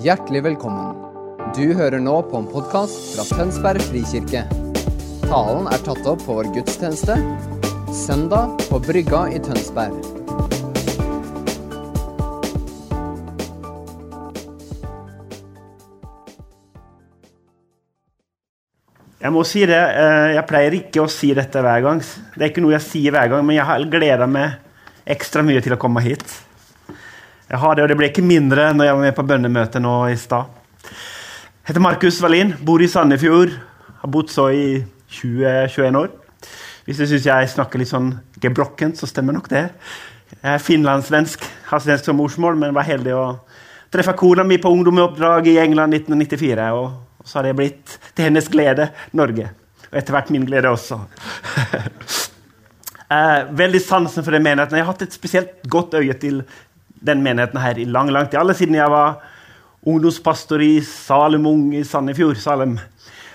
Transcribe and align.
Hjertelig 0.00 0.40
velkommen. 0.46 0.94
Du 1.52 1.74
hører 1.76 2.00
nå 2.00 2.14
på 2.30 2.38
en 2.38 2.46
podkast 2.48 3.10
fra 3.12 3.24
Tønsberg 3.28 3.82
frikirke. 3.84 4.46
Talen 5.26 5.68
er 5.68 5.82
tatt 5.84 6.08
opp 6.08 6.22
på 6.24 6.38
vår 6.38 6.48
gudstjeneste 6.54 7.18
søndag 7.92 8.54
på 8.70 8.80
Brygga 8.80 9.26
i 9.28 9.42
Tønsberg. 9.44 10.00
Jeg 19.20 19.36
må 19.36 19.44
si 19.44 19.66
det, 19.68 19.76
eh, 19.76 20.32
jeg 20.38 20.48
pleier 20.48 20.80
ikke 20.80 21.04
å 21.04 21.12
si 21.12 21.34
dette 21.36 21.60
hver 21.60 21.84
gang. 21.84 22.00
Det 22.00 22.40
er 22.40 22.54
ikke 22.54 22.64
noe 22.64 22.78
jeg 22.78 22.88
sier 22.88 23.12
hver 23.12 23.28
gang, 23.28 23.44
men 23.44 23.60
jeg 23.60 23.68
har 23.68 23.84
gleda 23.84 24.26
meg 24.26 24.56
ekstra 25.04 25.44
mye 25.44 25.60
til 25.60 25.76
å 25.76 25.82
komme 25.84 26.00
hit. 26.00 26.24
Jeg 27.50 27.58
har 27.58 27.74
det, 27.74 27.82
og 27.82 27.88
det 27.90 27.96
ble 27.98 28.06
ikke 28.12 28.22
mindre 28.22 28.68
når 28.70 28.86
jeg 28.86 28.94
var 28.94 29.02
med 29.02 29.14
på 29.16 29.24
bønnemøtet 29.26 29.82
nå 29.82 29.94
i 30.06 30.14
stad. 30.14 30.46
Jeg 30.86 31.72
heter 31.72 31.82
Markus 31.82 32.20
Wallin, 32.22 32.52
bor 32.62 32.78
i 32.78 32.86
Sandefjord. 32.86 33.56
Har 34.04 34.12
bodd 34.14 34.30
så 34.30 34.44
i 34.54 34.84
20-21 35.10 35.98
år. 35.98 36.12
Hvis 36.86 37.02
du 37.02 37.08
syns 37.10 37.26
jeg 37.26 37.48
snakker 37.50 37.82
litt 37.82 37.90
sånn 37.90 38.12
gebrokkent, 38.38 39.02
så 39.02 39.10
stemmer 39.10 39.34
nok 39.34 39.50
det. 39.50 39.64
Jeg 40.36 40.52
er 40.52 40.62
finlandssvensk, 40.62 41.42
har 41.72 41.82
svensk 41.82 42.06
som 42.06 42.20
morsmål, 42.22 42.54
men 42.62 42.76
var 42.76 42.86
heldig 42.86 43.18
å 43.18 43.26
treffe 43.90 44.14
kona 44.22 44.46
mi 44.46 44.60
på 44.62 44.70
ungdomsoppdrag 44.70 45.50
i 45.50 45.58
England 45.64 45.98
1994. 45.98 46.70
og 46.70 47.26
så 47.26 47.40
har 47.40 47.50
det 47.50 47.58
blitt 47.58 47.98
til 48.14 48.30
hennes 48.30 48.46
glede 48.48 48.92
Norge. 49.18 49.50
Og 49.90 49.98
etter 49.98 50.14
hvert 50.14 50.30
min 50.30 50.46
glede 50.46 50.70
også. 50.70 51.02
eh, 53.14 53.38
veldig 53.58 53.82
sansen 53.82 54.22
for 54.22 54.30
det 54.30 54.40
menigheten. 54.46 54.78
Jeg 54.78 54.86
har 54.86 54.94
hatt 54.94 55.02
et 55.02 55.18
spesielt 55.18 55.58
godt 55.66 55.98
øye 55.98 56.14
til 56.14 56.44
den 57.00 57.22
menigheten 57.24 57.60
her 57.60 57.78
i 57.78 57.88
lang 57.88 58.10
lang 58.12 58.28
tid. 58.28 58.40
Alle 58.40 58.56
siden 58.56 58.78
jeg 58.78 58.92
var 58.92 59.20
ungdomspastor 59.86 60.62
i 60.62 60.80
Salem 60.84 61.46
Ung 61.48 61.68
i 61.74 61.84
Sandefjord. 61.84 62.38
Salem. 62.40 62.78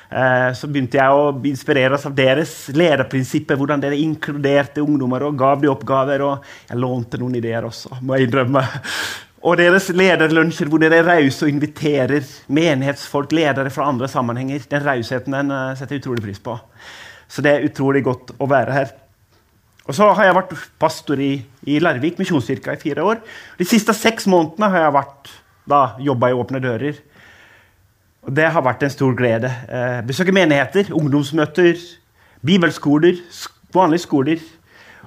Eh, 0.10 0.50
så 0.54 0.70
begynte 0.70 1.00
jeg 1.00 1.12
å 1.18 1.32
inspireres 1.50 2.06
av 2.08 2.16
deres 2.18 2.54
lederprinsipper. 2.76 3.58
Hvordan 3.60 3.82
dere 3.84 4.00
inkluderte 4.00 4.84
ungdommer 4.86 5.26
og 5.28 5.38
gav 5.40 5.62
de 5.64 5.72
oppgaver. 5.72 6.24
Og 6.26 6.50
jeg 6.70 6.82
lånte 6.82 7.22
noen 7.22 7.40
ideer 7.42 7.66
også, 7.68 8.00
må 8.02 8.18
jeg 8.18 8.30
innrømme. 8.30 8.64
Og 9.46 9.60
deres 9.60 9.92
lederlunsjer 9.94 10.70
hvor 10.72 10.82
dere 10.82 11.04
er 11.04 11.10
rause 11.10 11.46
og 11.46 11.52
inviterer 11.52 12.26
menighetsfolk, 12.50 13.34
ledere 13.36 13.74
fra 13.74 13.90
andre 13.92 14.10
sammenhenger. 14.10 14.66
Den 14.72 14.86
rausheten 14.86 15.38
den 15.38 15.54
eh, 15.54 15.74
setter 15.78 15.98
jeg 15.98 16.06
utrolig 16.06 16.26
pris 16.26 16.42
på. 16.42 16.60
Så 17.30 17.42
det 17.46 17.52
er 17.52 17.68
utrolig 17.68 18.06
godt 18.06 18.38
å 18.38 18.48
være 18.50 18.78
her. 18.78 18.94
Og 19.86 19.94
så 19.94 20.08
har 20.18 20.26
jeg 20.26 20.38
vært 20.38 20.54
pastor 20.82 21.20
i, 21.22 21.34
i 21.70 21.78
Larvik 21.84 22.18
misjonskirke 22.18 22.74
i 22.74 22.82
fire 22.82 23.04
år. 23.06 23.20
De 23.60 23.68
siste 23.70 23.94
seks 23.94 24.26
månedene 24.32 24.72
har 24.74 24.88
jeg 24.88 24.96
vært, 24.96 25.34
jobba 26.06 26.32
i 26.32 26.38
Åpne 26.38 26.62
dører. 26.62 26.98
Og 28.26 28.34
det 28.34 28.48
har 28.50 28.66
vært 28.66 28.86
en 28.86 28.94
stor 28.94 29.14
glede. 29.18 29.52
Eh, 29.70 30.00
besøke 30.06 30.34
menigheter, 30.34 30.90
ungdomsmøter, 30.94 31.78
bibelskoler, 32.46 33.22
vanlige 33.74 34.06
skoler. 34.08 34.42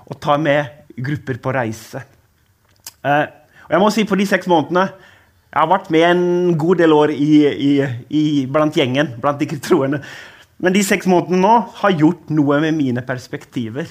Og 0.06 0.18
ta 0.22 0.38
med 0.38 0.94
grupper 0.94 1.42
på 1.42 1.54
reise. 1.54 2.04
Eh, 3.02 3.26
og 3.66 3.74
jeg 3.74 3.82
må 3.82 3.90
si 3.92 4.06
På 4.08 4.16
de 4.18 4.26
seks 4.26 4.48
månedene 4.50 4.88
jeg 5.48 5.62
har 5.64 5.68
vært 5.70 5.86
med 5.90 6.02
en 6.04 6.58
god 6.60 6.76
del 6.76 6.92
år 6.92 7.10
i, 7.14 7.32
i, 7.48 7.70
i, 8.12 8.24
blant 8.52 8.74
gjengen, 8.76 9.14
blant 9.18 9.40
de 9.40 9.58
troende. 9.66 10.02
Men 10.60 10.74
de 10.74 10.82
seks 10.84 11.08
månedene 11.08 11.40
nå 11.42 11.54
har 11.80 11.96
gjort 11.96 12.28
noe 12.30 12.60
med 12.62 12.76
mine 12.76 13.02
perspektiver 13.02 13.88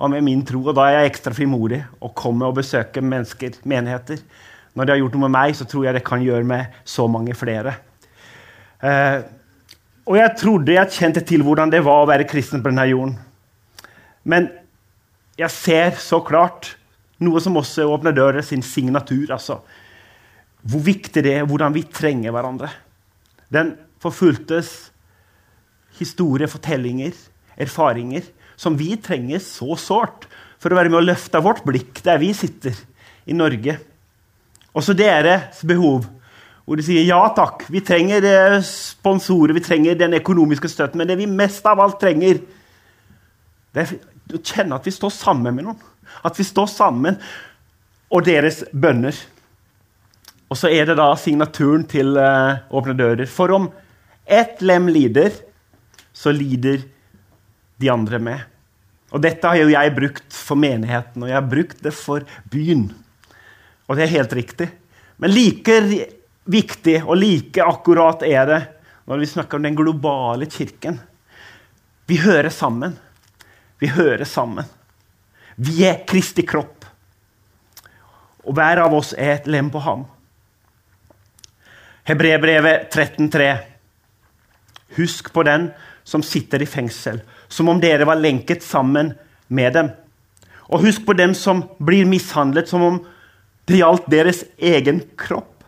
og 0.00 0.12
med 0.12 0.24
min 0.24 0.44
tro. 0.46 0.62
Og 0.64 0.76
da 0.76 0.86
er 0.88 1.00
jeg 1.00 1.12
ekstra 1.12 1.34
frimodig 1.36 1.82
og 2.00 2.14
kommer 2.16 2.48
og 2.48 2.56
besøker 2.60 3.04
mennesker, 3.04 3.60
menigheter. 3.68 4.22
Når 4.74 4.86
de 4.86 4.94
har 4.94 5.02
gjort 5.02 5.16
noe 5.16 5.26
med 5.26 5.34
meg, 5.36 5.56
så 5.58 5.66
tror 5.68 5.86
jeg 5.86 5.98
det 5.98 6.06
kan 6.06 6.24
gjøre 6.24 6.46
med 6.46 6.80
så 6.88 7.06
mange 7.10 7.36
flere. 7.36 7.74
Eh, 8.80 9.18
og 10.08 10.16
jeg 10.16 10.36
trodde 10.40 10.74
jeg 10.74 10.94
kjente 10.96 11.22
til 11.26 11.44
hvordan 11.44 11.72
det 11.72 11.82
var 11.84 12.02
å 12.02 12.08
være 12.08 12.28
kristen 12.28 12.62
på 12.62 12.72
denne 12.72 12.88
jorden. 12.88 13.18
Men 14.24 14.48
jeg 15.38 15.52
ser 15.52 16.00
så 16.00 16.20
klart 16.24 16.74
noe 17.20 17.40
som 17.42 17.58
også 17.60 17.88
åpner 17.92 18.16
dører 18.16 18.44
sin 18.46 18.64
signatur. 18.64 19.34
altså. 19.36 19.60
Hvor 20.62 20.84
viktig 20.84 21.24
det 21.24 21.34
er, 21.36 21.48
hvordan 21.48 21.74
vi 21.76 21.84
trenger 21.84 22.32
hverandre. 22.32 22.70
Den 23.52 23.74
forfulgtes 24.00 24.90
historie, 25.98 26.48
fortellinger, 26.48 27.12
erfaringer 27.60 28.24
som 28.60 28.76
vi 28.76 28.92
trenger 29.00 29.40
så 29.40 29.76
sårt 29.80 30.26
for 30.60 30.72
å 30.72 30.76
være 30.76 30.92
med 30.92 31.00
å 31.00 31.06
løfte 31.08 31.40
vårt 31.40 31.64
blikk 31.64 32.02
der 32.04 32.20
vi 32.20 32.34
sitter 32.36 32.76
i 33.30 33.36
Norge. 33.36 33.78
Også 34.76 34.94
deres 34.96 35.62
behov, 35.66 36.04
hvor 36.66 36.78
de 36.78 36.84
sier 36.86 37.06
ja 37.08 37.22
takk, 37.34 37.64
vi 37.72 37.80
trenger 37.82 38.26
eh, 38.28 38.58
sponsorer, 38.66 39.56
vi 39.56 39.64
trenger 39.64 39.96
den 39.98 40.18
økonomiske 40.20 40.68
støtten, 40.70 41.00
men 41.00 41.08
det 41.08 41.16
vi 41.18 41.30
mest 41.30 41.64
av 41.66 41.80
alt 41.82 41.98
trenger, 42.02 42.42
det 43.74 43.86
er 43.86 43.96
å 44.36 44.42
kjenne 44.44 44.76
at 44.76 44.86
vi 44.86 44.94
står 44.94 45.14
sammen 45.14 45.56
med 45.56 45.66
noen. 45.66 45.80
At 46.26 46.36
vi 46.38 46.46
står 46.46 46.68
sammen, 46.70 47.16
og 48.10 48.26
deres 48.26 48.64
bønner. 48.74 49.16
Og 50.50 50.58
så 50.58 50.70
er 50.74 50.88
det 50.90 50.98
da 50.98 51.12
signaturen 51.18 51.84
til 51.88 52.16
uh, 52.18 52.58
Åpne 52.74 52.96
dører. 52.98 53.28
For 53.30 53.54
om 53.54 53.68
ett 54.26 54.58
lem 54.66 54.88
lider, 54.90 55.30
så 56.12 56.34
lider 56.34 56.82
de 57.80 57.90
andre 57.92 58.20
med. 58.22 58.40
Og 59.10 59.22
dette 59.24 59.48
har 59.48 59.58
jo 59.58 59.72
jeg 59.72 59.94
brukt 59.96 60.36
for 60.36 60.60
menigheten, 60.60 61.22
og 61.24 61.30
jeg 61.30 61.38
har 61.38 61.50
brukt 61.50 61.80
det 61.82 61.92
for 61.96 62.26
byen. 62.52 62.90
Og 63.88 63.98
det 63.98 64.06
er 64.06 64.16
helt 64.18 64.34
riktig. 64.38 64.68
Men 65.20 65.34
like 65.34 65.78
viktig 66.50 67.00
og 67.02 67.18
like 67.18 67.64
akkurat 67.64 68.22
er 68.26 68.44
det 68.48 68.60
når 69.10 69.22
vi 69.22 69.30
snakker 69.32 69.58
om 69.58 69.66
den 69.66 69.78
globale 69.78 70.46
kirken. 70.46 71.00
Vi 72.06 72.20
hører 72.22 72.50
sammen. 72.54 72.94
Vi 73.80 73.90
hører 73.90 74.24
sammen. 74.24 74.68
Vi 75.56 75.82
er 75.88 76.04
Kristi 76.06 76.44
kropp. 76.46 76.86
Og 78.46 78.54
hver 78.56 78.80
av 78.84 78.94
oss 78.96 79.12
er 79.18 79.34
et 79.34 79.50
lem 79.50 79.68
på 79.72 79.82
ham. 79.84 80.06
Hebrebrevet 82.08 82.88
13,3. 82.94 83.50
Husk 84.96 85.32
på 85.34 85.44
den 85.46 85.68
som 86.04 86.22
sitter 86.26 86.62
i 86.62 86.66
fengsel, 86.66 87.20
som 87.50 87.68
om 87.68 87.80
dere 87.82 88.06
var 88.08 88.20
lenket 88.20 88.64
sammen 88.64 89.12
med 89.50 89.74
dem. 89.74 89.90
Og 90.70 90.86
husk 90.86 91.04
på 91.06 91.16
dem 91.18 91.34
som 91.34 91.64
blir 91.82 92.06
mishandlet, 92.06 92.70
som 92.70 92.82
om 92.86 92.98
det 93.66 93.82
gjaldt 93.82 94.10
deres 94.10 94.44
egen 94.56 95.02
kropp. 95.18 95.64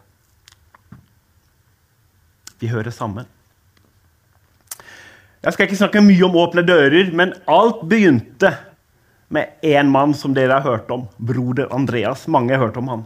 Vi 2.63 2.71
hører 2.71 2.95
sammen. 2.95 3.27
Jeg 5.43 5.55
skal 5.57 5.67
ikke 5.67 5.81
snakke 5.81 6.05
mye 6.07 6.23
om 6.23 6.37
åpne 6.39 6.63
dører, 6.63 7.11
men 7.11 7.35
alt 7.51 7.83
begynte 7.91 8.53
med 9.33 9.57
én 9.67 9.91
mann 9.91 10.15
som 10.15 10.35
dere 10.37 10.61
har 10.61 10.67
hørt 10.67 10.91
om. 10.95 11.09
Broder 11.19 11.73
Andreas. 11.75 12.29
Mange 12.31 12.55
har 12.55 12.63
hørt 12.63 12.79
om 12.79 12.91
han. 12.93 13.03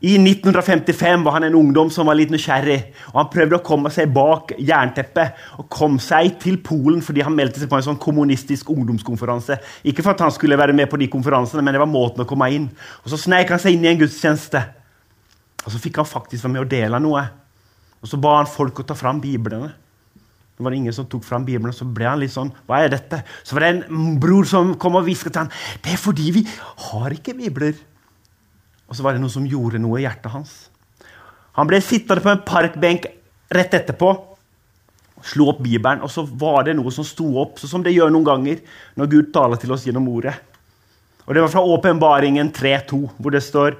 I 0.00 0.14
1955 0.16 1.24
var 1.24 1.32
han 1.32 1.44
en 1.44 1.54
ungdom 1.54 1.90
som 1.92 2.08
var 2.08 2.16
litt 2.16 2.30
nysgjerrig. 2.32 2.78
og 3.12 3.18
Han 3.18 3.30
prøvde 3.34 3.58
å 3.58 3.64
komme 3.64 3.90
seg 3.92 4.08
bak 4.14 4.54
jernteppet 4.56 5.58
og 5.60 5.68
kom 5.68 5.98
seg 6.00 6.38
til 6.40 6.56
Polen 6.64 7.02
fordi 7.04 7.20
han 7.26 7.36
meldte 7.36 7.60
seg 7.60 7.68
på 7.68 7.76
en 7.76 7.84
sånn 7.84 8.00
kommunistisk 8.00 8.70
ungdomskonferanse. 8.72 9.58
Ikke 9.84 10.00
for 10.00 10.14
at 10.14 10.24
han 10.24 10.32
skulle 10.32 10.56
være 10.56 10.72
med 10.76 10.88
på 10.88 10.96
de 11.00 11.10
konferansene, 11.12 11.60
men 11.60 11.76
det 11.76 11.82
var 11.82 11.90
måten 11.90 12.24
å 12.24 12.28
komme 12.28 12.48
inn. 12.48 12.70
Og 13.04 13.12
Så 13.12 13.20
sneik 13.26 13.52
han 13.52 13.60
seg 13.60 13.76
inn 13.76 13.84
i 13.84 13.92
en 13.92 14.00
gudstjeneste. 14.00 14.64
Og 15.66 15.74
så 15.74 15.82
fikk 15.82 16.00
han 16.00 16.08
faktisk 16.08 16.46
være 16.46 16.54
med 16.56 16.64
å 16.64 16.70
dele 16.72 17.02
noe. 17.04 17.26
Og 18.00 18.08
Så 18.08 18.16
ba 18.16 18.38
han 18.38 18.48
folk 18.48 18.80
å 18.80 18.88
ta 18.88 18.96
fram 18.96 19.20
biblene. 19.20 19.68
Det 20.56 20.64
var 20.64 20.72
ingen 20.76 20.92
som 20.92 21.06
tok 21.08 21.24
fram 21.24 21.44
Bibelen, 21.44 21.72
så 21.72 21.84
ble 21.88 22.04
han 22.04 22.20
litt 22.20 22.34
sånn 22.34 22.50
Hva 22.68 22.82
er 22.84 22.90
dette? 22.92 23.22
Så 23.44 23.56
var 23.56 23.64
det 23.64 23.86
en 23.88 24.18
bror 24.20 24.44
som 24.44 24.74
kom 24.76 24.98
og 24.98 25.06
hvisket 25.06 25.32
til 25.32 25.40
ham 25.40 25.52
det 25.80 25.94
er 25.94 26.00
fordi 26.00 26.26
vi 26.36 26.42
har 26.90 27.14
ikke 27.16 27.32
bibler. 27.38 27.78
Og 28.90 28.98
så 28.98 29.06
var 29.06 29.14
det 29.14 29.22
noe 29.22 29.32
som 29.32 29.46
gjorde 29.46 29.80
noe 29.80 30.00
i 30.00 30.04
hjertet 30.04 30.32
hans. 30.34 30.54
Han 31.58 31.68
ble 31.70 31.78
sittende 31.82 32.22
på 32.24 32.32
en 32.32 32.42
parkbenk 32.46 33.06
rett 33.54 33.76
etterpå. 33.78 34.10
Slo 35.30 35.50
opp 35.52 35.60
Bibelen, 35.62 36.02
og 36.02 36.10
så 36.10 36.24
var 36.24 36.64
det 36.66 36.74
noe 36.78 36.90
som 36.94 37.06
sto 37.06 37.28
opp, 37.42 37.58
sånn 37.60 37.74
som 37.74 37.84
det 37.84 37.92
gjør 37.94 38.12
noen 38.12 38.26
ganger 38.26 38.62
når 38.98 39.10
Gud 39.12 39.32
taler 39.34 39.60
til 39.60 39.74
oss 39.74 39.84
gjennom 39.86 40.08
ordet. 40.10 40.34
Og 41.26 41.34
Det 41.34 41.42
var 41.44 41.52
fra 41.52 41.62
Åpenbaringen 41.62 42.50
3.2, 42.56 43.00
hvor 43.20 43.30
det 43.30 43.42
står 43.44 43.76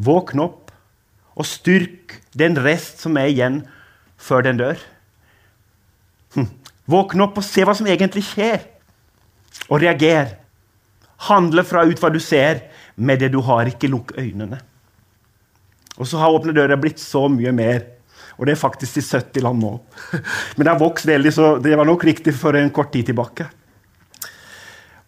Våkn 0.00 0.40
opp 0.44 0.70
og 1.34 1.46
styrk 1.48 2.20
den 2.36 2.54
rest 2.60 3.00
som 3.02 3.16
er 3.18 3.30
igjen 3.32 3.62
før 4.20 4.44
den 4.46 4.60
dør. 4.60 4.78
Hm. 6.36 6.46
Våkne 6.90 7.26
opp 7.26 7.40
og 7.40 7.46
se 7.46 7.64
hva 7.64 7.74
som 7.76 7.88
egentlig 7.90 8.22
skjer, 8.28 8.62
og 9.68 9.80
reager. 9.82 10.36
Handle 11.28 11.64
fra 11.66 11.84
ut 11.84 12.00
hva 12.00 12.10
du 12.12 12.20
ser, 12.22 12.64
med 12.96 13.20
det 13.20 13.30
du 13.34 13.40
har. 13.44 13.68
Ikke 13.68 13.90
lukk 13.90 14.14
øynene. 14.18 14.60
Og 16.00 16.08
så 16.08 16.20
har 16.20 16.32
Åpne 16.32 16.54
dører 16.56 16.80
blitt 16.80 17.00
så 17.02 17.26
mye 17.28 17.52
mer. 17.52 17.84
Og 18.40 18.46
det 18.48 18.54
er 18.54 18.60
faktisk 18.62 18.96
i 18.96 19.04
70 19.04 19.44
land 19.44 19.60
nå. 19.60 19.74
Men 20.56 20.64
det 20.64 20.72
har 20.72 20.80
vokst 20.80 21.08
veldig, 21.08 21.32
så 21.36 21.50
det 21.60 21.76
var 21.76 21.88
nok 21.88 22.06
riktig 22.08 22.32
for 22.38 22.56
en 22.56 22.72
kort 22.72 22.92
tid 22.94 23.10
tilbake. 23.10 23.46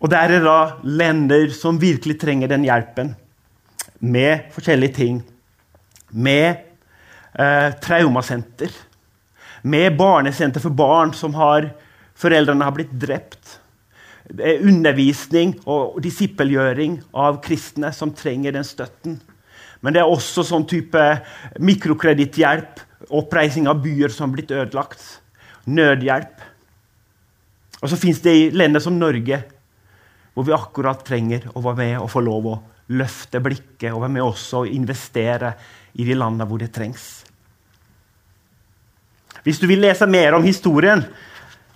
Og 0.03 0.11
der 0.12 0.37
er 0.37 0.44
da 0.44 0.59
lender 0.82 1.49
som 1.55 1.79
virkelig 1.81 2.19
trenger 2.20 2.50
den 2.50 2.67
hjelpen, 2.67 3.15
med 4.03 4.50
forskjellige 4.53 4.97
ting. 4.99 5.20
Med 6.11 6.58
eh, 7.38 7.70
traumasenter. 7.81 8.75
Med 9.62 9.97
barnesenter 9.97 10.61
for 10.61 10.75
barn 10.75 11.15
som 11.15 11.38
har 11.38 11.70
foreldrene 12.19 12.67
har 12.67 12.75
blitt 12.75 12.93
drept. 12.99 13.42
Er 14.40 14.62
undervisning 14.64 15.58
og 15.69 15.99
disippelgjøring 16.05 17.00
av 17.12 17.43
kristne 17.44 17.90
som 17.93 18.14
trenger 18.17 18.55
den 18.56 18.64
støtten. 18.64 19.19
Men 19.82 19.94
det 19.94 20.00
er 20.00 20.08
også 20.08 20.44
sånn 20.46 20.64
type 20.70 21.00
mikrokreditthjelp, 21.61 22.81
oppreising 23.12 23.67
av 23.69 23.82
byer 23.82 24.14
som 24.14 24.29
har 24.31 24.37
blitt 24.37 24.55
ødelagt. 24.55 25.02
Nødhjelp. 25.67 26.46
Og 27.82 27.90
så 27.90 27.99
fins 27.99 28.23
det 28.23 28.34
i 28.38 28.50
länder 28.55 28.82
som 28.82 28.96
Norge, 28.96 29.43
hvor 30.32 30.46
vi 30.46 30.55
akkurat 30.55 31.02
trenger 31.05 31.50
å 31.52 31.61
være 31.64 31.81
med 31.82 31.99
og 31.99 32.11
få 32.12 32.23
lov 32.25 32.46
å 32.49 32.61
løfte 32.94 33.40
blikket 33.43 33.93
og 33.93 34.05
være 34.05 34.14
med 34.17 34.25
også 34.25 34.62
og 34.62 34.73
investere 34.73 35.52
i 35.99 36.06
de 36.06 36.17
landene 36.17 36.46
hvor 36.49 36.62
det 36.62 36.73
trengs. 36.75 37.06
Hvis 39.43 39.58
du 39.58 39.67
vil 39.67 39.82
lese 39.82 40.06
mer 40.06 40.37
om 40.37 40.44
historien 40.46 41.00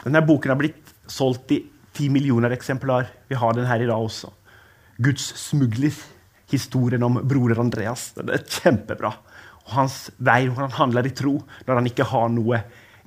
Denne 0.05 0.21
boken 0.23 0.53
har 0.53 0.59
blitt 0.61 0.93
solgt 1.11 1.51
i 1.51 1.57
ti 1.97 2.11
millioner 2.13 2.53
eksemplar. 2.55 3.09
Vi 3.29 3.39
har 3.41 3.57
den 3.57 3.69
her 3.69 3.83
i 3.83 3.89
dag 3.89 3.97
også. 3.97 4.31
Guds 5.03 5.33
smugler. 5.41 5.95
Historien 6.47 7.03
om 7.03 7.19
broder 7.27 7.59
Andreas. 7.59 8.13
Den 8.15 8.31
er 8.31 8.45
kjempebra. 8.45 9.17
Og 9.67 9.73
hans 9.81 9.97
vei 10.23 10.45
hvor 10.47 10.63
han 10.63 10.77
handler 10.77 11.09
i 11.09 11.15
tro 11.17 11.41
når 11.67 11.81
han 11.81 11.89
ikke 11.91 12.07
har 12.07 12.29
noe 12.31 12.61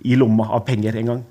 i 0.03 0.17
lomma 0.19 0.49
av 0.55 0.65
penger 0.67 0.97
engang. 0.99 1.21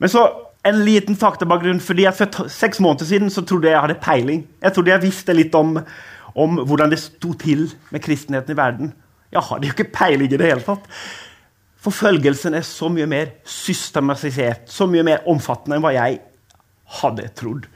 Men 0.00 0.08
så 0.08 0.24
en 0.64 0.80
liten 0.84 1.16
faktabakgrunn. 1.16 1.80
fordi 1.80 2.06
For 2.16 2.48
seks 2.48 2.80
måneder 2.80 3.04
siden 3.04 3.30
så 3.30 3.42
trodde 3.42 3.68
jeg 3.68 3.76
jeg 3.76 3.80
hadde 3.80 4.00
peiling. 4.00 4.46
Jeg 4.62 4.72
trodde 4.72 4.90
jeg 4.90 5.02
visste 5.02 5.32
litt 5.32 5.54
om, 5.54 5.78
om 6.34 6.56
hvordan 6.64 6.90
det 6.90 7.00
sto 7.00 7.32
til 7.34 7.70
med 7.90 8.02
kristenheten 8.02 8.52
i 8.52 8.56
verden. 8.56 8.92
Jeg 9.32 9.42
hadde 9.42 9.66
jo 9.66 9.72
ikke 9.72 9.92
peiling 9.92 10.32
i 10.32 10.36
det 10.36 10.46
hele 10.46 10.64
tatt. 10.64 10.88
Forfølgelsen 11.80 12.56
er 12.58 12.64
så 12.66 12.90
mye 12.92 13.06
mer 13.08 13.32
systematisert, 13.48 14.68
så 14.68 14.84
mye 14.90 15.04
mer 15.06 15.22
omfattende 15.30 15.78
enn 15.78 15.84
hva 15.84 15.94
jeg 15.96 16.18
hadde 17.00 17.28
trodd. 17.38 17.68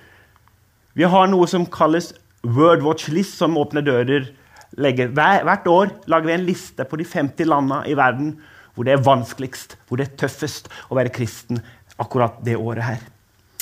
Vi 0.95 1.07
har 1.09 1.31
noe 1.31 1.49
som 1.51 1.65
kalles 1.67 2.13
World 2.45 2.85
Watch 2.85 3.09
List, 3.09 3.39
som 3.41 3.57
åpner 3.59 3.85
dører. 3.87 4.29
Legger, 4.77 5.09
hvert 5.15 5.67
år 5.71 5.95
lager 6.11 6.29
vi 6.29 6.35
en 6.37 6.45
liste 6.47 6.85
på 6.85 6.99
de 7.01 7.07
50 7.09 7.49
landene 7.49 7.81
i 7.89 7.97
verden 7.97 8.35
hvor 8.75 8.87
det 8.87 8.97
er 8.97 9.07
vanskeligst, 9.07 9.77
hvor 9.87 10.01
det 10.01 10.09
er 10.09 10.17
tøffest 10.25 10.69
å 10.91 10.99
være 10.99 11.13
kristen 11.15 11.63
akkurat 12.03 12.41
det 12.45 12.59
året 12.59 12.85
her. 12.85 13.03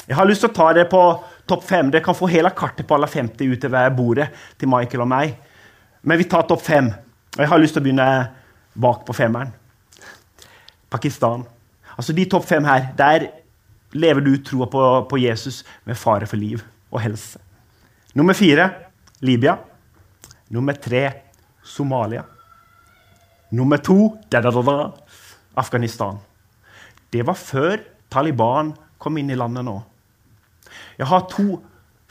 Jeg 0.09 0.17
har 0.19 0.27
lyst 0.27 0.43
til 0.43 0.51
å 0.51 0.57
ta 0.57 0.71
det 0.75 0.89
på 0.91 1.01
topp 1.47 1.67
fem. 1.69 1.91
Dere 1.93 2.03
kan 2.03 2.17
få 2.17 2.31
hele 2.33 2.51
kartet 2.57 2.89
på 2.89 2.97
alle 2.97 3.07
50 3.13 3.55
utover 3.55 3.93
bordet 3.95 4.31
til 4.59 4.73
Michael 4.73 5.05
og 5.05 5.11
meg. 5.13 5.37
Men 6.03 6.19
vi 6.19 6.27
tar 6.27 6.49
topp 6.49 6.65
fem. 6.65 6.89
Og 7.37 7.45
jeg 7.45 7.53
har 7.53 7.63
lyst 7.63 7.77
til 7.77 7.85
å 7.85 7.87
begynne 7.87 8.09
bak 8.83 9.05
på 9.07 9.15
femmeren. 9.15 9.53
Pakistan. 10.93 11.47
Altså 11.97 12.15
De 12.17 12.27
topp 12.29 12.47
fem 12.49 12.65
her, 12.69 12.91
der 12.97 13.29
lever 13.93 14.25
du 14.25 14.37
troa 14.45 14.69
på, 14.71 14.83
på, 15.09 15.19
Jesus 15.21 15.63
med 15.85 15.99
fare 15.99 16.27
for 16.29 16.41
liv 16.41 16.63
og 16.91 17.01
helse. 17.05 17.41
Nummer 18.15 18.37
fire 18.37 18.69
Libya. 19.21 19.57
Nummer 20.53 20.77
tre 20.77 21.05
Somalia. 21.65 22.25
Nummer 23.53 23.81
to 23.85 24.17
da, 24.31 24.41
da, 24.41 24.51
da, 24.51 24.77
Afghanistan. 25.57 26.19
Det 27.13 27.25
var 27.27 27.37
før 27.37 27.83
Taliban 28.13 28.73
kom 28.99 29.19
inn 29.21 29.33
i 29.33 29.37
landet 29.37 29.65
nå. 29.67 29.77
Jeg 30.97 31.09
har 31.09 31.29
to 31.29 31.59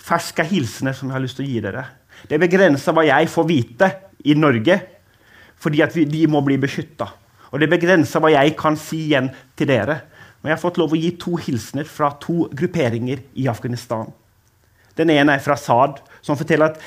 ferske 0.01 0.45
hilsener 0.45 0.93
som 0.97 1.09
jeg 1.09 1.17
har 1.17 1.23
lyst 1.23 1.37
til 1.39 1.45
å 1.45 1.49
gi 1.49 1.61
dere. 1.63 1.85
Det 2.29 2.39
begrenser 2.41 2.93
hva 2.93 3.05
jeg 3.07 3.29
får 3.31 3.47
vite 3.49 3.89
i 4.29 4.35
Norge, 4.37 4.77
fordi 5.61 5.81
vi, 5.95 6.05
de 6.09 6.25
må 6.29 6.41
bli 6.45 6.57
beskytta. 6.61 7.07
Og 7.51 7.59
det 7.59 7.69
begrenser 7.71 8.23
hva 8.23 8.31
jeg 8.33 8.55
kan 8.59 8.77
si 8.79 9.05
igjen 9.09 9.29
til 9.59 9.69
dere. 9.71 9.99
Men 10.41 10.51
jeg 10.51 10.57
har 10.57 10.63
fått 10.63 10.79
lov 10.81 10.95
å 10.95 10.99
gi 10.99 11.11
to 11.21 11.35
hilsener 11.37 11.87
fra 11.87 12.13
to 12.21 12.47
grupperinger 12.57 13.21
i 13.37 13.47
Afghanistan. 13.51 14.09
Den 14.97 15.11
ene 15.13 15.35
er 15.37 15.43
fra 15.43 15.57
Saad, 15.59 15.99
som 16.23 16.39
forteller 16.39 16.71
at 16.71 16.81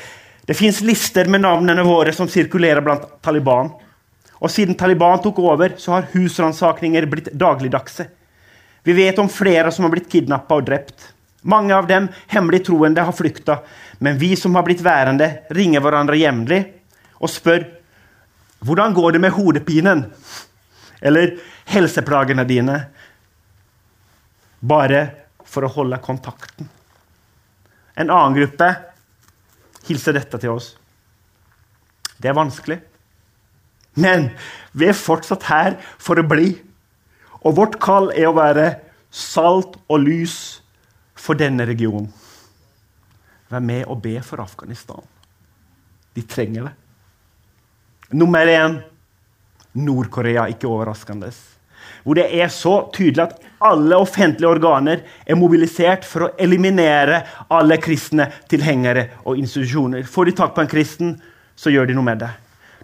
det 0.45 0.57
fins 0.59 0.83
lister 0.85 1.29
med 1.31 1.45
navnene 1.45 1.85
våre 1.87 2.13
som 2.13 2.29
sirkulerer 2.29 2.85
blant 2.85 3.07
Taliban. 3.25 3.71
Og 4.45 4.53
siden 4.53 4.77
Taliban 4.77 5.23
tok 5.25 5.39
over, 5.41 5.77
så 5.81 5.97
har 5.97 6.11
husransakninger 6.13 7.07
blitt 7.09 7.33
dagligdagse. 7.33 8.09
Vi 8.85 8.93
vet 8.93 9.19
om 9.19 9.31
flere 9.33 9.71
som 9.73 9.87
har 9.87 9.95
blitt 9.95 10.11
kidnappa 10.13 10.59
og 10.59 10.67
drept. 10.67 11.13
Mange 11.49 11.77
av 11.77 11.89
dem 11.89 12.11
hemmelig 12.33 12.65
troende 12.67 13.05
har 13.05 13.17
flykta, 13.17 13.59
men 14.05 14.19
vi 14.21 14.35
som 14.37 14.57
har 14.57 14.65
blitt 14.67 14.83
værende, 14.85 15.31
ringer 15.53 15.85
hverandre 15.85 16.19
jevnlig 16.21 16.61
og 17.21 17.33
spør 17.33 17.65
hvordan 18.65 18.95
går 18.97 19.17
det 19.17 19.21
med 19.21 19.35
hodepinen 19.37 20.05
eller 21.01 21.37
helseplagene 21.71 22.45
dine, 22.49 22.79
bare 24.61 25.03
for 25.45 25.67
å 25.67 25.73
holde 25.75 26.01
kontakten. 26.03 26.69
En 27.95 28.11
annen 28.11 28.37
gruppe 28.39 28.71
hilser 29.87 30.17
dette 30.17 30.41
til 30.41 30.55
oss. 30.57 30.73
Det 32.19 32.31
er 32.31 32.37
vanskelig. 32.37 32.81
Men 34.01 34.31
vi 34.73 34.89
er 34.91 34.99
fortsatt 34.99 35.47
her 35.51 35.77
for 36.03 36.19
å 36.19 36.27
bli. 36.27 36.55
Og 37.45 37.59
vårt 37.59 37.79
kall 37.83 38.11
er 38.15 38.31
å 38.31 38.37
være 38.37 38.69
salt 39.15 39.77
og 39.87 40.01
lys 40.03 40.37
for 41.15 41.39
denne 41.39 41.67
regionen. 41.69 42.09
Vær 43.53 43.63
med 43.63 43.85
og 43.87 44.01
be 44.03 44.17
for 44.25 44.43
Afghanistan. 44.43 45.05
De 46.17 46.25
trenger 46.27 46.71
det. 46.71 46.75
Nummer 48.15 48.49
én 48.49 48.81
Nord-Korea, 49.75 50.47
ikke 50.51 50.71
overraskende. 50.71 51.31
Hvor 52.05 52.17
det 52.19 52.27
er 52.37 52.51
så 52.53 52.75
tydelig 52.95 53.25
at 53.25 53.37
alle 53.65 53.97
offentlige 53.97 54.49
organer 54.49 55.03
er 55.27 55.39
mobilisert 55.41 56.05
for 56.09 56.27
å 56.27 56.33
eliminere 56.41 57.23
alle 57.53 57.79
kristne 57.83 58.29
tilhengere 58.51 59.09
og 59.25 59.41
institusjoner. 59.41 60.05
Får 60.09 60.29
de 60.29 60.37
tak 60.37 60.55
på 60.57 60.65
en 60.65 60.71
kristen, 60.71 61.15
så 61.57 61.73
gjør 61.73 61.89
de 61.89 61.97
noe 61.97 62.07
med 62.07 62.21
det. 62.25 62.31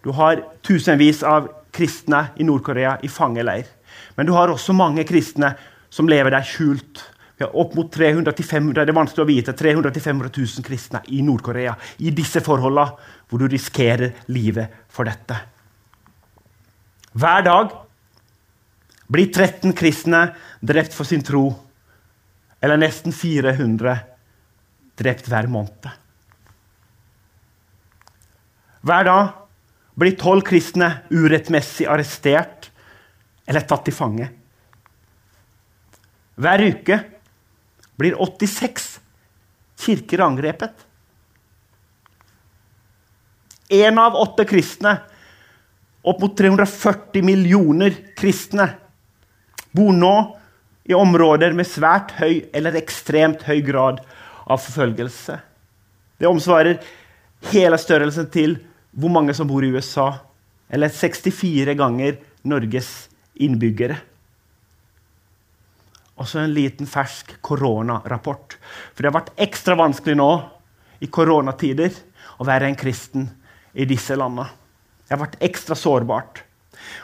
Du 0.05 0.13
har 0.17 0.41
tusenvis 0.65 1.23
av 1.27 1.51
kristne 1.75 2.31
i 2.41 2.47
Nord-Korea 2.49 2.97
i 3.05 3.11
fangeleir. 3.13 3.69
Men 4.17 4.29
du 4.29 4.33
har 4.37 4.53
også 4.53 4.75
mange 4.77 5.05
kristne 5.09 5.55
som 5.93 6.09
lever 6.09 6.33
der 6.33 6.47
skjult. 6.47 7.03
Vi 7.37 7.45
har 7.45 7.57
opp 7.57 7.77
mot 7.77 7.89
300-500 7.93 8.83
det 8.85 8.93
er 8.93 8.97
vanskelig 8.97 9.25
å 9.25 9.29
vite, 9.29 9.57
300 9.57 9.93
500 9.97 10.33
000 10.37 10.67
kristne 10.67 11.01
i 11.09 11.23
Nord-Korea 11.25 11.73
i 12.05 12.13
disse 12.13 12.43
forholdene, 12.45 13.17
hvor 13.29 13.41
du 13.41 13.49
risikerer 13.49 14.13
livet 14.33 14.85
for 14.93 15.09
dette. 15.09 15.39
Hver 17.13 17.43
dag 17.43 17.73
blir 19.11 19.33
13 19.33 19.75
kristne 19.75 20.31
drept 20.63 20.95
for 20.95 21.09
sin 21.09 21.25
tro. 21.27 21.49
Eller 22.61 22.79
nesten 22.79 23.13
400 23.13 23.97
drept 25.01 25.29
hver 25.31 25.49
måned. 25.51 25.89
Hver 28.81 29.05
dag 29.09 29.33
blir 30.01 30.17
tolv 30.21 30.45
kristne 30.47 30.93
urettmessig 31.13 31.89
arrestert 31.91 32.71
eller 33.49 33.67
tatt 33.67 33.85
til 33.89 33.97
fange. 33.97 34.29
Hver 36.41 36.63
uke 36.71 37.01
blir 38.01 38.17
86 38.17 38.87
kirker 39.81 40.23
angrepet. 40.25 40.73
Én 43.71 43.99
av 44.01 44.17
åtte 44.19 44.47
kristne, 44.49 44.97
opp 46.03 46.21
mot 46.23 46.37
340 46.37 47.25
millioner 47.25 47.95
kristne, 48.17 48.69
bor 49.71 49.93
nå 49.95 50.15
i 50.91 50.97
områder 50.97 51.53
med 51.55 51.69
svært 51.69 52.15
høy 52.19 52.49
eller 52.57 52.79
ekstremt 52.81 53.45
høy 53.47 53.61
grad 53.67 54.01
av 54.51 54.63
forfølgelse. 54.65 55.37
Det 56.21 56.29
omsvarer 56.29 56.81
hele 57.53 57.79
størrelsen 57.81 58.29
til 58.33 58.57
hvor 58.91 59.13
mange 59.13 59.35
som 59.37 59.49
bor 59.49 59.65
i 59.65 59.71
USA, 59.71 60.13
eller 60.71 60.91
64 60.93 61.77
ganger 61.79 62.19
Norges 62.49 62.91
innbyggere. 63.41 63.97
Og 66.21 66.29
så 66.29 66.43
en 66.43 66.53
liten 66.53 66.89
fersk 66.89 67.37
koronarapport. 67.45 68.59
For 68.93 69.01
det 69.01 69.09
har 69.09 69.19
vært 69.21 69.37
ekstra 69.41 69.77
vanskelig 69.79 70.19
nå 70.21 70.31
i 71.01 71.09
koronatider 71.09 71.95
å 72.41 72.47
være 72.49 72.69
en 72.69 72.77
kristen 72.77 73.29
i 73.73 73.87
disse 73.89 74.17
landene. 74.19 74.60
Det 75.11 75.17
har 75.17 75.25
vært 75.25 75.41
ekstra 75.43 75.75
sårbart. 75.75 76.45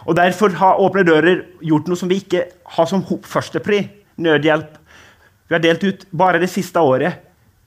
Og 0.06 0.14
Derfor 0.14 0.54
har 0.60 0.78
Åpne 0.78 1.02
dører 1.02 1.40
gjort 1.58 1.88
noe 1.90 1.98
som 1.98 2.06
vi 2.06 2.20
ikke 2.22 2.44
har 2.76 2.86
som 2.86 3.02
førstepri. 3.02 3.80
Nødhjelp. 4.22 4.76
Vi 5.50 5.54
har 5.56 5.62
delt 5.62 5.82
ut 5.82 6.04
bare 6.14 6.38
det 6.38 6.48
siste 6.52 6.78
året 6.78 7.24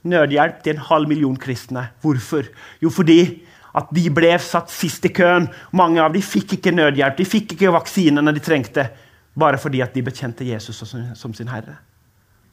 nødhjelp 0.07 0.61
til 0.63 0.77
en 0.77 0.85
halv 0.87 1.11
million 1.11 1.35
kristne. 1.35 1.89
Hvorfor? 1.99 2.47
Jo, 2.79 2.89
fordi 2.89 3.43
at 3.75 3.91
de 3.91 4.05
ble 4.15 4.31
satt 4.39 4.71
sist 4.71 5.03
i 5.05 5.11
køen. 5.11 5.49
Mange 5.75 5.99
av 5.99 6.15
dem 6.15 6.23
fikk 6.23 6.55
ikke 6.55 6.71
nødhjelp, 6.71 7.17
de 7.19 7.27
fikk 7.27 7.57
ikke 7.57 7.73
vaksinene 7.75 8.31
de 8.31 8.43
trengte, 8.43 8.87
bare 9.35 9.59
fordi 9.59 9.83
at 9.83 9.91
de 9.93 10.05
bekjente 10.07 10.47
Jesus 10.47 10.79
som 11.19 11.35
sin 11.35 11.51
herre. 11.51 11.75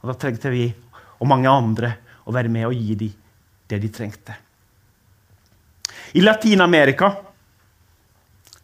Og 0.02 0.10
Da 0.10 0.18
trengte 0.18 0.50
vi 0.50 0.66
og 1.20 1.30
mange 1.30 1.48
andre 1.48 1.94
å 2.26 2.34
være 2.34 2.50
med 2.50 2.66
og 2.66 2.74
gi 2.74 2.98
dem 2.98 3.14
det 3.70 3.78
de 3.82 3.88
trengte. 3.94 4.34
I 6.18 6.20
Latin-Amerika 6.20 7.14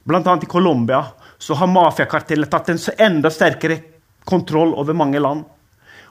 bl.a. 0.05 0.39
i 0.43 0.47
Colombia, 0.47 1.05
så 1.39 1.55
har 1.55 1.67
mafiakartellet 1.67 2.51
tatt 2.51 2.69
en 2.69 2.79
enda 2.99 3.31
sterkere 3.31 3.79
kontroll 4.25 4.75
over 4.75 4.95
mange 4.95 5.21
land. 5.21 5.45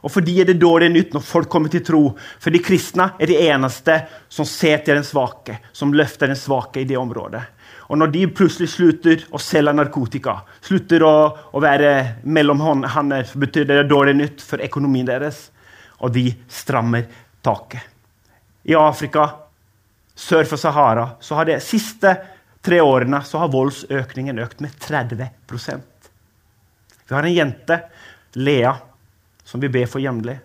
Og 0.01 0.09
for 0.09 0.25
de 0.25 0.33
er 0.41 0.47
det 0.49 0.57
dårlig 0.61 0.89
nytt 0.91 1.13
når 1.13 1.23
folk 1.25 1.49
kommer 1.51 1.69
til 1.69 1.83
tro. 1.85 2.01
For 2.41 2.53
de 2.53 2.61
kristne 2.63 3.11
er 3.21 3.29
de 3.29 3.37
eneste 3.45 3.99
som 4.33 4.47
ser 4.49 4.81
til 4.81 4.97
den 4.97 5.05
svake, 5.05 5.59
som 5.77 5.93
løfter 5.93 6.31
den 6.31 6.39
svake 6.39 6.81
i 6.81 6.87
det 6.89 6.97
området. 6.97 7.43
Og 7.91 7.99
når 7.99 8.11
de 8.13 8.25
plutselig 8.31 8.71
slutter 8.71 9.25
å 9.35 9.39
selge 9.41 9.73
narkotika, 9.75 10.37
slutter 10.63 11.03
å, 11.03 11.15
å 11.51 11.61
være 11.61 12.23
mellomhånder, 12.23 13.27
så 13.27 13.41
betyr 13.41 13.67
det 13.67 13.83
dårlig 13.91 14.15
nytt 14.17 14.43
for 14.45 14.63
økonomien 14.63 15.09
deres. 15.09 15.49
Og 16.01 16.13
de 16.15 16.31
strammer 16.49 17.05
taket. 17.43 17.83
I 18.63 18.77
Afrika, 18.77 19.27
sør 20.15 20.47
for 20.47 20.61
Sahara, 20.61 21.11
så 21.21 21.37
har 21.37 21.49
det 21.49 21.61
siste 21.65 22.15
tre 22.61 22.81
årene 22.81 23.21
så 23.25 23.41
har 23.41 23.51
voldsøkningen 23.53 24.39
økt 24.43 24.61
med 24.63 24.75
30% 24.79 26.09
Vi 27.07 27.15
har 27.15 27.23
en 27.27 27.33
jente, 27.33 27.79
Lea, 28.33 28.75
som 29.43 29.59
vi 29.59 29.69
ber 29.69 29.89
for 29.91 29.99
jevnlig. 29.99 30.37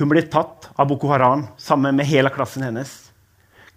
Hun 0.00 0.10
ble 0.10 0.24
tatt 0.26 0.66
av 0.74 0.88
Boko 0.90 1.08
Haram 1.12 1.46
sammen 1.56 1.94
med 1.96 2.08
hele 2.08 2.32
klassen 2.34 2.64
hennes. 2.66 2.90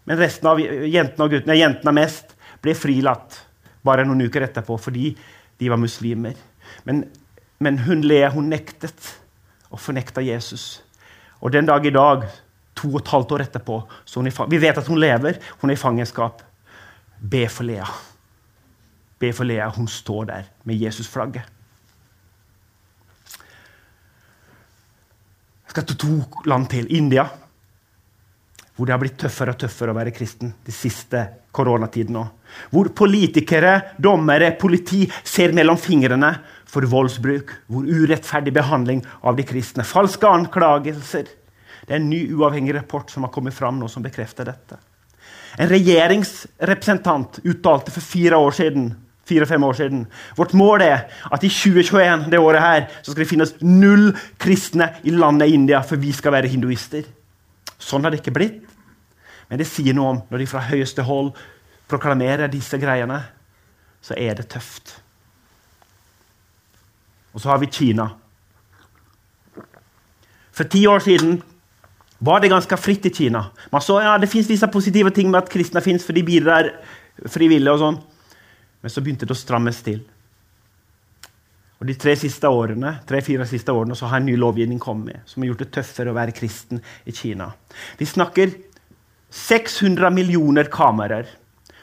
Men 0.10 0.18
resten 0.18 0.50
av 0.50 0.60
jentene 0.60 1.28
og 1.28 1.36
guttene, 1.36 1.60
jentene 1.60 1.94
mest, 1.94 2.34
ble 2.64 2.74
frilatt 2.76 3.38
bare 3.86 4.04
noen 4.08 4.26
uker 4.26 4.48
etterpå 4.48 4.80
fordi 4.82 5.14
de 5.60 5.70
var 5.70 5.80
muslimer. 5.80 6.36
Men, 6.84 7.04
men 7.62 7.80
hun 7.86 8.02
Lea 8.08 8.32
hun 8.34 8.50
nektet 8.50 9.14
å 9.70 9.78
fornekte 9.78 10.26
Jesus. 10.26 10.82
Og 11.40 11.54
den 11.54 11.70
dag 11.70 11.86
i 11.86 11.94
dag, 11.94 12.26
to 12.76 12.90
og 12.94 13.02
et 13.04 13.14
halvt 13.14 13.34
år 13.36 13.46
etterpå, 13.46 13.80
vi 14.50 14.60
vet 14.60 14.78
at 14.82 14.88
hun 14.90 15.00
lever, 15.00 15.40
hun 15.62 15.70
er 15.70 15.78
i 15.78 15.80
fangenskap. 15.80 16.42
Be 17.20 17.48
for 17.52 17.68
Lea. 17.68 17.88
Be 19.20 19.34
for 19.34 19.48
Lea. 19.48 19.68
Hun 19.76 19.88
står 19.88 20.26
der 20.26 20.50
med 20.64 20.80
Jesus-flagget. 20.80 21.44
Jeg 25.70 25.76
skal 25.76 25.86
til 25.86 26.00
to 26.02 26.46
land 26.50 26.66
til. 26.72 26.88
India, 26.90 27.28
hvor 28.76 28.88
det 28.88 28.94
har 28.96 29.02
blitt 29.02 29.20
tøffere 29.22 29.54
og 29.54 29.60
tøffere 29.62 29.94
å 29.94 29.98
være 29.98 30.14
kristen 30.16 30.54
de 30.66 30.74
siste 30.74 31.22
koronatiden 31.54 32.16
nå. 32.16 32.24
Hvor 32.72 32.90
politikere, 32.96 33.76
dommere, 34.02 34.54
politi 34.58 35.04
ser 35.22 35.54
mellom 35.54 35.78
fingrene 35.78 36.32
for 36.66 36.88
voldsbruk. 36.90 37.54
Hvor 37.68 37.86
urettferdig 37.86 38.56
behandling 38.56 39.04
av 39.22 39.38
de 39.38 39.46
kristne. 39.46 39.86
Falske 39.86 40.26
anklagelser. 40.26 41.30
Det 41.86 41.94
er 41.94 42.00
en 42.00 42.10
ny 42.10 42.24
uavhengig 42.34 42.74
rapport 42.80 43.12
som 43.12 43.28
har 43.28 43.34
kommet 43.36 43.54
fram 43.54 43.78
nå 43.78 43.92
som 43.92 44.06
bekrefter 44.06 44.50
dette. 44.50 44.80
En 45.58 45.70
regjeringsrepresentant 45.72 47.40
uttalte 47.44 47.94
for 47.96 48.06
fire 48.06 48.38
år 48.38 48.52
siden 48.60 48.92
fire-fem 49.30 49.64
år 49.64 49.74
siden. 49.78 50.06
Vårt 50.38 50.54
mål 50.58 50.82
er 50.82 51.06
at 51.32 51.44
i 51.46 51.52
2021 51.54 52.30
det 52.32 52.42
året 52.42 52.64
her, 52.64 52.88
så 53.02 53.12
skal 53.12 53.24
det 53.24 53.30
finnes 53.30 53.54
null 53.62 54.12
kristne 54.42 54.92
i 55.04 55.14
landet 55.14 55.54
India, 55.54 55.82
for 55.86 56.02
vi 56.02 56.14
skal 56.16 56.34
være 56.36 56.50
hinduister. 56.52 57.06
Sånn 57.80 58.04
har 58.04 58.14
det 58.14 58.24
ikke 58.24 58.36
blitt. 58.36 58.64
Men 59.50 59.62
det 59.62 59.70
sier 59.70 59.96
noe 59.98 60.14
om 60.14 60.24
når 60.30 60.44
de 60.44 60.50
fra 60.50 60.64
høyeste 60.70 61.06
hold 61.06 61.32
proklamerer 61.90 62.52
disse 62.52 62.78
greiene, 62.82 63.22
så 64.02 64.18
er 64.18 64.38
det 64.38 64.50
tøft. 64.52 64.94
Og 67.34 67.42
så 67.42 67.52
har 67.52 67.62
vi 67.62 67.72
Kina. 67.74 68.10
For 70.54 70.70
ti 70.70 70.84
år 70.90 71.02
siden 71.06 71.40
var 72.20 72.40
det 72.44 72.52
ganske 72.52 72.78
fritt 72.78 73.06
i 73.06 73.14
Kina. 73.14 73.46
Man 73.72 73.82
så 73.82 74.02
ja, 74.04 74.18
Det 74.18 74.28
fins 74.28 74.50
visse 74.50 74.68
positive 74.68 75.12
ting 75.16 75.32
med 75.32 75.44
at 75.44 75.52
kristne 75.52 75.82
fins, 75.82 76.06
for 76.06 76.14
de 76.14 76.24
bidrar 76.24 76.72
frivillig. 77.26 77.72
og 77.72 77.80
sånn. 77.80 78.00
Men 78.82 78.92
så 78.92 79.02
begynte 79.02 79.26
det 79.26 79.36
å 79.36 79.40
strammes 79.40 79.82
til. 79.84 80.02
Og 81.80 81.88
De 81.88 81.96
tre 81.96 82.16
siste 82.20 82.48
årene, 82.48 83.00
tre-fire 83.08 83.46
siste 83.48 83.72
årene 83.72 83.96
så 83.96 84.10
har 84.12 84.20
en 84.20 84.26
ny 84.28 84.36
lovgivning 84.36 84.80
kommet 84.80 85.24
som 85.26 85.42
har 85.42 85.54
gjort 85.54 85.64
det 85.64 85.72
tøffere 85.72 86.12
å 86.12 86.18
være 86.18 86.36
kristen 86.36 86.82
i 87.08 87.16
Kina. 87.16 87.54
Vi 87.98 88.06
snakker 88.06 88.52
600 89.32 90.12
millioner 90.12 90.68
kameraer 90.72 91.30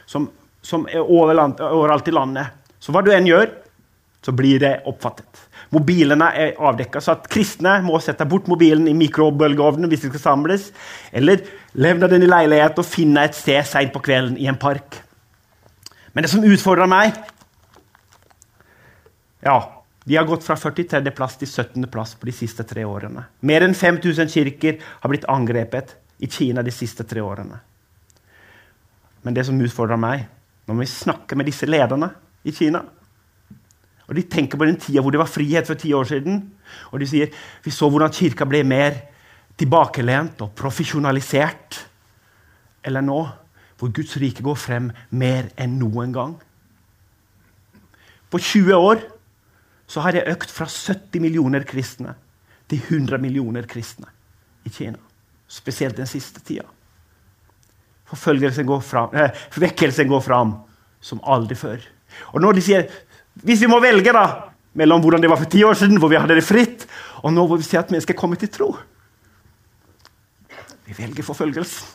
som, 0.05 0.29
som 0.61 0.85
er 0.91 1.01
overalt 1.01 2.09
i 2.09 2.13
landet. 2.13 2.53
Så 2.79 2.93
hva 2.93 3.01
du 3.01 3.09
enn 3.15 3.29
gjør, 3.29 3.49
så 4.21 4.35
blir 4.37 4.61
det 4.61 4.83
oppfattet. 4.91 5.47
Mobilene 5.75 6.29
er 6.39 6.59
avdekka, 6.63 7.01
så 7.03 7.17
at 7.17 7.27
kristne 7.31 7.79
må 7.85 7.99
sette 8.03 8.27
bort 8.29 8.47
mobilen 8.51 8.87
i 8.87 8.95
mikrobølgeovnen 8.97 9.91
hvis 9.91 10.05
de 10.05 10.11
skal 10.13 10.23
samles, 10.23 10.69
eller 11.11 11.43
levne 11.75 12.11
den 12.13 12.27
i 12.27 12.31
leilighet 12.31 12.79
og 12.79 12.87
finne 12.87 13.25
et 13.27 13.39
sted 13.39 13.67
seint 13.67 13.95
på 13.95 14.05
kvelden 14.07 14.39
i 14.39 14.47
en 14.51 14.59
park. 14.61 15.01
Men 16.15 16.25
det 16.25 16.33
som 16.33 16.45
utfordrer 16.47 16.89
meg 16.89 17.17
Ja, 19.45 19.59
de 20.07 20.17
har 20.17 20.27
gått 20.27 20.47
fra 20.47 20.55
43.-plass 20.55 21.37
til 21.41 21.51
17.-plass 21.51 22.15
på 22.19 22.29
de 22.29 22.35
siste 22.35 22.65
tre 22.67 22.85
årene. 22.87 23.27
Mer 23.47 23.67
enn 23.67 23.75
5000 23.75 24.31
kirker 24.31 24.79
har 25.03 25.11
blitt 25.11 25.27
angrepet 25.31 25.97
i 26.23 26.29
Kina 26.31 26.63
de 26.63 26.73
siste 26.75 27.05
tre 27.05 27.21
årene. 27.23 27.59
Men 29.27 29.35
det 29.35 29.45
som 29.49 29.59
utfordrer 29.61 29.99
meg, 29.99 30.29
når 30.71 30.79
vi 30.79 30.89
snakker 30.91 31.39
med 31.39 31.51
disse 31.51 31.67
lederne 31.67 32.13
i 32.47 32.55
Kina 32.55 32.85
og 34.07 34.15
De 34.15 34.23
tenker 34.23 34.59
på 34.59 34.67
den 34.69 34.79
tida 34.79 35.03
hvor 35.03 35.11
det 35.11 35.19
var 35.19 35.31
frihet 35.31 35.67
for 35.67 35.79
ti 35.79 35.93
år 35.95 36.07
siden. 36.07 36.39
Og 36.93 37.01
de 37.03 37.09
sier 37.11 37.33
vi 37.65 37.73
så 37.75 37.89
hvordan 37.91 38.15
kirka 38.15 38.47
ble 38.47 38.63
mer 38.63 39.01
tilbakelent 39.59 40.45
og 40.47 40.53
profesjonalisert. 40.55 41.81
Eller 42.87 43.03
nå 43.03 43.19
hvor 43.77 43.91
Guds 43.93 44.15
rike 44.23 44.45
går 44.47 44.57
frem 44.57 44.93
mer 45.11 45.51
enn 45.61 45.75
noen 45.81 46.15
gang. 46.15 46.37
På 48.31 48.39
20 48.39 48.79
år 48.79 49.03
så 49.87 50.03
har 50.03 50.15
det 50.15 50.27
økt 50.31 50.51
fra 50.51 50.67
70 50.71 51.23
millioner 51.23 51.67
kristne 51.67 52.15
til 52.71 52.81
100 52.83 53.21
millioner 53.23 53.67
kristne 53.71 54.09
i 54.67 54.73
Kina. 54.73 54.99
Spesielt 55.47 55.99
den 55.99 56.09
siste 56.11 56.43
tida. 56.43 56.67
Forfølgelsen 58.07 58.67
går 58.67 58.81
fram, 58.87 59.15
eh, 59.15 59.31
Vekkelsen 59.55 60.09
går 60.09 60.21
fram 60.23 60.57
som 61.01 61.21
aldri 61.23 61.55
før. 61.55 61.83
Og 62.35 62.41
når 62.41 62.53
de 62.53 62.63
sier 62.63 62.89
Hvis 63.45 63.61
vi 63.61 63.69
må 63.69 63.81
velge 63.85 64.15
da, 64.17 64.27
mellom 64.77 65.03
hvordan 65.05 65.23
det 65.25 65.31
var 65.33 65.41
for 65.41 65.51
ti 65.51 65.63
år 65.65 65.77
siden, 65.77 65.99
hvor 66.01 66.13
vi 66.13 66.19
hadde 66.21 66.37
det 66.37 66.45
fritt, 66.47 66.87
og 67.25 67.35
nå 67.35 67.45
hvor 67.49 67.61
vi 67.61 67.67
ser 67.67 67.83
at 67.83 67.93
mennesker 67.93 68.17
kommer 68.17 68.39
til 68.41 68.53
tro 68.53 68.69
Vi 70.87 70.95
velger 70.95 71.25
forfølgelsen. 71.27 71.95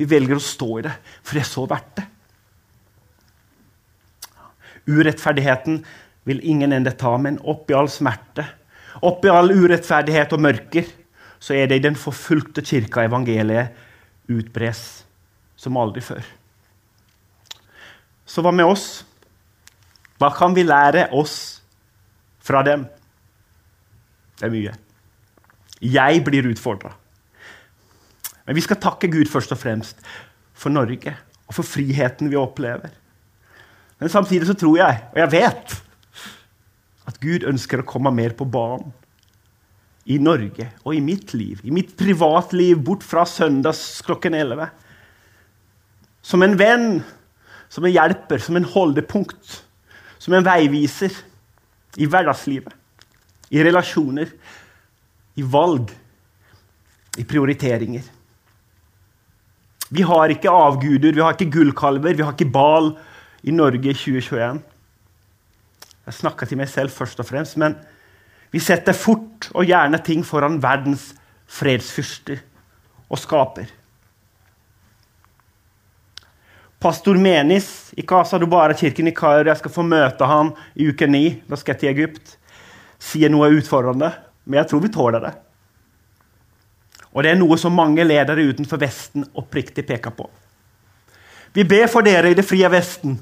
Vi 0.00 0.06
velger 0.08 0.38
å 0.38 0.42
stå 0.42 0.68
i 0.78 0.84
det, 0.86 0.94
for 1.20 1.36
det 1.36 1.42
er 1.42 1.48
så 1.50 1.66
verdt 1.68 1.98
det. 1.98 2.06
Urettferdigheten 4.88 5.82
vil 6.24 6.40
ingen 6.48 6.72
ende 6.72 6.94
ta, 6.96 7.12
men 7.20 7.36
oppi 7.44 7.76
all 7.76 7.90
smerte, 7.92 8.46
oppi 9.04 9.28
all 9.28 9.52
urettferdighet 9.52 10.32
og 10.32 10.40
mørker, 10.46 10.88
så 11.40 11.52
er 11.56 11.68
det 11.68 11.80
i 11.80 11.84
den 11.84 11.98
forfulgte 12.00 12.64
kirka 12.64 13.04
evangeliet 13.04 13.76
utbres 14.32 15.04
som 15.60 15.76
aldri 15.76 16.00
før. 16.04 16.24
Så 18.24 18.40
hva 18.44 18.52
med 18.54 18.72
oss? 18.72 19.02
Hva 20.20 20.28
kan 20.36 20.52
vi 20.56 20.66
lære 20.66 21.08
oss 21.16 21.62
fra 22.44 22.60
dem? 22.66 22.84
Det 24.36 24.48
er 24.48 24.52
mye. 24.52 24.74
Jeg 25.80 26.24
blir 26.26 26.50
utfordra. 26.50 26.92
Men 28.44 28.56
vi 28.58 28.64
skal 28.64 28.80
takke 28.82 29.08
Gud 29.08 29.30
først 29.32 29.52
og 29.54 29.60
fremst 29.60 30.00
for 30.52 30.72
Norge 30.72 31.14
og 31.48 31.56
for 31.56 31.66
friheten 31.66 32.28
vi 32.30 32.38
opplever. 32.38 32.92
Men 34.00 34.12
samtidig 34.12 34.48
så 34.48 34.56
tror 34.56 34.76
jeg, 34.80 34.98
og 35.12 35.18
jeg 35.20 35.32
vet, 35.32 35.74
at 37.08 37.20
Gud 37.20 37.46
ønsker 37.48 37.80
å 37.80 37.88
komme 37.88 38.12
mer 38.14 38.36
på 38.36 38.48
banen. 38.48 38.92
I 40.10 40.16
Norge 40.18 40.66
og 40.80 40.94
i 40.96 41.02
mitt 41.04 41.34
liv, 41.36 41.60
i 41.62 41.72
mitt 41.74 41.92
privatliv, 41.98 42.80
bort 42.82 43.04
fra 43.06 43.26
søndags 43.28 44.00
klokken 44.06 44.34
11. 44.34 44.70
Som 46.24 46.42
en 46.42 46.56
venn, 46.58 46.86
som 47.70 47.84
en 47.86 47.92
hjelper, 47.92 48.40
som 48.42 48.56
en 48.58 48.66
holdepunkt. 48.66 49.60
Som 50.20 50.36
en 50.36 50.44
veiviser 50.44 51.14
i 51.96 52.06
hverdagslivet, 52.06 52.74
i 53.50 53.62
relasjoner, 53.64 54.28
i 55.40 55.42
valg, 55.42 55.90
i 57.18 57.24
prioriteringer. 57.26 58.04
Vi 59.90 60.04
har 60.06 60.30
ikke 60.30 60.52
avguder, 60.52 61.16
vi 61.16 61.24
har 61.24 61.34
ikke 61.34 61.50
gullkalver, 61.50 62.14
vi 62.14 62.22
har 62.22 62.36
ikke 62.36 62.52
bal 62.52 62.92
i 63.42 63.54
Norge 63.54 63.90
i 63.90 63.96
2021. 63.96 64.60
Jeg 66.06 66.18
snakker 66.20 66.46
til 66.46 66.60
meg 66.60 66.70
selv 66.70 66.94
først 66.94 67.20
og 67.22 67.26
fremst, 67.26 67.56
men 67.58 67.74
vi 68.50 68.62
setter 68.62 68.96
fort 68.96 69.48
og 69.54 69.66
gjerne 69.66 69.98
ting 70.04 70.22
foran 70.26 70.60
verdens 70.62 71.10
fredsfyrster 71.50 72.42
og 73.10 73.18
skaper. 73.18 73.79
Pastor 76.80 77.18
Menis 77.20 77.90
i 77.92 78.02
Casa 78.02 78.38
Dubara-kirken 78.40 79.10
i 79.10 79.12
Kairo, 79.12 79.50
jeg 79.50 79.60
skal 79.60 79.72
få 79.74 79.82
møte 79.84 80.24
ham 80.24 80.54
i 80.72 80.86
uke 80.88 81.04
ni, 81.10 81.36
da 81.44 81.58
skal 81.60 81.74
jeg 81.74 81.80
til 81.82 81.90
Egypt, 81.90 82.38
sier 82.96 83.28
noe 83.32 83.50
utfordrende, 83.52 84.08
men 84.48 84.62
jeg 84.62 84.70
tror 84.70 84.80
vi 84.86 84.92
tåler 84.94 85.26
det. 85.26 85.32
Og 87.12 87.26
det 87.26 87.34
er 87.34 87.38
noe 87.40 87.58
som 87.60 87.76
mange 87.76 88.06
ledere 88.06 88.46
utenfor 88.48 88.80
Vesten 88.80 89.26
oppriktig 89.36 89.84
peker 89.84 90.14
på. 90.16 90.24
Vi 91.52 91.66
ber 91.68 91.90
for 91.92 92.06
dere 92.06 92.30
i 92.30 92.38
det 92.38 92.46
frie 92.46 92.68
Vesten 92.70 93.16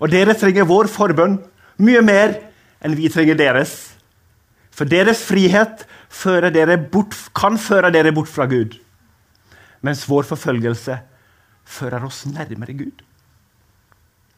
Og 0.00 0.08
dere 0.10 0.34
trenger 0.34 0.64
vår 0.66 0.88
forbønn 0.90 1.36
mye 1.84 2.00
mer 2.02 2.32
enn 2.82 2.96
vi 2.98 3.10
trenger 3.12 3.36
deres. 3.38 3.94
For 4.74 4.90
deres 4.90 5.22
frihet 5.22 5.84
dere 6.54 6.76
bort, 6.78 7.14
kan 7.34 7.58
føre 7.58 7.92
dere 7.94 8.12
bort 8.12 8.28
fra 8.28 8.46
Gud, 8.50 8.74
mens 9.82 10.02
vår 10.08 10.26
forfølgelse 10.26 10.98
fører 11.64 12.04
oss 12.06 12.24
nærmere 12.28 12.76
Gud. 12.76 13.02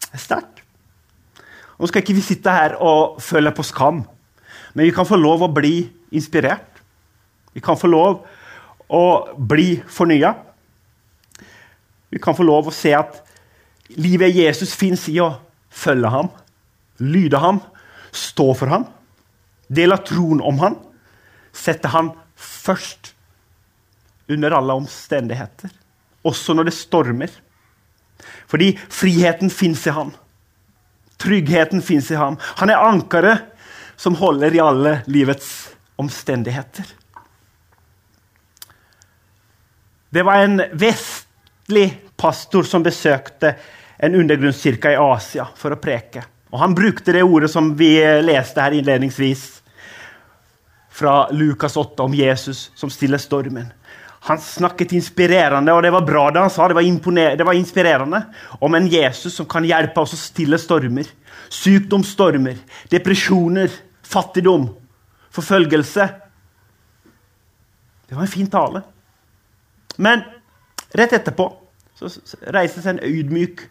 Det 0.06 0.14
er 0.14 0.22
sterkt. 0.22 0.62
Nå 1.76 1.88
skal 1.90 2.02
ikke 2.02 2.16
vi 2.16 2.24
sitte 2.24 2.52
her 2.52 2.78
og 2.80 3.20
føle 3.20 3.52
på 3.52 3.64
skam, 3.66 4.00
men 4.74 4.86
vi 4.86 4.94
kan 4.94 5.08
få 5.08 5.18
lov 5.20 5.44
å 5.44 5.52
bli 5.52 5.82
inspirert. 6.16 6.80
Vi 7.52 7.60
kan 7.64 7.76
få 7.76 7.88
lov 7.90 8.22
å 8.92 9.04
bli 9.36 9.82
fornya. 9.88 10.32
Vi 12.12 12.20
kan 12.22 12.36
få 12.36 12.46
lov 12.46 12.70
å 12.70 12.74
se 12.74 12.94
at 12.96 13.18
livet 13.96 14.34
Jesus 14.36 14.74
fins 14.76 15.06
i 15.12 15.18
å 15.20 15.34
følge 15.72 16.10
ham, 16.12 16.30
lyde 17.02 17.40
ham, 17.42 17.60
stå 18.16 18.52
for 18.56 18.72
ham, 18.72 18.86
dele 19.68 19.98
troen 20.06 20.40
om 20.40 20.60
ham, 20.62 20.78
sette 21.52 21.90
ham 21.92 22.14
først 22.36 23.12
under 24.32 24.56
alle 24.56 24.76
omstendigheter, 24.80 25.70
også 26.26 26.54
når 26.56 26.68
det 26.68 26.76
stormer. 26.76 27.32
Fordi 28.50 28.72
friheten 28.92 29.50
fins 29.52 29.86
i 29.86 29.94
ham. 29.94 30.12
Tryggheten 31.20 31.82
fins 31.82 32.10
i 32.10 32.18
ham. 32.18 32.36
Han 32.60 32.70
er 32.70 32.82
ankeret 32.82 33.52
som 33.96 34.18
holder 34.18 34.54
i 34.54 34.62
alle 34.62 34.98
livets 35.08 35.50
omstendigheter. 35.96 36.84
Det 40.10 40.22
var 40.22 40.44
en 40.44 40.62
vestlig 40.72 41.88
pastor 42.16 42.64
som 42.68 42.84
besøkte 42.84 43.56
en 43.98 44.14
undergrunnskirke 44.14 44.92
i 44.92 45.00
Asia 45.00 45.48
for 45.56 45.74
å 45.74 45.80
preke. 45.80 46.22
Og 46.52 46.60
Han 46.60 46.76
brukte 46.76 47.12
det 47.12 47.24
ordet 47.24 47.50
som 47.52 47.74
vi 47.76 47.98
leste 48.22 48.62
her 48.62 48.76
innledningsvis, 48.76 49.62
fra 50.96 51.26
Lukas 51.30 51.76
8 51.76 52.02
om 52.06 52.14
Jesus 52.16 52.70
som 52.74 52.88
stiller 52.88 53.20
stormen. 53.20 53.68
Han 54.26 54.40
snakket 54.42 54.96
inspirerende, 54.98 55.70
og 55.70 55.84
det 55.84 55.92
var 55.94 56.06
bra 56.06 56.24
det 56.34 56.40
han 56.42 56.50
sa. 56.50 56.66
Det 56.66 56.74
var, 56.74 57.36
det 57.38 57.46
var 57.46 57.54
inspirerende 57.54 58.24
om 58.58 58.74
en 58.74 58.88
Jesus 58.90 59.36
som 59.38 59.46
kan 59.46 59.64
hjelpe 59.66 60.02
oss 60.02 60.16
å 60.16 60.18
stille 60.18 60.58
stormer. 60.58 61.06
Sykdomsstormer, 61.54 62.58
depresjoner, 62.90 63.70
fattigdom, 64.02 64.66
forfølgelse. 65.30 66.08
Det 68.08 68.18
var 68.18 68.26
en 68.26 68.32
fin 68.32 68.50
tale. 68.50 68.82
Men 70.02 70.24
rett 70.96 71.14
etterpå 71.20 71.46
så 71.96 72.10
reiser 72.52 72.82
seg 72.82 72.96
en 72.96 73.04
ydmyk 73.06 73.62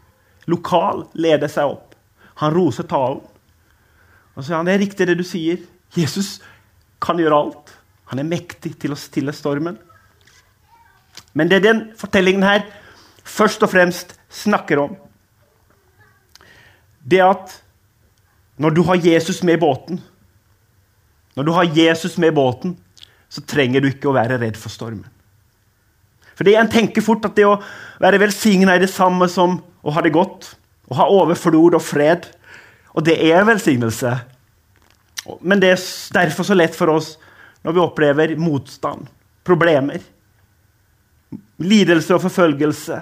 lokal 0.51 1.05
leder 1.19 1.51
seg 1.51 1.75
opp. 1.75 1.95
Han 2.41 2.53
roser 2.55 2.87
talen. 2.89 3.21
Og 4.35 4.39
så 4.39 4.49
sier 4.49 4.59
han 4.59 4.67
det 4.67 4.75
er 4.75 4.83
riktig 4.83 5.07
det 5.07 5.17
du 5.19 5.25
sier. 5.27 5.59
Jesus 5.95 6.37
kan 7.03 7.19
gjøre 7.19 7.41
alt. 7.43 7.75
Han 8.11 8.21
er 8.21 8.27
mektig 8.27 8.75
til 8.81 8.95
å 8.95 8.99
stille 8.99 9.33
stormen. 9.35 9.77
Men 11.35 11.51
det 11.51 11.63
den 11.65 11.81
fortellingen 11.99 12.45
her 12.47 12.63
først 13.25 13.63
og 13.65 13.71
fremst 13.73 14.15
snakker 14.31 14.79
om, 14.85 14.95
det 17.05 17.19
er 17.19 17.29
at 17.35 17.57
når 18.57 18.75
du 18.75 18.81
har 18.87 19.01
Jesus 19.03 19.43
med 19.43 19.57
i 19.57 19.61
båten 19.61 19.99
Når 21.35 21.43
du 21.43 21.51
har 21.51 21.67
Jesus 21.67 22.17
med 22.17 22.31
i 22.31 22.35
båten, 22.35 22.77
så 23.27 23.41
trenger 23.43 23.81
du 23.83 23.89
ikke 23.89 24.07
å 24.07 24.13
være 24.15 24.37
redd 24.39 24.55
for 24.55 24.71
stormen. 24.71 25.09
For 26.31 26.47
En 26.47 26.69
tenker 26.71 27.03
fort 27.03 27.25
at 27.27 27.35
det 27.35 27.43
å 27.43 27.57
være 27.99 28.21
velsigna 28.23 28.71
er 28.71 28.79
det 28.79 28.87
samme 28.87 29.27
som 29.27 29.57
å 29.83 29.91
ha 29.91 30.01
det 30.01 30.13
godt. 30.15 30.55
Å 30.87 30.95
ha 30.95 31.09
overflod 31.11 31.75
og 31.75 31.83
fred. 31.83 32.29
Og 32.95 33.03
det 33.03 33.17
er 33.19 33.43
velsignelse. 33.43 34.13
Men 35.41 35.59
det 35.59 35.73
er 35.75 35.83
derfor 36.15 36.47
så 36.47 36.55
lett 36.55 36.75
for 36.75 36.95
oss 36.95 37.17
når 37.67 37.75
vi 37.75 37.83
opplever 37.83 38.35
motstand, 38.39 39.09
problemer 39.43 39.99
lidelse 41.57 42.15
og 42.15 42.23
forfølgelse, 42.25 43.01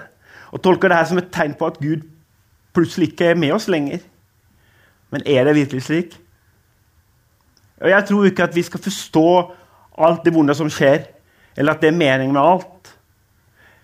og 0.54 0.62
tolker 0.62 0.92
det 0.92 0.98
her 0.98 1.10
som 1.10 1.22
et 1.22 1.32
tegn 1.34 1.56
på 1.58 1.68
at 1.70 1.80
Gud 1.82 2.04
plutselig 2.74 3.12
ikke 3.12 3.32
er 3.32 3.40
med 3.40 3.54
oss 3.56 3.68
lenger. 3.70 4.04
Men 5.14 5.26
er 5.26 5.46
det 5.46 5.56
virkelig 5.56 5.84
slik? 5.84 6.20
Og 7.82 7.90
Jeg 7.90 8.06
tror 8.08 8.26
ikke 8.26 8.44
at 8.44 8.56
vi 8.56 8.62
skal 8.62 8.80
forstå 8.80 9.28
alt 9.98 10.26
det 10.26 10.34
vonde 10.34 10.56
som 10.56 10.70
skjer, 10.70 11.06
eller 11.58 11.74
at 11.74 11.82
det 11.82 11.92
er 11.92 11.98
meningen 11.98 12.34
med 12.34 12.42
alt. 12.42 12.94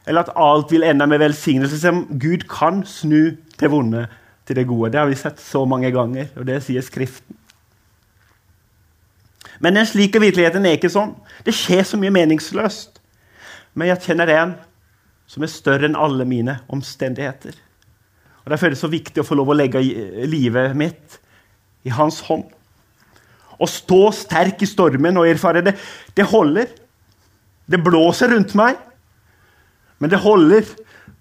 Eller 0.08 0.22
at 0.26 0.34
alt 0.36 0.72
vil 0.72 0.84
ende 0.84 1.08
med 1.08 1.20
velsignelse, 1.20 1.80
som 1.80 2.06
Gud 2.20 2.48
kan 2.50 2.86
snu 2.86 3.36
det 3.60 3.72
vonde 3.72 4.08
til 4.48 4.56
det 4.56 4.68
gode. 4.68 4.92
Det 4.92 5.00
har 5.00 5.08
vi 5.08 5.16
sett 5.16 5.42
så 5.42 5.66
mange 5.66 5.92
ganger, 5.92 6.32
og 6.36 6.48
det 6.48 6.64
sier 6.64 6.82
Skriften. 6.82 7.36
Men 9.60 9.76
den 9.76 9.86
slike 9.86 10.22
virkeligheten 10.22 10.66
er 10.66 10.78
ikke 10.78 10.92
sånn. 10.92 11.12
Det 11.46 11.54
skjer 11.54 11.84
så 11.84 12.00
mye 12.00 12.14
meningsløst. 12.16 12.99
Men 13.80 13.94
jeg 13.94 14.10
kjenner 14.10 14.32
en 14.36 14.54
som 15.30 15.46
er 15.46 15.52
større 15.52 15.88
enn 15.88 15.96
alle 15.96 16.26
mine 16.28 16.58
omstendigheter. 16.74 17.56
Og 18.44 18.52
Derfor 18.52 18.68
er 18.68 18.76
det 18.76 18.82
så 18.82 18.92
viktig 18.92 19.22
å 19.22 19.28
få 19.28 19.38
lov 19.40 19.54
å 19.54 19.58
legge 19.58 19.82
livet 20.28 20.76
mitt 20.78 21.20
i 21.88 21.94
hans 21.94 22.20
hånd. 22.28 22.48
Å 23.60 23.68
stå 23.68 24.02
sterk 24.16 24.64
i 24.64 24.70
stormen 24.70 25.20
og 25.20 25.28
erfare 25.30 25.64
det. 25.64 25.76
Det 26.16 26.28
holder. 26.28 26.68
Det 27.70 27.80
blåser 27.86 28.34
rundt 28.34 28.56
meg, 28.58 28.80
men 30.02 30.10
det 30.10 30.18
holder 30.24 30.66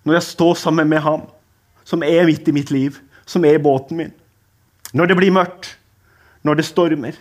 når 0.07 0.17
jeg 0.17 0.27
står 0.31 0.55
sammen 0.57 0.89
med 0.89 1.03
ham, 1.05 1.27
som 1.85 2.01
er 2.07 2.25
midt 2.25 2.49
i 2.49 2.55
mitt 2.57 2.71
liv, 2.73 2.97
som 3.29 3.45
er 3.45 3.59
i 3.59 3.61
båten 3.61 3.99
min. 3.99 4.15
Når 4.97 5.11
det 5.11 5.17
blir 5.19 5.35
mørkt, 5.35 5.75
når 6.47 6.61
det 6.61 6.65
stormer. 6.65 7.19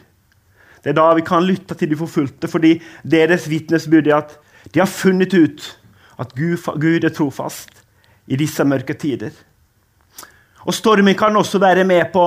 Det 0.80 0.94
er 0.94 0.96
da 0.96 1.10
vi 1.18 1.26
kan 1.28 1.44
lytte 1.44 1.76
til 1.76 1.92
de 1.92 2.00
forfulgte, 2.00 2.48
fordi 2.48 2.78
deres 3.04 3.50
vitnesbyrd 3.52 4.08
er 4.08 4.22
at 4.22 4.38
de 4.72 4.80
har 4.80 4.90
funnet 4.92 5.34
ut 5.34 5.68
at 6.18 6.34
Gud 6.36 7.06
er 7.06 7.14
trofast 7.14 7.84
i 8.28 8.38
disse 8.40 8.64
mørke 8.68 8.96
tider. 8.98 9.32
Og 10.68 10.76
Stormen 10.76 11.16
kan 11.16 11.36
også 11.40 11.62
være 11.64 11.86
med 11.88 12.10
på 12.12 12.24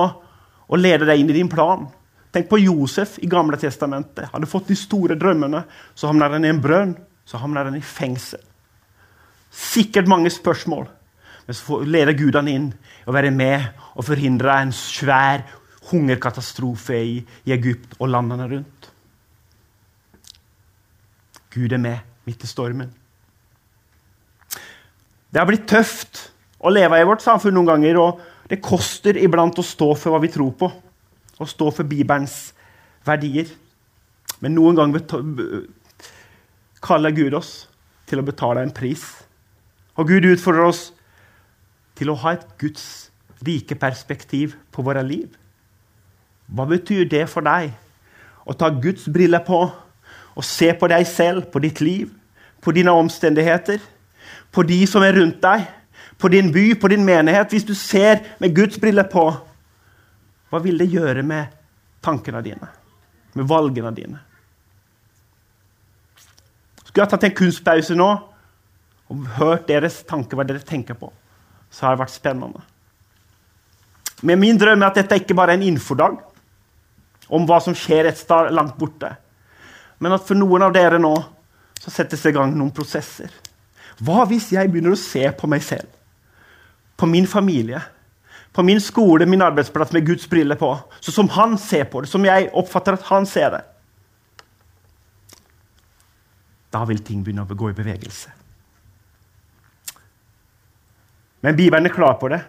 å 0.71 0.79
lede 0.79 1.05
deg 1.05 1.21
inn 1.21 1.29
i 1.29 1.37
din 1.37 1.51
plan. 1.51 1.85
Tenk 2.31 2.47
på 2.49 2.61
Josef 2.63 3.17
i 3.21 3.29
Gamle 3.29 3.59
testamentet. 3.59 4.29
Hadde 4.31 4.49
fått 4.49 4.71
de 4.71 4.77
store 4.79 5.17
drømmene. 5.19 5.65
Så 5.93 6.07
havner 6.09 6.31
han 6.37 6.47
i 6.47 6.49
en 6.49 6.61
brønn. 6.63 6.95
Så 7.27 7.41
havner 7.41 7.67
han 7.67 7.77
i 7.77 7.83
fengsel. 7.85 8.41
Sikkert 9.51 10.09
mange 10.09 10.31
spørsmål. 10.31 10.87
Men 11.45 11.57
så 11.57 11.81
leder 11.83 12.15
Gud 12.17 12.37
han 12.39 12.47
inn 12.47 12.69
og 13.05 13.17
være 13.17 13.33
med 13.35 13.67
og 13.97 14.07
forhindre 14.07 14.55
en 14.61 14.71
svær 14.73 15.43
hungerkatastrofe 15.91 16.95
i, 16.95 17.17
i 17.45 17.53
Egypt 17.53 17.97
og 17.99 18.13
landene 18.13 18.47
rundt. 18.47 18.87
Gud 21.51 21.73
er 21.75 21.81
med 21.83 22.10
midt 22.27 22.43
i 22.45 22.49
stormen. 22.49 22.91
Det 25.31 25.39
har 25.39 25.47
blitt 25.47 25.67
tøft 25.69 26.27
å 26.59 26.71
leve 26.73 26.99
i 26.99 27.07
vårt 27.07 27.23
samfunn 27.23 27.55
noen 27.55 27.69
ganger, 27.71 27.99
og 28.01 28.21
det 28.51 28.61
koster 28.63 29.17
iblant 29.17 29.59
å 29.61 29.65
stå 29.65 29.93
for 29.95 30.13
hva 30.13 30.21
vi 30.21 30.31
tror 30.31 30.51
på, 30.59 30.67
å 31.41 31.47
stå 31.47 31.69
for 31.73 31.87
Bibelens 31.87 32.51
verdier. 33.07 33.47
Men 34.43 34.57
noen 34.57 34.77
ganger 34.77 35.05
kaller 36.83 37.15
Gud 37.15 37.37
oss 37.37 37.53
til 38.09 38.19
å 38.19 38.25
betale 38.27 38.63
en 38.65 38.73
pris. 38.75 39.05
Og 39.95 40.09
Gud 40.11 40.27
utfordrer 40.27 40.67
oss 40.67 40.89
til 41.97 42.11
å 42.11 42.17
ha 42.23 42.35
et 42.35 42.45
Guds 42.61 43.11
rike 43.45 43.77
perspektiv 43.79 44.57
på 44.73 44.83
våre 44.85 45.03
liv. 45.05 45.29
Hva 46.51 46.67
betyr 46.67 47.07
det 47.09 47.23
for 47.31 47.45
deg 47.45 47.71
å 48.43 48.55
ta 48.57 48.69
Guds 48.73 49.07
briller 49.07 49.43
på 49.45 49.63
og 50.35 50.45
se 50.47 50.71
på 50.73 50.87
deg 50.91 51.07
selv, 51.07 51.47
på 51.51 51.59
ditt 51.63 51.81
liv, 51.81 52.11
på 52.61 52.71
dine 52.75 52.93
omstendigheter? 52.93 53.81
på 54.51 54.63
de 54.67 54.79
som 54.87 55.03
er 55.03 55.15
rundt 55.15 55.39
deg, 55.43 55.63
på 56.19 56.29
din 56.31 56.51
by, 56.53 56.65
på 56.79 56.91
din 56.91 57.05
menighet, 57.05 57.53
hvis 57.53 57.65
du 57.65 57.73
ser 57.77 58.21
med 58.39 58.53
Guds 58.55 58.79
briller 58.79 59.07
på, 59.09 59.25
hva 60.51 60.59
vil 60.61 60.77
det 60.81 60.91
gjøre 60.91 61.23
med 61.25 61.53
tankene 62.03 62.43
dine, 62.45 62.67
med 63.33 63.47
valgene 63.47 63.93
dine? 63.95 64.19
Skulle 66.83 67.05
jeg 67.05 67.13
tatt 67.13 67.29
en 67.29 67.37
kunstpause 67.39 67.95
nå 67.95 68.09
og 69.11 69.31
hørt 69.37 69.69
deres 69.69 70.01
tanker, 70.07 70.35
hva 70.35 70.45
dere 70.47 70.63
tenker 70.67 70.97
på, 70.99 71.09
så 71.71 71.87
har 71.87 71.95
det 71.95 72.03
vært 72.03 72.17
spennende. 72.17 72.65
Men 74.21 74.39
min 74.43 74.59
drøm 74.59 74.83
er 74.83 74.91
at 74.91 74.99
dette 74.99 75.17
ikke 75.23 75.35
bare 75.37 75.55
er 75.55 75.61
en 75.61 75.69
infodag 75.71 76.19
om 77.31 77.47
hva 77.47 77.61
som 77.63 77.75
skjer 77.77 78.09
et 78.09 78.19
sted 78.19 78.51
langt 78.53 78.75
borte, 78.77 79.15
men 80.01 80.15
at 80.15 80.25
for 80.25 80.37
noen 80.37 80.65
av 80.65 80.73
dere 80.73 80.99
nå 81.01 81.13
så 81.81 81.93
settes 81.93 82.23
det 82.25 82.33
i 82.33 82.35
gang 82.35 82.53
noen 82.57 82.73
prosesser. 82.73 83.31
Hva 84.01 84.25
hvis 84.29 84.49
jeg 84.53 84.69
begynner 84.71 84.95
å 84.95 84.99
se 84.99 85.23
på 85.37 85.49
meg 85.49 85.63
selv, 85.65 85.89
på 86.97 87.09
min 87.09 87.27
familie, 87.29 87.81
på 88.53 88.65
min 88.65 88.81
skole, 88.83 89.25
min 89.29 89.41
arbeidsplass 89.45 89.93
med 89.95 90.05
Guds 90.05 90.27
briller 90.29 90.57
på, 90.59 90.73
så 90.99 91.13
som 91.13 91.29
han 91.37 91.55
ser 91.61 91.85
på 91.89 92.01
det, 92.01 92.09
som 92.11 92.25
jeg 92.25 92.49
oppfatter 92.57 92.97
at 92.97 93.07
han 93.09 93.29
ser 93.29 93.53
det? 93.55 93.61
Da 96.71 96.83
vil 96.87 97.01
ting 97.05 97.23
begynne 97.23 97.45
å 97.45 97.57
gå 97.57 97.71
i 97.71 97.77
bevegelse. 97.77 98.33
Men 101.41 101.57
Bibelen 101.57 101.89
er 101.89 101.93
klar 101.93 102.17
på 102.21 102.29
det. 102.31 102.41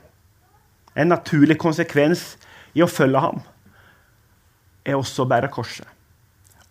En 0.95 1.09
naturlig 1.09 1.57
konsekvens 1.61 2.35
i 2.77 2.85
å 2.85 2.91
følge 2.91 3.23
ham 3.25 3.41
er 4.85 4.99
også 4.99 5.25
å 5.25 5.31
bære 5.31 5.49
korset. 5.53 5.87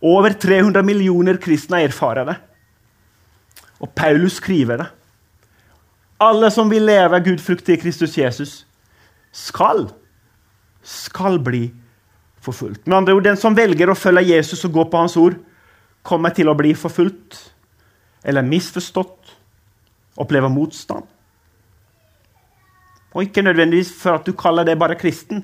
Over 0.01 0.33
300 0.33 0.81
millioner 0.85 1.37
kristne 1.41 1.83
erfarer 1.85 2.25
det. 2.25 2.37
Og 3.81 3.89
Paulus 3.95 4.39
skriver 4.41 4.81
det. 4.81 4.89
Alle 6.21 6.51
som 6.53 6.69
vil 6.69 6.85
leve 6.85 7.21
gudfruktig 7.25 7.77
i 7.77 7.81
Kristus 7.81 8.17
Jesus, 8.17 8.65
skal, 9.31 9.87
skal 10.81 11.39
bli 11.41 11.69
forfulgt. 12.41 12.85
Med 12.87 12.97
andre 12.97 13.13
ord, 13.13 13.23
Den 13.23 13.37
som 13.37 13.57
velger 13.57 13.89
å 13.89 13.97
følge 13.97 14.35
Jesus 14.35 14.65
og 14.65 14.73
gå 14.73 14.85
på 14.89 14.97
hans 15.01 15.17
ord, 15.17 15.37
kommer 16.03 16.33
til 16.33 16.49
å 16.49 16.57
bli 16.57 16.73
forfulgt 16.73 17.37
eller 18.25 18.45
misforstått, 18.45 19.33
oppleve 20.21 20.49
motstand. 20.49 21.05
Og 23.13 23.27
ikke 23.27 23.43
nødvendigvis 23.43 23.91
for 23.97 24.17
at 24.17 24.25
du 24.25 24.33
kaller 24.37 24.65
det 24.65 24.77
bare 24.79 24.97
kristen. 24.99 25.43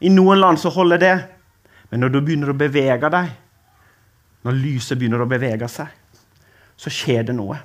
I 0.00 0.10
noen 0.12 0.40
land 0.42 0.58
så 0.60 0.70
holder 0.72 0.98
det. 1.02 1.16
Men 1.90 2.02
når 2.02 2.12
du 2.12 2.18
begynner 2.20 2.52
å 2.52 2.58
bevege 2.58 3.10
deg, 3.12 3.30
når 4.46 4.60
lyset 4.62 4.98
begynner 4.98 5.22
å 5.22 5.30
bevege 5.30 5.68
seg, 5.70 5.90
så 6.78 6.92
skjer 6.92 7.26
det 7.28 7.34
noe. 7.36 7.58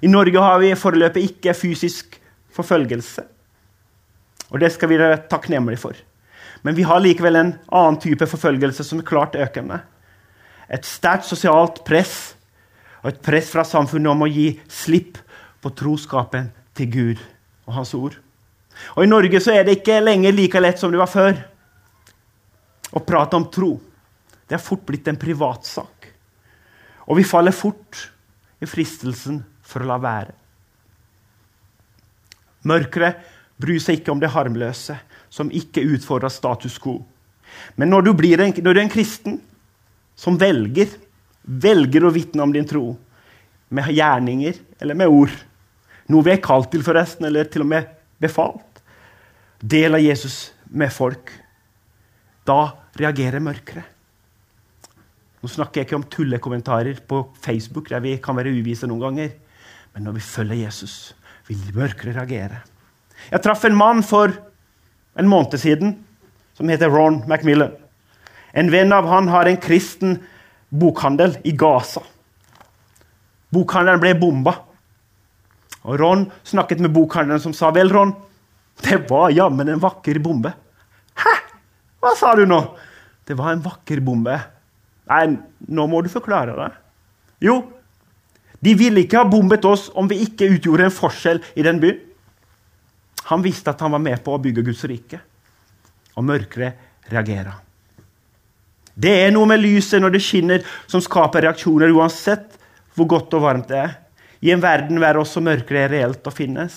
I 0.00 0.10
Norge 0.10 0.42
har 0.42 0.58
vi 0.62 0.72
foreløpig 0.78 1.26
ikke 1.28 1.54
fysisk 1.54 2.16
forfølgelse. 2.56 3.24
Og 4.50 4.62
det 4.62 4.72
skal 4.74 4.90
vi 4.90 4.98
være 4.98 5.20
takknemlige 5.30 5.82
for. 5.82 5.98
Men 6.62 6.76
vi 6.76 6.84
har 6.84 7.00
likevel 7.00 7.38
en 7.38 7.52
annen 7.72 8.00
type 8.02 8.26
forfølgelse 8.28 8.84
som 8.84 9.00
er 9.00 9.08
klart 9.08 9.38
økende. 9.38 9.80
Et 10.70 10.86
sterkt 10.86 11.28
sosialt 11.28 11.82
press 11.86 12.34
og 13.00 13.12
et 13.12 13.22
press 13.24 13.52
fra 13.52 13.64
samfunnet 13.64 14.12
om 14.12 14.26
å 14.26 14.30
gi 14.30 14.52
slipp 14.68 15.18
på 15.60 15.72
troskapen 15.76 16.50
til 16.76 16.90
Gud 16.92 17.22
og 17.68 17.76
Hans 17.78 17.94
ord. 17.96 18.16
Og 18.96 19.04
I 19.04 19.10
Norge 19.10 19.40
så 19.42 19.54
er 19.54 19.64
det 19.66 19.78
ikke 19.80 20.00
lenger 20.02 20.36
like 20.36 20.60
lett 20.60 20.80
som 20.80 20.92
det 20.92 21.00
var 21.00 21.10
før 21.10 21.38
å 22.96 23.02
prate 23.06 23.38
om 23.38 23.46
tro. 23.52 23.74
Det 24.48 24.56
er 24.56 24.62
fort 24.62 24.82
blitt 24.86 25.08
en 25.10 25.20
privatsak. 25.20 25.99
Og 27.10 27.18
vi 27.18 27.26
faller 27.26 27.54
fort 27.54 28.06
i 28.62 28.68
fristelsen 28.70 29.40
for 29.66 29.82
å 29.82 29.90
la 29.90 29.98
være. 30.02 30.36
Mørket 32.70 33.28
bryr 33.60 33.80
seg 33.82 34.00
ikke 34.00 34.14
om 34.14 34.20
det 34.22 34.32
harmløse, 34.32 34.96
som 35.32 35.50
ikke 35.54 35.84
utfordrer 35.96 36.32
status 36.32 36.78
quo. 36.82 37.00
Men 37.76 37.90
når 37.90 38.06
du, 38.06 38.10
en, 38.30 38.54
når 38.62 38.74
du 38.74 38.78
er 38.78 38.84
en 38.84 38.92
kristen 38.92 39.38
som 40.18 40.38
velger, 40.38 40.92
velger 41.42 42.04
å 42.04 42.12
vitne 42.14 42.44
om 42.44 42.52
din 42.54 42.68
tro, 42.68 42.94
med 43.70 43.86
gjerninger 43.94 44.56
eller 44.82 44.98
med 44.98 45.12
ord, 45.12 45.34
noe 46.10 46.26
vi 46.26 46.32
er 46.34 46.42
kalt 46.42 46.72
til, 46.72 46.82
forresten, 46.82 47.28
eller 47.28 47.46
til 47.46 47.62
og 47.62 47.70
med 47.70 47.90
befalt, 48.22 48.66
Del 49.60 49.92
av 49.92 50.00
Jesus 50.00 50.54
med 50.72 50.88
folk. 50.88 51.28
Da 52.48 52.72
reagerer 52.96 53.42
mørket. 53.44 53.84
Nå 55.40 55.48
snakker 55.48 55.80
jeg 55.80 55.88
ikke 55.88 55.96
om 55.96 56.08
tullekommentarer 56.12 57.00
på 57.08 57.22
Facebook, 57.40 57.88
der 57.88 58.02
vi 58.04 58.18
kan 58.20 58.36
være 58.36 58.52
uvise 58.52 58.88
noen 58.88 59.00
ganger. 59.00 59.32
Men 59.94 60.06
når 60.06 60.18
vi 60.18 60.24
følger 60.24 60.64
Jesus, 60.66 61.14
vil 61.48 61.60
de 61.64 61.74
mørkere 61.76 62.14
reagere. 62.18 62.60
Jeg 63.30 63.42
traff 63.44 63.64
en 63.64 63.76
mann 63.76 64.02
for 64.06 64.32
en 65.18 65.28
måned 65.28 65.56
siden 65.60 65.96
som 66.56 66.68
heter 66.68 66.92
Ron 66.92 67.22
Macmillan. 67.28 67.72
En 68.52 68.70
venn 68.72 68.92
av 68.92 69.08
han 69.08 69.30
har 69.32 69.48
en 69.48 69.60
kristen 69.60 70.18
bokhandel 70.70 71.38
i 71.46 71.54
Gaza. 71.56 72.02
Bokhandelen 73.50 74.02
ble 74.02 74.14
bomba. 74.18 74.54
Og 75.88 75.96
Ron 75.98 76.26
snakket 76.44 76.82
med 76.84 76.92
bokhandelen, 76.92 77.40
som 77.40 77.54
sa 77.56 77.70
vel, 77.74 77.90
Ron, 77.92 78.12
det 78.84 79.06
var 79.08 79.32
jammen 79.32 79.68
en 79.68 79.80
vakker 79.80 80.20
bombe. 80.22 80.52
Hæ? 81.16 81.34
Hva 82.00 82.12
sa 82.16 82.34
du 82.36 82.44
nå? 82.48 82.60
Det 83.26 83.36
var 83.38 83.54
en 83.54 83.64
vakker 83.64 84.02
bombe. 84.04 84.36
Nei, 85.10 85.24
nå 85.68 85.86
må 85.90 86.02
du 86.04 86.10
forklare 86.12 86.54
det. 86.54 86.70
Jo, 87.42 87.56
de 88.60 88.74
ville 88.76 89.02
ikke 89.02 89.22
ha 89.22 89.28
bombet 89.28 89.64
oss 89.66 89.88
om 89.98 90.08
vi 90.10 90.20
ikke 90.26 90.50
utgjorde 90.54 90.86
en 90.86 90.94
forskjell 90.94 91.40
i 91.58 91.64
den 91.66 91.80
byen. 91.82 91.98
Han 93.30 93.42
visste 93.44 93.72
at 93.72 93.80
han 93.82 93.92
var 93.94 94.02
med 94.02 94.22
på 94.24 94.34
å 94.34 94.40
bygge 94.42 94.64
Guds 94.66 94.84
rike. 94.90 95.20
Og 96.18 96.26
mørket 96.26 97.10
reagerer. 97.10 97.58
Det 99.00 99.12
er 99.22 99.30
noe 99.32 99.48
med 99.48 99.62
lyset 99.62 100.02
når 100.02 100.16
det 100.16 100.22
skinner, 100.24 100.64
som 100.90 101.02
skaper 101.02 101.46
reaksjoner 101.46 101.92
uansett 101.94 102.58
hvor 102.98 103.08
godt 103.08 103.36
og 103.38 103.44
varmt 103.46 103.70
det 103.70 103.78
er. 103.78 103.96
I 104.44 104.52
en 104.54 104.62
verden 104.62 105.00
der 105.00 105.18
også 105.20 105.42
mørket 105.44 105.78
er 105.84 105.92
reelt 105.94 106.26
og 106.26 106.34
finnes. 106.36 106.76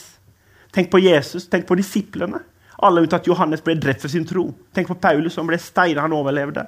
Tenk 0.74 0.90
på 0.92 1.02
Jesus, 1.04 1.48
tenk 1.50 1.68
på 1.68 1.78
disiplene. 1.80 2.40
Alle 2.84 3.04
unntatt 3.04 3.28
Johannes 3.28 3.64
ble 3.64 3.76
drept 3.80 4.04
for 4.04 4.12
sin 4.12 4.26
tro. 4.28 4.48
Tenk 4.76 4.90
på 4.90 4.98
Paulus, 5.00 5.36
som 5.36 5.48
ble 5.48 5.60
steina, 5.62 6.04
han 6.04 6.16
overlevde. 6.16 6.66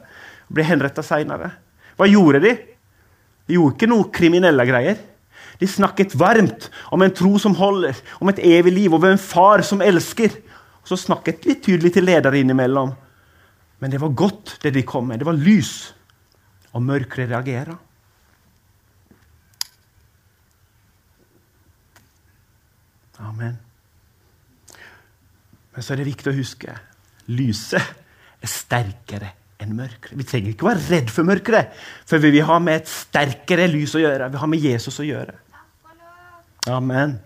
Ble 0.52 0.66
henretta 0.68 1.04
seinere. 1.06 1.52
Hva 1.96 2.08
gjorde 2.10 2.42
de? 2.44 2.54
De 3.46 3.58
gjorde 3.58 3.78
ikke 3.78 3.90
noe 3.90 4.10
kriminelle 4.14 4.66
greier. 4.68 5.00
De 5.60 5.68
snakket 5.70 6.16
varmt 6.20 6.68
om 6.92 7.02
en 7.06 7.14
tro 7.16 7.38
som 7.40 7.56
holder, 7.56 7.96
om 8.20 8.30
et 8.32 8.42
evig 8.44 8.74
liv, 8.76 8.94
om 8.94 9.04
en 9.08 9.22
far 9.22 9.64
som 9.64 9.84
elsker. 9.84 10.34
Og 10.84 10.92
så 10.92 11.00
snakket 11.00 11.46
de 11.46 11.56
tydelig 11.56 11.96
til 11.96 12.08
ledere 12.08 12.42
innimellom. 12.42 12.92
Men 13.80 13.92
det 13.92 14.02
var 14.02 14.16
godt, 14.18 14.58
det 14.64 14.74
de 14.76 14.84
kom 14.88 15.08
med. 15.08 15.22
Det 15.22 15.28
var 15.28 15.38
lys. 15.40 15.94
Og 16.76 16.84
mørket 16.84 17.30
reagerer. 17.30 17.78
Amen. 23.24 23.56
Men 25.76 25.84
så 25.84 25.94
er 25.94 26.02
det 26.02 26.10
viktig 26.12 26.32
å 26.32 26.36
huske 26.36 26.76
lyset 27.32 27.82
er 28.44 28.52
sterkere 28.52 29.32
enn 29.66 29.76
mørket. 29.78 30.14
Vi 30.16 30.28
trenger 30.28 30.54
ikke 30.54 30.70
være 30.70 30.84
redd 30.88 31.12
for 31.14 31.28
mørket, 31.28 31.74
for 32.08 32.22
vi 32.24 32.32
vil 32.38 32.48
ha 32.48 32.60
med 32.64 32.84
et 32.84 32.92
sterkere 32.92 33.68
lys 33.72 33.96
å 33.98 34.04
gjøre. 34.04 34.30
Vi 34.32 34.42
har 34.42 34.52
med 34.52 34.70
Jesus 34.70 35.02
å 35.02 35.08
gjøre. 35.08 35.36
Amen. 36.72 37.18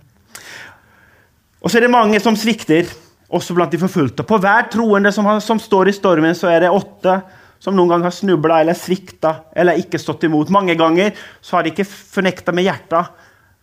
Og 1.60 1.70
så 1.70 1.80
er 1.80 1.86
det 1.86 1.94
mange 1.94 2.20
som 2.24 2.38
svikter, 2.40 2.88
også 3.30 3.54
blant 3.54 3.72
de 3.72 3.80
forfulgte. 3.82 4.26
På 4.26 4.40
hver 4.42 4.72
troende 4.74 5.12
som, 5.14 5.28
har, 5.30 5.42
som 5.44 5.60
står 5.62 5.92
i 5.92 5.96
stormen, 5.96 6.34
så 6.36 6.50
er 6.50 6.64
det 6.64 6.74
åtte 6.74 7.20
som 7.60 7.76
noen 7.76 7.92
gang 7.92 8.06
har 8.08 8.16
snubla 8.16 8.62
eller 8.64 8.78
svikta 8.78 9.34
eller 9.54 9.80
ikke 9.82 10.00
stått 10.02 10.24
imot. 10.26 10.52
Mange 10.54 10.76
ganger 10.80 11.12
så 11.42 11.58
har 11.58 11.66
de 11.66 11.74
ikke 11.74 11.88
fornekta 11.88 12.56
med 12.56 12.66
hjertet, 12.66 13.12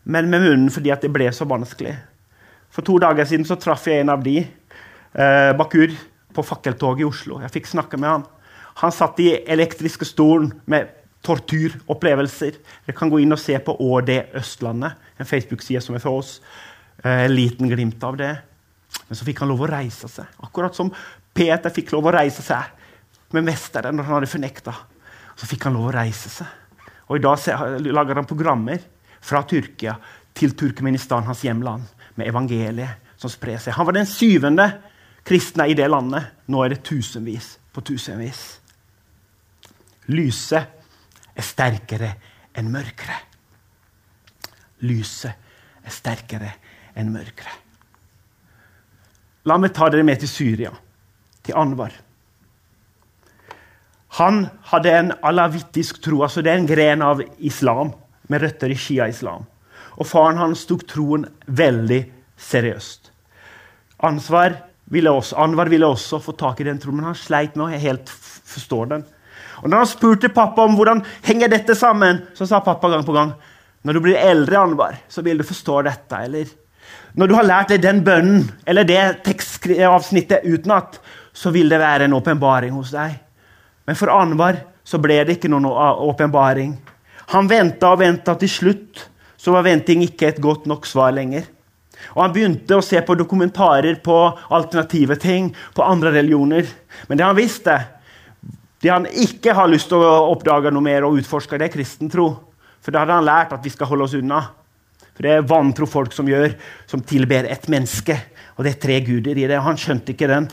men 0.05 0.29
med 0.31 0.45
munnen 0.45 0.71
fordi 0.73 0.93
det 1.03 1.11
ble 1.13 1.31
så 1.35 1.49
vanskelig. 1.49 1.97
For 2.71 2.85
to 2.87 2.99
dager 3.01 3.27
siden 3.27 3.49
så 3.49 3.57
traff 3.59 3.89
jeg 3.89 4.05
en 4.05 4.13
av 4.13 4.23
de 4.23 4.39
eh, 4.45 5.53
Bakur 5.57 5.95
på 6.37 6.45
fakkeltoget 6.45 7.03
i 7.03 7.09
Oslo. 7.09 7.41
Jeg 7.41 7.55
fikk 7.55 7.71
snakke 7.73 7.99
med 8.01 8.13
han. 8.13 8.27
Han 8.83 8.93
satt 8.93 9.21
i 9.25 9.31
elektriske 9.49 10.05
stolen 10.05 10.51
med 10.69 10.91
torturopplevelser. 11.27 12.59
Dere 12.87 12.97
kan 12.97 13.11
gå 13.11 13.23
inn 13.23 13.35
og 13.35 13.41
se 13.41 13.57
på 13.63 13.75
ÅD 13.83 14.13
Østlandet, 14.37 14.99
en 15.17 15.29
Facebook-side 15.29 15.81
som 15.85 15.97
er 15.97 16.03
for 16.05 16.21
oss. 16.21 16.35
Eh, 17.03 17.25
en 17.25 17.35
liten 17.35 17.71
glimt 17.73 18.05
av 18.05 18.19
det. 18.21 18.35
Men 19.09 19.19
så 19.19 19.27
fikk 19.27 19.41
han 19.43 19.51
lov 19.51 19.65
å 19.65 19.71
reise 19.71 20.11
seg. 20.11 20.29
Akkurat 20.45 20.77
som 20.77 20.93
Peter 21.37 21.73
fikk 21.73 21.95
lov 21.95 22.09
å 22.09 22.15
reise 22.19 22.45
seg 22.45 22.69
med 23.35 23.47
mesteren 23.49 23.97
når 23.97 24.09
han 24.09 24.19
hadde 24.19 24.31
fornekta. 24.31 24.75
Så 25.37 25.49
fikk 25.49 25.67
han 25.69 25.77
lov 25.77 25.91
å 25.91 25.97
reise 25.97 26.33
seg. 26.33 26.53
Og 27.09 27.19
i 27.19 27.25
dag 27.25 27.83
lager 27.87 28.21
han 28.21 28.29
programmer 28.29 28.83
fra 29.23 29.43
Tyrkia 29.47 29.97
til 30.37 30.53
Turkmenistan, 30.59 31.25
hans 31.27 31.45
hjemland, 31.45 31.87
med 32.17 32.29
evangeliet 32.29 33.13
som 33.21 33.33
sprer 33.33 33.61
seg. 33.63 33.77
Han 33.77 33.89
var 33.89 33.97
den 33.97 34.09
syvende 34.09 34.69
kristne 35.27 35.69
i 35.71 35.77
det 35.79 35.89
landet. 35.91 36.29
Nå 36.51 36.63
er 36.65 36.75
det 36.75 36.85
tusenvis 36.87 37.55
på 37.73 37.85
tusenvis. 37.85 38.66
Lyset 40.13 41.37
er 41.37 41.45
sterkere 41.45 42.13
enn 42.57 42.71
mørket. 42.73 43.35
Lyset 44.87 45.33
er 45.83 45.95
sterkere 45.95 46.53
enn 46.97 47.13
mørket. 47.15 47.63
La 49.47 49.59
meg 49.63 49.75
ta 49.75 49.89
dere 49.91 50.07
med 50.07 50.21
til 50.23 50.31
Syria, 50.31 50.73
til 51.47 51.55
Anwar. 51.59 51.93
Han 54.19 54.47
hadde 54.71 54.95
en 54.97 55.13
alawittisk 55.29 56.01
tro, 56.03 56.23
altså 56.25 56.43
det 56.43 56.53
er 56.53 56.63
en 56.63 56.71
gren 56.71 57.03
av 57.05 57.21
islam 57.45 57.93
med 58.33 58.43
røtter 58.43 58.73
i 58.73 58.79
shia-islam. 58.79 59.45
Og 59.97 60.09
faren 60.09 60.41
hans 60.41 60.65
tok 60.69 60.87
troen 60.89 61.27
veldig 61.47 62.01
seriøst. 62.41 63.13
Ansvar 64.07 64.57
ville 64.93 65.13
også, 65.13 65.37
Anwar 65.41 65.71
ville 65.73 65.87
også 65.89 66.21
få 66.23 66.35
tak 66.39 66.61
i 66.61 66.67
den 66.69 66.81
troen, 66.81 66.99
men 67.01 67.11
han 67.11 67.19
sleit 67.19 67.57
med 67.57 67.69
å 67.69 67.85
helt 67.87 68.11
forstå 68.11 68.81
den. 68.93 69.05
Og 69.63 69.71
når 69.71 69.83
han 69.83 69.91
spurte 69.91 70.33
pappa 70.33 70.65
om 70.67 70.77
hvordan 70.77 71.03
henger 71.27 71.53
dette 71.53 71.77
sammen, 71.79 72.25
så 72.37 72.49
sa 72.49 72.61
pappa 72.65 72.91
gang 72.93 73.05
på 73.07 73.15
gang 73.17 73.35
når 73.87 73.95
du 73.95 74.03
blir 74.03 74.19
eldre, 74.19 74.59
Anbar, 74.59 74.97
så 75.09 75.23
vil 75.23 75.39
du 75.39 75.45
forstå 75.47 75.83
dette. 75.87 76.19
Eller 76.27 76.49
når 77.15 77.29
du 77.31 77.35
har 77.37 77.47
lært 77.47 77.71
deg 77.71 77.85
den 77.85 78.01
bønnen 78.07 78.49
eller 78.67 78.87
det 78.89 79.23
tekstavsnittet 79.29 80.43
utenat, 80.43 80.99
så 81.31 81.53
vil 81.55 81.71
det 81.71 81.79
være 81.79 82.09
en 82.09 82.17
åpenbaring 82.17 82.75
hos 82.75 82.91
deg. 82.97 83.15
Men 83.87 83.99
for 83.99 84.11
Anbar 84.11 84.59
så 84.87 84.99
ble 85.03 85.21
det 85.23 85.37
ikke 85.37 85.51
noen 85.53 85.69
åpenbaring. 85.71 86.75
Han 87.35 87.51
venta 87.51 87.93
og 87.95 88.01
venta. 88.03 88.35
Til 88.39 88.51
slutt 88.51 89.07
så 89.39 89.55
var 89.55 89.67
venting 89.67 90.03
ikke 90.03 90.33
et 90.33 90.43
godt 90.43 90.67
nok 90.67 90.87
svar 90.87 91.15
lenger. 91.15 91.47
Og 92.15 92.23
Han 92.25 92.35
begynte 92.35 92.77
å 92.77 92.85
se 92.85 93.01
på 93.03 93.17
dokumentarer 93.19 94.01
på 94.05 94.17
alternative 94.51 95.17
ting, 95.23 95.53
på 95.75 95.87
andre 95.87 96.13
religioner. 96.19 96.67
Men 97.09 97.19
det 97.19 97.27
han 97.27 97.39
visste, 97.39 97.79
det 98.83 98.93
han 98.93 99.07
ikke 99.09 99.55
har 99.57 99.71
lyst 99.71 99.89
til 99.91 100.03
å 100.05 100.29
oppdage 100.33 100.71
noe 100.75 100.85
mer 100.85 101.07
og 101.07 101.17
utforske, 101.21 101.59
det 101.59 101.71
er 101.71 101.75
kristen 101.75 102.11
tro. 102.13 102.29
For 102.85 102.93
da 102.95 103.03
hadde 103.03 103.17
han 103.19 103.27
lært 103.27 103.55
at 103.57 103.65
vi 103.65 103.73
skal 103.73 103.89
holde 103.91 104.07
oss 104.07 104.17
unna. 104.19 104.43
For 105.17 105.25
det 105.25 105.33
er 105.33 105.47
vantro 105.49 105.89
folk 105.89 106.13
som 106.13 106.29
gjør, 106.29 106.53
som 106.87 107.01
tilber 107.01 107.49
et 107.49 107.65
menneske. 107.73 108.19
Og 108.57 108.67
det 108.67 108.75
er 108.75 108.83
tre 108.83 108.99
guder 109.07 109.39
i 109.39 109.47
det. 109.49 109.57
og 109.57 109.65
Han 109.71 109.81
skjønte 109.81 110.13
ikke 110.13 110.29
den. 110.29 110.51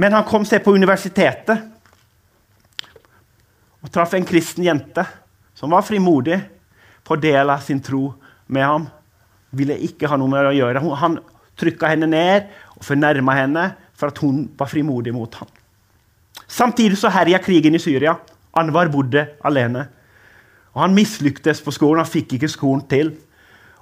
Men 0.00 0.16
han 0.16 0.24
kom 0.24 0.46
seg 0.48 0.64
på 0.64 0.72
universitetet 0.72 1.66
og 3.80 3.92
traff 3.92 4.14
en 4.16 4.26
kristen 4.28 4.64
jente 4.64 5.04
som 5.56 5.72
var 5.72 5.84
frimodig 5.84 6.38
på 7.04 7.16
å 7.16 7.20
dele 7.20 7.56
sin 7.64 7.80
tro 7.84 8.06
med 8.48 8.64
ham. 8.64 8.88
Ville 9.56 9.76
ikke 9.88 10.08
ha 10.08 10.16
noe 10.20 10.30
med 10.30 10.44
det 10.46 10.52
å 10.54 10.58
gjøre. 10.58 10.84
Han 11.04 11.20
trykka 11.60 11.92
henne 11.92 12.08
ned 12.08 12.48
og 12.76 12.84
fornærma 12.86 13.36
henne 13.36 13.64
for 13.92 14.12
at 14.12 14.20
hun 14.24 14.46
var 14.56 14.72
frimodig 14.72 15.12
mot 15.16 15.34
ham. 15.40 15.48
Samtidig 16.50 16.98
så 16.98 17.10
herja 17.14 17.38
krigen 17.38 17.76
i 17.78 17.82
Syria. 17.82 18.16
Anwar 18.58 18.90
bodde 18.90 19.26
alene. 19.46 19.86
Og 20.74 20.82
Han 20.82 20.94
mislyktes 20.94 21.62
på 21.62 21.74
skolen. 21.74 22.02
Han 22.02 22.10
fikk 22.10 22.34
ikke 22.34 22.50
skolen 22.50 22.82
til. 22.90 23.14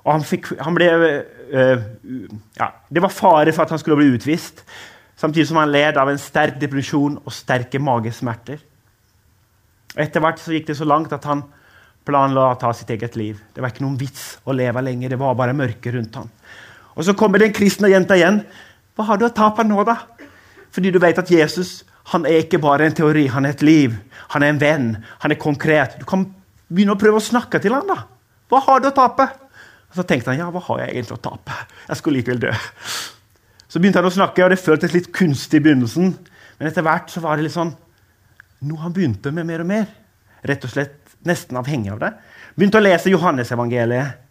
Og 0.05 0.15
han, 0.15 0.25
fikk, 0.25 0.53
han 0.61 0.77
ble 0.77 0.89
øh, 0.89 1.83
ja, 2.57 2.69
Det 2.89 3.03
var 3.03 3.13
fare 3.13 3.53
for 3.53 3.65
at 3.67 3.75
han 3.75 3.81
skulle 3.81 3.99
bli 3.99 4.15
utvist, 4.17 4.63
samtidig 5.17 5.49
som 5.51 5.59
han 5.61 5.73
led 5.73 5.99
av 6.01 6.09
en 6.09 6.21
sterk 6.21 6.57
depresjon 6.61 7.19
og 7.19 7.35
sterke 7.35 7.81
magesmerter. 7.83 8.63
Etter 9.99 10.23
hvert 10.23 10.41
så 10.41 10.55
gikk 10.55 10.71
det 10.71 10.79
så 10.79 10.87
langt 10.89 11.13
at 11.13 11.27
han 11.29 11.43
planla 12.09 12.47
å 12.53 12.57
ta 12.61 12.71
sitt 12.73 12.89
eget 12.95 13.19
liv. 13.21 13.41
Det 13.53 13.61
var 13.61 13.75
ikke 13.75 13.85
noen 13.85 13.99
vits 14.01 14.39
å 14.49 14.55
leve 14.57 14.81
lenger. 14.85 15.13
Det 15.13 15.21
var 15.21 15.37
bare 15.37 15.57
mørke 15.57 15.93
rundt 15.93 16.17
ham. 16.17 16.31
Og 16.97 17.05
Så 17.05 17.15
kommer 17.15 17.43
den 17.43 17.53
kristne 17.53 17.91
jenta 17.93 18.17
igjen. 18.17 18.41
Hva 18.97 19.11
har 19.11 19.19
du 19.19 19.27
å 19.27 19.35
tape 19.35 19.67
nå, 19.67 19.83
da? 19.85 19.99
Fordi 20.73 20.93
du 20.95 20.99
vet 21.03 21.19
at 21.21 21.31
Jesus 21.31 21.83
han 22.13 22.25
er 22.25 22.45
ikke 22.45 22.61
bare 22.63 22.87
en 22.89 22.97
teori, 22.97 23.27
han 23.29 23.45
er 23.45 23.57
et 23.57 23.65
liv. 23.67 23.97
Han 24.33 24.45
er 24.45 24.53
en 24.53 24.61
venn. 24.61 24.89
Han 25.25 25.33
er 25.33 25.41
konkret. 25.41 25.99
Du 26.01 26.07
kan 26.09 26.25
begynne 26.69 26.95
å 26.97 27.01
prøve 27.01 27.21
å 27.21 27.25
snakke 27.25 27.61
til 27.61 27.75
ham 27.77 27.89
da. 27.89 27.99
Hva 28.49 28.63
har 28.65 28.81
du 28.81 28.89
å 28.89 28.97
tape? 28.97 29.27
Og 29.89 29.99
så 29.99 30.05
tenkte 30.09 30.33
han 30.33 30.41
ja, 30.41 30.49
hva 30.53 30.63
har 30.71 30.83
jeg 30.83 30.95
egentlig 30.95 31.19
å 31.19 31.25
tape? 31.29 31.57
Jeg 31.89 32.01
skulle 32.01 32.21
likevel 32.21 32.41
dø. 32.47 32.55
Så 33.69 33.81
begynte 33.81 34.01
han 34.01 34.09
å 34.09 34.15
snakke, 34.15 34.45
og 34.45 34.53
det 34.53 34.61
føltes 34.61 34.95
litt 34.95 35.11
kunstig 35.17 35.61
i 35.61 35.67
begynnelsen. 35.67 36.15
Men 36.59 36.71
etter 36.71 36.85
hvert 36.85 37.13
så 37.13 37.21
var 37.25 37.37
det 37.37 37.45
litt 37.45 37.57
sånn 37.57 37.75
noe 38.69 38.83
han 38.83 38.95
begynte 38.95 39.31
med 39.35 39.47
mer 39.47 39.63
og 39.63 39.69
mer. 39.69 39.85
Rett 40.49 40.65
og 40.65 40.73
slett 40.73 41.13
nesten 41.29 41.59
avhengig 41.61 41.93
av 41.93 42.01
det. 42.03 42.11
Begynte 42.57 42.81
å 42.81 42.85
lese 42.85 43.13
Johannesevangeliet. 43.13 44.25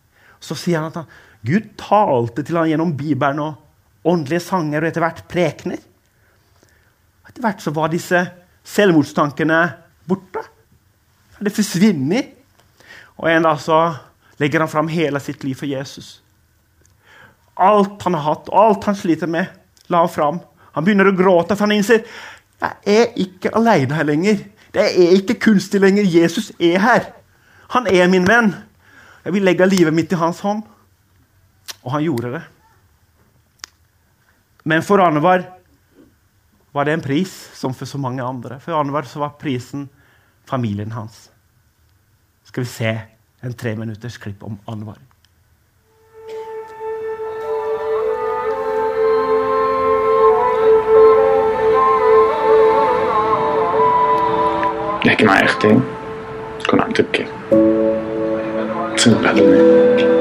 Så 0.43 0.57
sier 0.57 0.81
han 0.81 0.89
at 0.89 1.01
han, 1.01 1.13
Gud 1.45 1.69
talte 1.79 2.43
til 2.45 2.57
han 2.57 2.69
gjennom 2.69 2.95
Bibelen 2.97 3.39
og 3.43 4.09
åndelige 4.09 4.45
sanger 4.47 4.81
og 4.81 4.89
etter 4.89 5.05
hvert 5.05 5.23
prekener. 5.29 5.79
Etter 7.37 7.51
hvert 7.51 7.61
så 7.61 7.69
var 7.69 7.91
disse 7.93 8.17
selvmordstankene 8.65 9.59
borte. 10.09 10.41
Det 11.37 11.51
forsvinner. 11.53 12.31
Og 13.21 13.27
en 13.29 13.43
dag 13.45 13.59
så 13.61 13.81
legger 14.41 14.63
han 14.63 14.71
fram 14.71 14.87
hele 14.89 15.19
sitt 15.21 15.43
liv 15.45 15.53
for 15.59 15.69
Jesus. 15.69 16.23
Alt 17.53 18.01
han 18.07 18.17
har 18.17 18.23
hatt, 18.25 18.49
alt 18.49 18.87
han 18.89 18.97
sliter 18.97 19.29
med, 19.29 19.51
la 19.85 20.01
han 20.01 20.09
fram. 20.09 20.39
Han 20.73 20.87
begynner 20.87 21.11
å 21.11 21.13
gråte, 21.13 21.53
for 21.53 21.67
han 21.67 21.75
innser 21.77 22.07
jeg 22.57 22.73
er 22.89 23.13
ikke 23.21 23.51
alene 23.53 23.93
her 23.93 24.07
lenger. 24.09 24.41
Det 24.73 24.87
er 24.87 25.13
ikke 25.19 25.37
kunstig 25.45 25.83
lenger. 25.83 26.09
Jesus 26.09 26.49
er 26.57 26.81
her. 26.81 27.05
Han 27.75 27.85
er 27.85 28.09
min 28.09 28.25
venn. 28.25 28.49
Jeg 29.21 29.35
vil 29.37 29.45
legge 29.45 29.69
livet 29.69 29.93
mitt 29.93 30.09
i 30.09 30.17
hans 30.17 30.41
hånd. 30.41 30.65
Og 31.83 31.93
han 31.93 32.07
gjorde 32.07 32.33
det. 32.33 32.41
Men 34.65 34.81
for 34.81 35.05
Arne 35.05 35.21
var 35.21 35.45
det 36.84 36.92
en 36.92 37.04
pris, 37.04 37.32
som 37.54 37.74
for 37.74 37.86
så 37.86 37.98
mange 37.98 38.22
andre. 38.22 38.60
For 38.60 38.72
Annevar 38.72 39.08
var 39.14 39.36
prisen 39.38 39.88
familien 40.48 40.92
hans. 40.92 41.30
Skal 42.44 42.64
vi 42.64 42.68
se 42.68 43.00
en 43.42 43.54
treminutters 43.54 44.18
klipp 44.18 44.42
om 44.42 44.58
Anwar. 44.66 44.98
نحكي 55.06 55.24
مع 55.24 55.42
اختي 55.42 55.80
تكون 56.60 56.80
عم 56.80 56.92
تبكي 56.92 57.26
تصير 58.96 59.14
بهدلني 59.14 60.15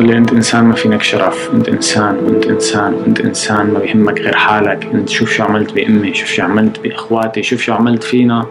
بتقول 0.00 0.12
لي 0.14 0.18
أنت 0.18 0.32
إنسان 0.32 0.64
ما 0.64 0.74
فينك 0.74 1.02
شرف 1.02 1.50
أنت 1.54 1.68
إنسان 1.68 2.16
وانت 2.16 2.46
إنسان 2.46 2.94
وانت 2.94 3.20
إنسان 3.20 3.70
ما 3.70 3.78
بيهمك 3.78 4.20
غير 4.20 4.36
حالك 4.36 4.84
أنت 4.84 5.08
شوف 5.08 5.32
شو 5.32 5.42
عملت 5.42 5.72
بأمي 5.72 6.14
شوف 6.14 6.28
شو 6.28 6.42
عملت 6.42 6.80
بأخواتي 6.80 7.42
شوف 7.42 7.60
شو 7.60 7.72
عملت 7.72 8.04
فينا 8.04 8.46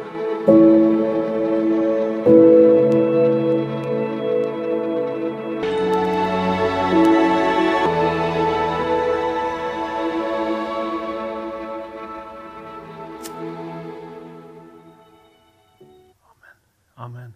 Amen. 16.98 17.34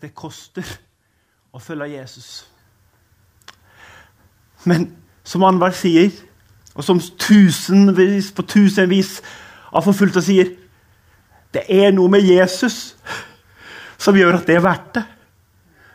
Det 0.00 0.14
koster 0.14 0.64
å 1.52 1.58
følge 1.60 1.92
Jesus. 1.92 2.53
Men 4.64 4.88
som 5.24 5.44
Anwar 5.46 5.74
sier, 5.76 6.12
og 6.74 6.84
som 6.84 6.98
tusenvis 6.98 8.32
på 8.34 8.42
tusenvis 8.50 9.18
av 9.70 9.84
forfulgte 9.86 10.22
sier 10.24 10.48
Det 11.54 11.62
er 11.70 11.92
noe 11.94 12.10
med 12.10 12.24
Jesus 12.26 12.96
som 13.98 14.16
gjør 14.18 14.40
at 14.40 14.48
det 14.48 14.56
er 14.58 14.64
verdt 14.64 14.96
det. 14.96 15.04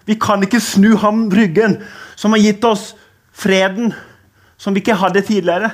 Vi 0.07 0.15
kan 0.15 0.41
ikke 0.41 0.61
snu 0.63 0.95
ham 0.97 1.27
ryggen, 1.29 1.75
som 2.15 2.31
har 2.33 2.41
gitt 2.41 2.63
oss 2.65 2.93
freden 3.35 3.91
som 4.59 4.75
vi 4.75 4.83
ikke 4.83 4.97
hadde 4.99 5.21
tidligere. 5.21 5.71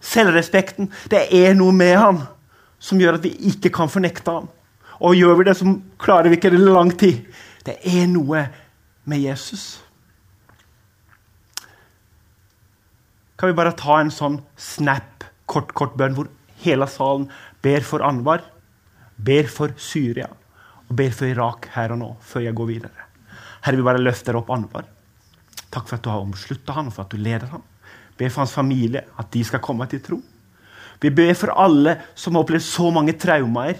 Selvrespekten. 0.00 0.90
Det 1.10 1.26
er 1.32 1.54
noe 1.56 1.72
med 1.72 1.96
ham 2.00 2.20
som 2.80 3.00
gjør 3.00 3.18
at 3.18 3.24
vi 3.24 3.34
ikke 3.50 3.72
kan 3.72 3.88
fornekte 3.88 4.32
ham. 4.32 4.48
Og 5.00 5.16
gjør 5.16 5.40
vi 5.40 5.46
det, 5.48 5.56
så 5.56 5.74
klarer 6.00 6.30
vi 6.30 6.38
ikke 6.38 6.52
det 6.52 6.60
i 6.60 6.68
lang 6.68 6.92
tid. 6.98 7.24
Det 7.64 7.76
er 7.84 8.06
noe 8.08 8.46
med 9.04 9.24
Jesus. 9.24 9.83
Kan 13.44 13.50
vi 13.50 13.56
bare 13.58 13.76
ta 13.76 13.98
en 14.00 14.08
sånn 14.08 14.38
snap, 14.56 15.20
kort, 15.44 15.74
kort 15.76 15.98
bønn, 16.00 16.14
hvor 16.16 16.30
hele 16.62 16.86
salen 16.88 17.26
ber 17.60 17.84
for 17.84 18.00
Anwar, 18.00 18.40
ber 19.20 19.50
for 19.52 19.74
Syria 19.76 20.30
og 20.30 20.94
ber 20.96 21.10
for 21.12 21.28
Irak 21.28 21.66
her 21.74 21.92
og 21.92 21.98
nå, 22.00 22.06
før 22.24 22.46
jeg 22.46 22.56
går 22.56 22.70
videre. 22.70 23.04
Herre, 23.66 23.76
vi 23.76 23.84
bare 23.84 24.00
løfter 24.00 24.38
opp 24.38 24.48
Anwar. 24.54 24.86
Takk 25.68 25.90
for 25.90 25.98
at 25.98 26.06
du 26.06 26.08
har 26.08 26.24
omslutta 26.24 26.72
han, 26.72 26.88
og 26.88 26.94
for 26.96 27.04
at 27.04 27.12
du 27.12 27.20
leder 27.20 27.50
han. 27.52 27.66
Be 28.16 28.30
for 28.30 28.46
hans 28.46 28.54
familie, 28.56 29.02
at 29.20 29.28
de 29.36 29.42
skal 29.44 29.60
komme 29.66 29.84
til 29.92 30.00
tro. 30.06 30.16
Vi 31.04 31.10
ber 31.12 31.36
for 31.36 31.52
alle 31.52 31.98
som 32.16 32.38
har 32.38 32.46
opplevd 32.46 32.64
så 32.64 32.88
mange 32.96 33.12
traumer 33.20 33.74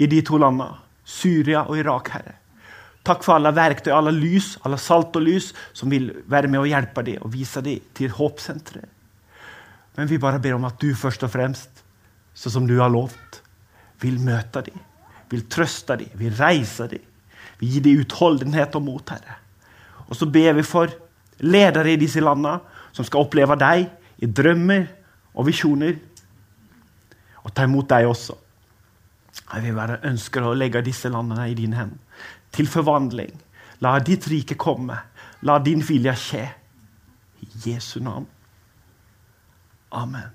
i 0.00 0.08
de 0.08 0.22
to 0.24 0.40
landene, 0.40 0.78
Syria 1.04 1.66
og 1.66 1.76
Irak, 1.82 2.08
Herre. 2.14 2.38
Takk 3.04 3.20
for 3.28 3.36
alle 3.36 3.52
verktøy, 3.52 3.92
alle 3.92 4.16
lys, 4.16 4.54
alle 4.64 4.80
salt 4.80 5.12
og 5.20 5.28
lys 5.28 5.50
som 5.76 5.92
vil 5.92 6.08
være 6.24 6.48
med 6.48 6.62
og 6.62 6.72
hjelpe 6.72 7.04
dem 7.04 7.20
og 7.20 7.34
vise 7.36 7.60
dem 7.68 7.84
til 8.00 8.16
håpsenteret. 8.16 8.88
Men 9.96 10.08
vi 10.10 10.18
bare 10.22 10.40
ber 10.42 10.56
om 10.56 10.66
at 10.68 10.80
du 10.80 10.92
først 10.96 11.24
og 11.26 11.32
fremst, 11.32 11.84
sånn 12.34 12.54
som 12.54 12.66
du 12.68 12.76
har 12.78 12.92
lovt, 12.92 13.40
vil 14.00 14.20
møte 14.22 14.62
dem, 14.70 14.78
vil 15.30 15.46
trøste 15.50 15.98
dem, 16.00 16.12
vil 16.18 16.34
reise 16.38 16.86
dem. 16.90 17.04
Vi 17.60 17.68
gir 17.74 17.84
dem 17.84 18.00
utholdenhet 18.00 18.76
og 18.78 18.84
mot, 18.86 19.10
Herre. 19.12 19.36
Og 20.08 20.16
så 20.16 20.26
ber 20.30 20.54
vi 20.56 20.64
for 20.66 20.92
ledere 21.44 21.92
i 21.92 22.00
disse 22.00 22.22
landene 22.22 22.60
som 22.96 23.06
skal 23.06 23.26
oppleve 23.26 23.56
deg 23.60 23.86
i 24.24 24.28
drømmer 24.28 24.86
og 25.36 25.46
visjoner, 25.48 25.98
og 27.44 27.52
ta 27.56 27.64
imot 27.68 27.88
deg 27.88 28.08
også. 28.08 28.36
Jeg 29.50 29.64
vil 29.64 29.76
bare 29.76 30.00
ønsker 30.06 30.44
å 30.44 30.56
legge 30.56 30.82
disse 30.84 31.10
landene 31.10 31.48
i 31.50 31.56
dine 31.58 31.78
hender. 31.78 32.26
Til 32.50 32.68
forvandling. 32.68 33.32
La 33.80 33.94
ditt 34.04 34.26
rike 34.28 34.56
komme. 34.60 34.96
La 35.46 35.58
din 35.62 35.82
vilje 35.86 36.14
skje. 36.18 36.42
I 37.40 37.48
Jesu 37.64 38.00
navn. 38.04 38.26
Amen. 39.90 40.30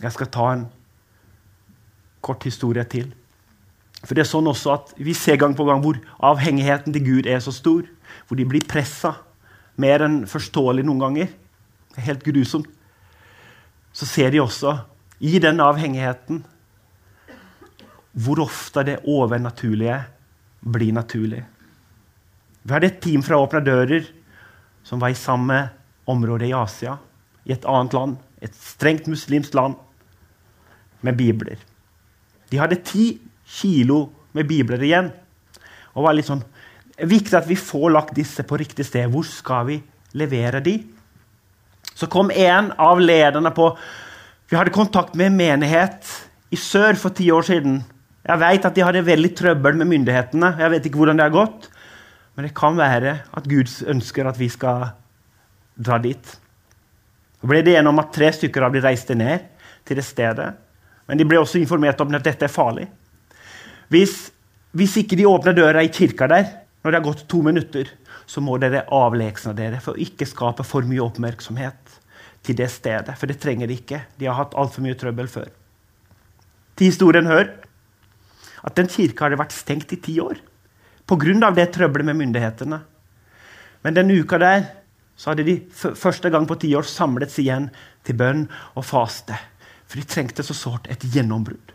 Jeg 0.00 0.12
skal 0.16 0.30
ta 0.32 0.46
en 0.52 0.66
kort 2.24 2.44
historie 2.44 2.84
til. 2.88 3.10
For 4.00 4.16
det 4.16 4.24
er 4.24 4.30
sånn 4.30 4.48
også 4.48 4.72
at 4.72 4.92
Vi 4.96 5.12
ser 5.16 5.36
gang 5.40 5.52
på 5.56 5.66
gang 5.68 5.82
hvor 5.84 5.98
avhengigheten 6.24 6.92
til 6.94 7.04
Gud 7.04 7.28
er 7.28 7.40
så 7.44 7.52
stor. 7.52 7.84
Hvor 8.28 8.36
de 8.36 8.48
blir 8.48 8.64
pressa 8.68 9.14
mer 9.80 10.04
enn 10.04 10.22
forståelig 10.28 10.84
noen 10.84 11.02
ganger. 11.02 11.32
Det 11.92 12.00
er 12.00 12.08
helt 12.12 12.24
grusomt. 12.24 12.68
Så 13.92 14.06
ser 14.06 14.30
de 14.32 14.40
også 14.40 14.76
i 15.20 15.38
den 15.42 15.60
avhengigheten 15.60 16.44
hvor 18.20 18.40
ofte 18.42 18.82
det 18.86 19.00
overnaturlige 19.06 19.98
blir 20.60 20.92
naturlig. 20.94 21.42
Vi 22.62 22.74
hadde 22.74 22.90
et 22.90 23.00
team 23.02 23.22
fra 23.24 23.38
Åpne 23.40 23.62
dører 23.64 24.08
som 24.84 25.00
var 25.00 25.12
i 25.12 25.18
samme 25.18 25.60
område 26.10 26.48
i 26.48 26.56
Asia, 26.56 26.96
i 27.48 27.54
et 27.54 27.66
annet 27.68 27.94
land, 27.96 28.16
et 28.42 28.54
strengt 28.56 29.08
muslimsk 29.10 29.54
land, 29.56 29.76
med 31.00 31.16
bibler. 31.16 31.56
De 32.52 32.58
hadde 32.60 32.82
ti 32.84 33.14
kilo 33.48 34.10
med 34.36 34.48
bibler 34.50 34.82
igjen. 34.84 35.10
Og 35.94 36.04
var 36.06 36.16
litt 36.16 36.28
sånn 36.28 36.44
Viktig 37.00 37.32
at 37.32 37.46
vi 37.48 37.56
får 37.56 37.86
lagt 37.94 38.10
disse 38.12 38.44
på 38.44 38.58
riktig 38.60 38.84
sted. 38.84 39.06
Hvor 39.08 39.24
skal 39.24 39.62
vi 39.70 39.78
levere 40.20 40.60
de? 40.60 40.74
Så 41.96 42.10
kom 42.12 42.28
en 42.28 42.74
av 42.76 43.00
lederne 43.00 43.48
på 43.56 43.70
Vi 44.50 44.58
hadde 44.58 44.74
kontakt 44.74 45.14
med 45.16 45.30
en 45.30 45.38
menighet 45.38 46.10
i 46.52 46.58
sør 46.60 46.98
for 47.00 47.14
ti 47.16 47.30
år 47.32 47.46
siden. 47.46 47.78
Jeg 48.26 48.42
vet 48.42 48.66
at 48.66 48.76
de 48.76 48.84
hadde 48.84 49.06
veldig 49.06 49.30
trøbbel 49.38 49.78
med 49.78 49.88
myndighetene. 49.94 50.56
Jeg 50.58 50.72
vet 50.74 50.88
ikke 50.90 51.00
hvordan 51.00 51.20
det 51.20 51.28
har 51.28 51.36
gått. 51.36 51.70
Men 52.34 52.48
det 52.48 52.56
kan 52.58 52.76
være 52.76 53.14
at 53.32 53.48
Gud 53.48 53.70
ønsker 53.94 54.28
at 54.28 54.40
vi 54.40 54.50
skal 54.50 54.90
dra 55.78 56.00
dit. 56.02 56.34
Så 57.40 57.48
ble 57.48 57.62
det 57.64 57.76
enige 57.76 57.92
om 57.92 58.02
at 58.02 58.12
tre 58.12 58.28
stykker 58.36 58.66
av 58.66 58.74
de 58.74 58.82
reiste 58.84 59.16
ned 59.16 59.46
til 59.88 59.96
det 59.96 60.04
stedet. 60.04 60.50
Men 61.08 61.18
de 61.18 61.26
ble 61.26 61.40
også 61.40 61.60
informert 61.60 62.00
om 62.02 62.12
at 62.14 62.26
dette 62.26 62.46
er 62.46 62.52
farlig. 62.52 62.86
Hvis, 63.90 64.28
hvis 64.76 64.98
ikke 65.00 65.18
de 65.18 65.26
åpner 65.26 65.56
døra 65.56 65.82
i 65.82 65.92
kirka 65.92 66.28
der, 66.30 66.50
når 66.80 66.92
det 66.92 67.00
har 67.00 67.06
gått 67.08 67.24
to 67.28 67.40
minutter, 67.44 67.88
så 68.30 68.42
må 68.44 68.54
dere 68.62 68.84
avleksne 68.94 69.54
dere 69.56 69.80
for 69.82 69.96
å 69.96 70.04
ikke 70.04 70.28
skape 70.28 70.64
for 70.64 70.86
mye 70.86 71.02
oppmerksomhet 71.02 71.96
til 72.46 72.56
det 72.60 72.68
stedet. 72.72 73.16
For 73.18 73.28
det 73.28 73.40
trenger 73.42 73.68
de 73.68 73.80
ikke. 73.80 74.04
De 74.20 74.28
har 74.28 74.38
hatt 74.38 74.54
altfor 74.60 74.84
mye 74.84 74.98
trøbbel 74.98 75.28
før. 75.32 75.50
Til 76.78 76.92
historien 76.92 77.28
hører 77.28 77.56
at 78.64 78.76
den 78.76 78.88
kirka 78.92 79.26
hadde 79.26 79.40
vært 79.40 79.56
stengt 79.56 79.92
i 79.96 80.00
ti 80.00 80.20
år 80.22 80.38
pga. 81.10 81.50
det 81.50 81.72
trøbbelet 81.72 82.06
med 82.06 82.16
myndighetene. 82.16 82.80
Men 83.82 83.94
den 83.94 84.10
uka 84.10 84.38
der 84.38 84.64
så 85.20 85.30
hadde 85.30 85.44
de 85.44 85.58
første 85.76 86.30
gang 86.32 86.46
på 86.48 86.56
ti 86.62 86.70
år 86.78 86.86
samlet 86.88 87.28
seg 87.28 87.44
igjen 87.44 87.66
til 88.08 88.16
bønn 88.16 88.46
og 88.72 88.86
faste. 88.88 89.36
For 89.84 90.00
de 90.00 90.08
trengte 90.08 90.44
så 90.46 90.56
sårt 90.56 90.88
et 90.88 91.04
gjennombrudd. 91.12 91.74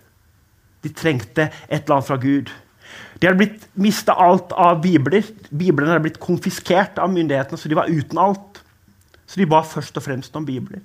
De 0.81 0.89
trengte 0.89 1.51
et 1.67 1.83
eller 1.83 1.99
annet 1.99 2.07
fra 2.07 2.17
Gud. 2.21 2.49
De 3.19 3.27
hadde 3.27 3.37
blitt 3.37 3.67
mista 3.77 4.15
alt 4.17 4.55
av 4.57 4.81
bibler. 4.81 5.29
Biblene 5.51 5.93
hadde 5.93 6.07
blitt 6.07 6.19
konfiskert 6.21 6.97
av 7.01 7.13
myndighetene, 7.13 7.61
så 7.61 7.69
de 7.69 7.77
var 7.77 7.91
uten 7.91 8.21
alt. 8.21 8.63
Så 9.29 9.37
de 9.41 9.49
ba 9.49 9.61
først 9.65 10.01
og 10.01 10.07
fremst 10.07 10.41
om 10.41 10.45
bibler. 10.47 10.81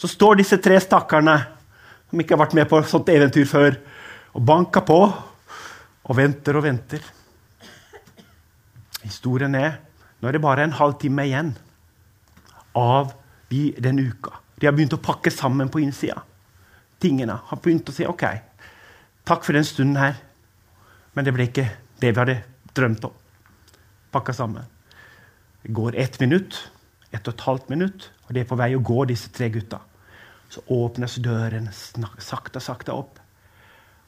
Så 0.00 0.08
står 0.08 0.40
disse 0.40 0.56
tre 0.62 0.80
stakkarene 0.80 1.36
som 2.08 2.20
ikke 2.20 2.36
har 2.36 2.44
vært 2.46 2.56
med 2.56 2.68
på 2.68 2.80
et 2.80 2.88
sånt 2.88 3.12
eventyr 3.12 3.46
før, 3.48 3.76
og 4.32 4.44
banker 4.48 4.84
på 4.88 5.00
og 5.04 6.16
venter 6.16 6.56
og 6.56 6.64
venter. 6.64 7.04
Historien 9.04 9.54
er 9.58 9.80
nå 10.22 10.28
er 10.28 10.36
det 10.36 10.42
bare 10.44 10.64
en 10.64 10.76
halvtime 10.78 11.26
igjen 11.26 11.52
av 12.78 13.12
den 13.50 13.98
uka. 13.98 14.38
De 14.56 14.68
har 14.68 14.72
begynt 14.72 14.94
å 14.94 15.02
pakke 15.02 15.32
sammen 15.34 15.68
på 15.68 15.82
innsida. 15.82 16.22
Tingene 17.02 17.34
har 17.50 17.58
begynt 17.60 17.90
å 17.90 17.94
si 17.94 18.06
OK, 18.08 18.22
takk 19.28 19.42
for 19.44 19.58
den 19.58 19.66
stunden 19.66 19.98
her. 19.98 20.20
Men 21.12 21.26
det 21.26 21.34
ble 21.36 21.48
ikke 21.50 21.66
det 22.00 22.12
vi 22.14 22.20
hadde 22.20 22.38
drømt 22.72 23.04
om. 23.04 23.16
Pakka 24.12 24.32
sammen. 24.36 24.64
Det 25.62 25.72
går 25.74 25.98
ett 26.00 26.20
minutt, 26.20 26.56
ett 27.10 27.26
og 27.28 27.34
et 27.34 27.46
halvt 27.46 27.68
minutt, 27.72 28.08
og 28.26 28.34
det 28.34 28.42
er 28.42 28.48
på 28.48 28.58
vei 28.58 28.72
å 28.76 28.82
gå, 28.82 29.04
disse 29.10 29.30
tre 29.34 29.50
gutta. 29.52 29.82
Så 30.52 30.64
åpnes 30.72 31.18
døren 31.24 31.68
sakte, 31.72 32.60
sakte 32.60 32.94
opp. 32.94 33.20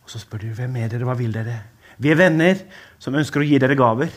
Og 0.05 0.13
så 0.13 0.21
spør 0.21 0.45
du 0.45 0.55
hvem 0.57 0.77
er 0.81 0.91
dere, 0.93 1.07
hva 1.09 1.17
vil 1.17 1.33
dere? 1.33 1.61
Vi 2.01 2.11
er 2.13 2.19
venner 2.19 2.65
som 3.01 3.15
ønsker 3.17 3.41
å 3.41 3.47
gi 3.47 3.61
dere 3.63 3.77
gaver. 3.79 4.11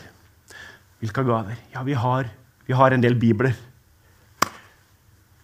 Hvilke 0.98 1.24
gaver? 1.24 1.56
Ja, 1.74 1.82
vi 1.86 1.94
har, 1.94 2.28
vi 2.66 2.74
har 2.74 2.94
en 2.94 3.02
del 3.02 3.14
bibler. 3.18 3.54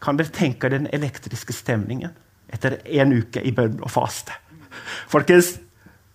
Kan 0.02 0.18
dere 0.18 0.34
tenke 0.34 0.68
den 0.68 0.88
elektriske 0.92 1.54
stemningen 1.56 2.12
etter 2.52 2.76
en 2.84 3.14
uke 3.16 3.42
i 3.42 3.52
bønn 3.54 3.78
og 3.82 3.90
faste? 3.90 4.34
Folkens, 5.08 5.54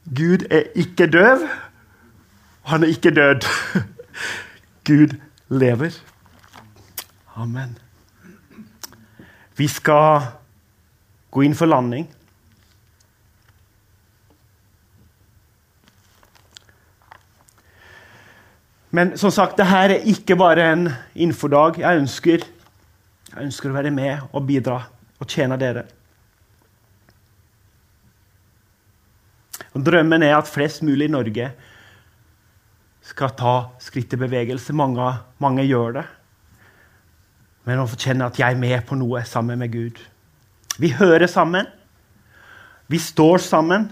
Gud 0.05 0.45
er 0.51 0.69
ikke 0.75 1.07
døv, 1.07 1.47
han 2.69 2.83
er 2.83 2.91
ikke 2.93 3.11
død. 3.15 3.47
Gud 4.87 5.15
lever. 5.49 5.95
Amen. 7.35 7.77
Vi 9.57 9.67
skal 9.67 10.27
gå 11.31 11.41
inn 11.45 11.55
for 11.55 11.69
landing. 11.69 12.07
Men 18.91 19.13
som 19.21 19.31
sagt, 19.31 19.57
det 19.57 19.69
her 19.69 19.93
er 19.93 20.07
ikke 20.09 20.37
bare 20.39 20.65
en 20.73 20.87
infodag. 21.13 21.77
Jeg 21.81 22.01
ønsker, 22.01 22.45
jeg 23.29 23.45
ønsker 23.45 23.69
å 23.69 23.77
være 23.77 23.93
med 23.93 24.29
og 24.33 24.47
bidra 24.47 24.81
og 25.19 25.29
tjene 25.29 25.57
dere. 25.61 25.85
Og 29.75 29.83
drømmen 29.85 30.23
er 30.25 30.37
at 30.37 30.49
flest 30.49 30.81
mulig 30.85 31.09
i 31.09 31.13
Norge 31.13 31.51
skal 33.05 33.35
ta 33.37 33.55
skritt 33.81 34.09
til 34.09 34.21
bevegelse. 34.21 34.73
Mange, 34.73 35.11
mange 35.41 35.65
gjør 35.67 35.99
det. 35.99 36.05
Men 37.69 37.83
å 37.83 37.87
få 37.89 37.99
at 38.25 38.39
jeg 38.39 38.55
er 38.55 38.57
med 38.57 38.81
på 38.87 38.97
noe 38.97 39.21
sammen 39.29 39.59
med 39.61 39.71
Gud. 39.73 39.99
Vi 40.79 40.89
hører 40.97 41.27
sammen. 41.29 41.67
Vi 42.89 42.97
står 42.97 43.37
sammen. 43.45 43.89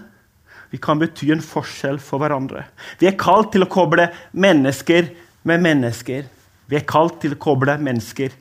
Vi 0.70 0.80
kan 0.82 1.00
bety 1.00 1.30
en 1.32 1.44
forskjell 1.44 2.00
for 2.02 2.20
hverandre. 2.20 2.66
Vi 3.00 3.08
er 3.08 3.16
kalt 3.20 3.52
til 3.54 3.64
å 3.64 3.70
koble 3.72 4.08
mennesker 4.32 5.08
med 5.48 5.64
mennesker. 5.64 6.26
Vi 6.68 6.76
er 6.76 6.88
kalt 6.88 7.22
til 7.22 7.34
å 7.34 7.40
koble 7.40 7.78
mennesker 7.80 8.34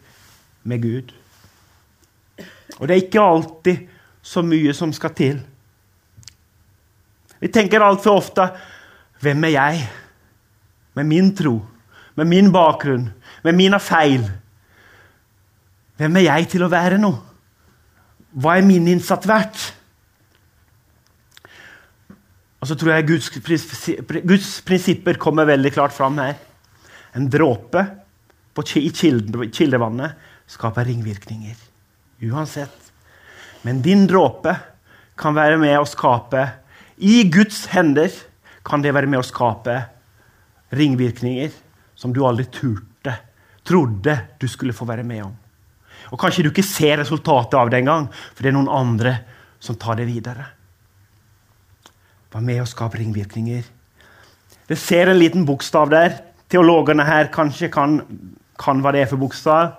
med 0.68 0.84
Gud. 0.84 1.14
Og 2.78 2.88
det 2.88 2.96
er 2.96 3.06
ikke 3.06 3.24
alltid 3.24 3.86
så 4.22 4.44
mye 4.44 4.74
som 4.76 4.92
skal 4.94 5.14
til. 5.16 5.40
Vi 7.40 7.52
tenker 7.54 7.86
altfor 7.86 8.20
ofte 8.20 8.50
Hvem 9.22 9.48
er 9.48 9.56
jeg? 9.56 9.86
Med 10.94 11.08
min 11.10 11.32
tro, 11.34 11.56
med 12.18 12.28
min 12.30 12.52
bakgrunn, 12.54 13.08
med 13.44 13.56
mine 13.58 13.80
feil. 13.82 14.28
Hvem 15.98 16.20
er 16.20 16.26
jeg 16.28 16.48
til 16.52 16.66
å 16.66 16.70
være 16.70 17.00
noe? 17.02 17.18
Hva 18.38 18.60
er 18.60 18.66
min 18.66 18.86
innsats 18.92 19.26
verdt? 19.30 19.64
Og 22.58 22.70
så 22.70 22.78
tror 22.78 22.96
jeg 22.96 23.08
Guds, 23.08 23.30
Guds 24.26 24.52
prinsipper 24.66 25.20
kommer 25.22 25.50
veldig 25.50 25.72
klart 25.76 25.94
fram 25.94 26.18
her. 26.22 26.38
En 27.14 27.30
dråpe 27.30 27.84
i 28.58 28.90
kildevannet 28.90 30.18
skaper 30.50 30.88
ringvirkninger. 30.90 31.58
Uansett. 32.26 32.92
Men 33.62 33.84
din 33.86 34.08
dråpe 34.10 34.56
kan 35.18 35.38
være 35.38 35.60
med 35.62 35.78
å 35.78 35.86
skape 35.86 36.48
i 36.98 37.22
Guds 37.30 37.68
hender 37.70 38.10
kan 38.66 38.82
det 38.82 38.96
være 38.96 39.10
med 39.10 39.22
å 39.22 39.26
skape 39.26 39.76
ringvirkninger 40.74 41.54
som 41.98 42.14
du 42.14 42.24
aldri 42.26 42.48
turte, 42.52 43.14
trodde 43.68 44.16
du 44.42 44.48
skulle 44.50 44.76
få 44.76 44.88
være 44.90 45.06
med 45.06 45.28
om. 45.28 45.36
Og 46.10 46.20
Kanskje 46.20 46.46
du 46.46 46.52
ikke 46.52 46.66
ser 46.66 46.98
resultatet 47.02 47.58
av 47.60 47.70
det 47.70 47.82
engang, 47.82 48.10
for 48.34 48.44
det 48.44 48.52
er 48.52 48.58
noen 48.58 48.72
andre 48.72 49.14
som 49.62 49.78
tar 49.80 50.00
det 50.00 50.08
videre. 50.10 50.57
Vær 52.34 52.44
med 52.44 52.62
å 52.62 52.68
skape 52.68 53.00
ringvirkninger. 53.00 53.66
Det 54.68 54.78
ser 54.80 55.12
en 55.12 55.20
liten 55.20 55.46
bokstav 55.48 55.92
der. 55.94 56.18
Teologene 56.52 57.06
her 57.08 57.30
kanskje 57.32 57.70
kan, 57.72 58.02
kan 58.60 58.84
hva 58.84 58.92
det 58.96 59.06
er 59.06 59.12
for 59.12 59.22
bokstav. 59.22 59.78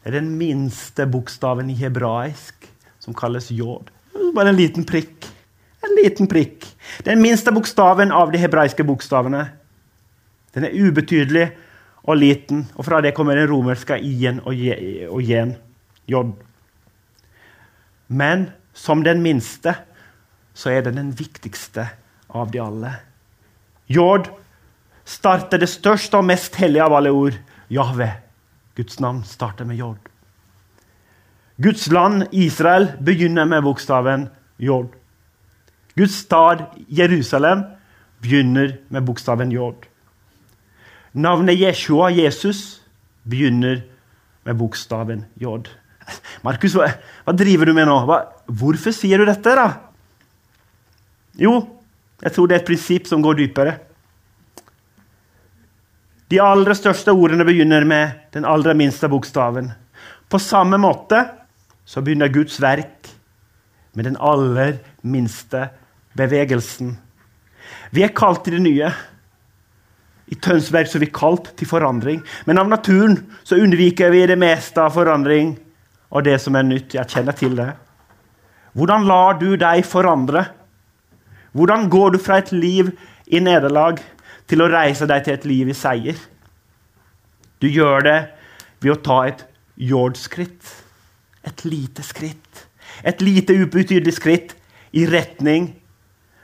Det 0.00 0.12
er 0.12 0.20
den 0.20 0.32
minste 0.38 1.06
bokstaven 1.10 1.68
i 1.72 1.76
hebraisk, 1.76 2.68
som 3.02 3.16
kalles 3.16 3.50
jod. 3.52 3.90
Bare 4.36 4.52
en 4.52 4.58
liten 4.58 4.86
prikk. 4.88 5.28
En 5.84 5.96
liten 5.98 6.28
prikk. 6.30 6.64
Den 7.04 7.20
minste 7.22 7.52
bokstaven 7.52 8.12
av 8.14 8.32
de 8.32 8.40
hebraiske 8.40 8.86
bokstavene. 8.86 9.44
Den 10.56 10.68
er 10.68 10.76
ubetydelig 10.76 11.50
og 12.06 12.16
liten, 12.16 12.64
og 12.78 12.86
fra 12.86 13.02
det 13.04 13.12
kommer 13.16 13.36
den 13.36 13.50
romerske 13.50 13.98
i-en 13.98 14.40
og 14.46 14.54
j-en. 14.56 15.56
J. 16.06 16.22
Men 18.06 18.46
som 18.76 19.02
den 19.02 19.24
minste 19.24 19.74
så 20.56 20.72
er 20.72 20.86
den 20.86 20.96
den 20.96 21.12
viktigste 21.16 21.90
av 22.32 22.50
de 22.50 22.62
alle. 22.62 22.94
Jord 23.92 24.30
starter 25.06 25.60
det 25.60 25.68
største 25.70 26.18
og 26.18 26.26
mest 26.26 26.56
hellige 26.58 26.84
av 26.86 26.96
alle 26.96 27.12
ord. 27.14 27.36
Jahve. 27.70 28.08
Guds 28.76 29.00
navn 29.00 29.22
starter 29.24 29.68
med 29.68 29.76
jord. 29.76 30.00
Guds 31.62 31.86
land, 31.92 32.26
Israel, 32.32 32.90
begynner 33.00 33.46
med 33.48 33.62
bokstaven 33.64 34.28
jord. 34.58 34.90
Guds 35.96 36.18
stad 36.26 36.66
Jerusalem 36.88 37.64
begynner 38.20 38.76
med 38.88 39.06
bokstaven 39.06 39.52
jord. 39.52 39.86
Navnet 41.16 41.56
Jeshua, 41.56 42.10
Jesus, 42.12 42.82
begynner 43.24 43.80
med 44.44 44.58
bokstaven 44.60 45.24
Jord. 45.40 45.70
Markus, 46.46 46.76
hva, 46.76 46.90
hva, 47.24 47.34
driver 47.34 47.66
du 47.66 47.72
med 47.74 47.88
nå? 47.88 47.96
Hva, 48.06 48.20
hvorfor 48.46 48.94
sier 48.94 49.18
du 49.18 49.26
dette, 49.26 49.54
da? 49.56 49.66
Jo, 51.40 51.60
jeg 52.22 52.32
tror 52.32 52.48
det 52.48 52.56
er 52.56 52.62
et 52.62 52.70
prinsipp 52.70 53.08
som 53.08 53.24
går 53.24 53.40
dypere. 53.40 53.76
De 56.32 56.40
aller 56.42 56.74
største 56.74 57.12
ordene 57.14 57.44
begynner 57.46 57.84
med 57.86 58.32
den 58.34 58.46
aller 58.48 58.74
minste 58.74 59.08
bokstaven. 59.10 59.70
På 60.26 60.40
samme 60.42 60.78
måte 60.80 61.20
så 61.86 62.02
begynner 62.02 62.32
Guds 62.34 62.58
verk 62.62 63.12
med 63.94 64.08
den 64.08 64.16
aller 64.18 64.80
minste 65.06 65.68
bevegelsen. 66.18 66.96
Vi 67.94 68.02
er 68.02 68.16
kalt 68.16 68.42
til 68.44 68.58
det 68.58 68.64
nye. 68.64 68.90
I 70.26 70.36
Tønsberg 70.42 70.90
så 70.90 70.98
er 70.98 71.04
vi 71.04 71.12
kalt 71.14 71.52
til 71.58 71.70
forandring. 71.70 72.18
Men 72.48 72.58
av 72.58 72.68
naturen 72.72 73.20
så 73.46 73.60
unnviker 73.62 74.10
vi 74.10 74.24
det 74.26 74.38
meste 74.40 74.82
av 74.82 74.96
forandring 74.96 75.54
og 76.10 76.26
det 76.26 76.40
som 76.42 76.58
er 76.58 76.66
nytt. 76.66 76.96
Jeg 76.98 77.12
kjenner 77.12 77.36
til 77.38 77.54
det. 77.58 77.70
Hvordan 78.76 79.06
lar 79.06 79.38
du 79.38 79.52
deg 79.60 79.86
forandre? 79.86 80.42
Hvordan 81.56 81.88
går 81.88 82.10
du 82.10 82.18
fra 82.20 82.38
et 82.42 82.52
liv 82.52 82.90
i 83.26 83.40
nederlag 83.40 84.02
til 84.48 84.60
å 84.60 84.68
reise 84.68 85.06
deg 85.08 85.22
til 85.24 85.38
et 85.38 85.46
liv 85.48 85.70
i 85.72 85.76
seier? 85.76 86.18
Du 87.62 87.68
gjør 87.72 88.04
det 88.04 88.18
ved 88.84 88.92
å 88.92 89.00
ta 89.00 89.22
et 89.30 89.46
jordskritt. 89.80 90.74
Et 91.48 91.64
lite 91.64 92.04
skritt. 92.04 92.66
Et 93.00 93.24
lite 93.24 93.56
ubetydelig 93.56 94.18
skritt 94.18 94.52
i 94.92 95.06
retning 95.08 95.70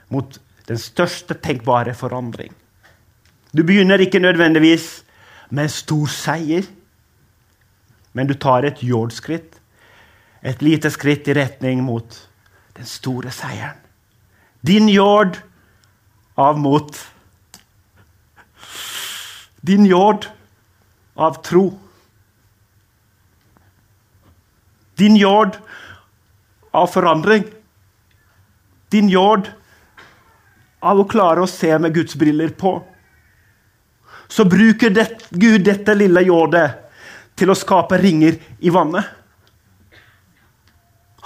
mot 0.09 0.39
den 0.65 0.81
største 0.81 1.37
tenkbare 1.37 1.93
forandring. 1.93 2.49
Du 3.53 3.61
begynner 3.61 4.01
ikke 4.01 4.23
nødvendigvis 4.23 5.03
med 5.51 5.67
en 5.67 5.75
stor 5.75 6.09
seier, 6.09 6.65
men 8.13 8.29
du 8.29 8.33
tar 8.33 8.65
et 8.65 8.81
jordskritt. 8.81 9.59
Et 10.41 10.61
lite 10.65 10.89
skritt 10.89 11.29
i 11.29 11.37
retning 11.37 11.85
mot 11.85 12.17
den 12.73 12.89
store 12.89 13.29
seieren. 13.31 13.77
Din 14.63 14.87
jord 14.87 15.37
av 16.39 16.59
mot. 16.59 16.95
Din 19.61 19.85
jord 19.85 20.25
av 21.13 21.41
tro. 21.43 21.65
Din 24.95 25.15
jord 25.19 25.57
av 26.71 26.87
forandring. 26.87 27.43
Din 28.89 29.09
jord 29.11 29.51
av 30.79 30.99
å 30.99 31.07
klare 31.11 31.43
å 31.43 31.49
se 31.49 31.75
med 31.79 31.95
Guds 31.95 32.15
briller 32.15 32.55
på. 32.55 32.77
Så 34.27 34.45
bruker 34.47 34.95
det, 34.95 35.09
Gud 35.29 35.67
dette 35.67 35.95
lille 35.95 36.23
jordet 36.23 36.69
til 37.35 37.51
å 37.51 37.57
skape 37.57 37.99
ringer 37.99 38.39
i 38.63 38.71
vannet. 38.71 39.03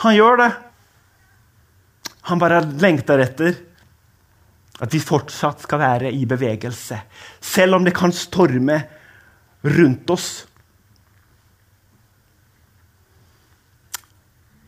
Han 0.01 0.17
gjør 0.17 0.41
det. 0.41 0.51
Han 2.27 2.39
bare 2.41 2.59
lengter 2.81 3.21
etter 3.23 3.55
at 4.83 4.93
vi 4.93 4.99
fortsatt 5.01 5.63
skal 5.63 5.81
være 5.81 6.11
i 6.13 6.25
bevegelse, 6.29 6.99
selv 7.41 7.77
om 7.79 7.85
det 7.85 7.95
kan 7.97 8.13
storme 8.13 8.77
rundt 9.65 10.11
oss. 10.13 10.27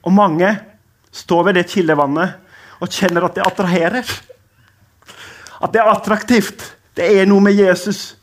Og 0.08 0.16
mange 0.16 0.50
står 1.14 1.50
ved 1.50 1.60
det 1.60 1.68
kildevannet 1.70 2.80
og 2.80 2.96
kjenner 2.96 3.28
at 3.28 3.38
det 3.38 3.46
attraherer. 3.46 4.14
At 5.60 5.74
det 5.74 5.82
er 5.82 5.92
attraktivt. 5.92 6.64
Det 6.96 7.06
er 7.20 7.28
noe 7.28 7.44
med 7.44 7.60
Jesus. 7.60 8.16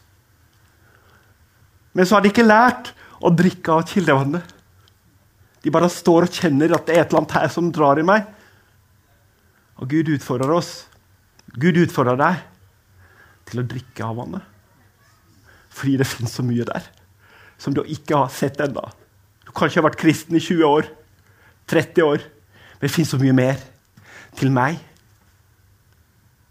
Men 1.93 2.09
så 2.09 2.17
har 2.17 2.25
de 2.25 2.33
ikke 2.33 2.47
lært 2.47 2.95
å 3.21 3.31
drikke 3.33 3.77
av 3.77 3.85
kildevannet. 3.91 4.55
De 5.63 5.73
bare 5.75 5.91
står 5.93 6.27
og 6.27 6.41
kjenner 6.41 6.75
at 6.77 6.89
det 6.89 6.97
er 6.97 7.05
et 7.05 7.13
eller 7.13 7.23
annet 7.23 7.37
her 7.37 7.53
som 7.53 7.71
drar 7.75 8.01
i 8.01 8.07
meg. 8.07 8.27
Og 9.81 9.91
Gud 9.91 10.09
utfordrer 10.15 10.53
oss. 10.57 10.87
Gud 11.57 11.79
utfordrer 11.81 12.19
deg 12.21 12.45
til 13.47 13.63
å 13.63 13.67
drikke 13.69 14.07
av 14.07 14.21
vannet. 14.21 14.45
Fordi 15.77 15.97
det 16.01 16.09
finnes 16.09 16.33
så 16.33 16.45
mye 16.47 16.67
der 16.67 16.87
som 17.61 17.73
du 17.73 17.83
ikke 17.89 18.19
har 18.19 18.33
sett 18.33 18.61
ennå. 18.61 18.83
Du 19.47 19.53
kanskje 19.57 19.81
har 19.81 19.87
vært 19.89 20.01
kristen 20.01 20.37
i 20.37 20.43
20 20.43 20.65
år, 20.69 20.89
30 21.73 22.05
år, 22.05 22.25
men 22.77 22.85
det 22.85 22.93
finnes 22.93 23.13
så 23.15 23.21
mye 23.21 23.37
mer 23.37 23.57
til 24.37 24.53
meg. 24.53 24.77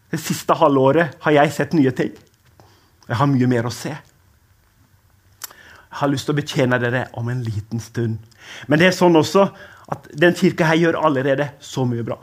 Det 0.10 0.18
siste 0.22 0.58
halvåret 0.58 1.18
har 1.22 1.38
jeg 1.38 1.54
sett 1.54 1.76
nye 1.78 1.94
ting. 1.94 2.14
Jeg 3.06 3.20
har 3.20 3.30
mye 3.30 3.50
mer 3.50 3.70
å 3.70 3.74
se. 3.74 3.94
Jeg 5.46 6.00
har 6.02 6.10
lyst 6.12 6.28
til 6.28 6.34
å 6.34 6.40
betjene 6.40 6.80
dere 6.82 7.06
om 7.20 7.30
en 7.32 7.44
liten 7.46 7.80
stund. 7.80 8.18
Men 8.68 8.82
det 8.82 8.90
er 8.90 8.98
sånn 8.98 9.16
også 9.16 9.46
at 9.94 10.10
den 10.18 10.34
kirka 10.36 10.72
her 10.72 10.82
gjør 10.82 10.98
allerede 11.06 11.52
så 11.64 11.86
mye 11.88 12.04
bra. 12.08 12.18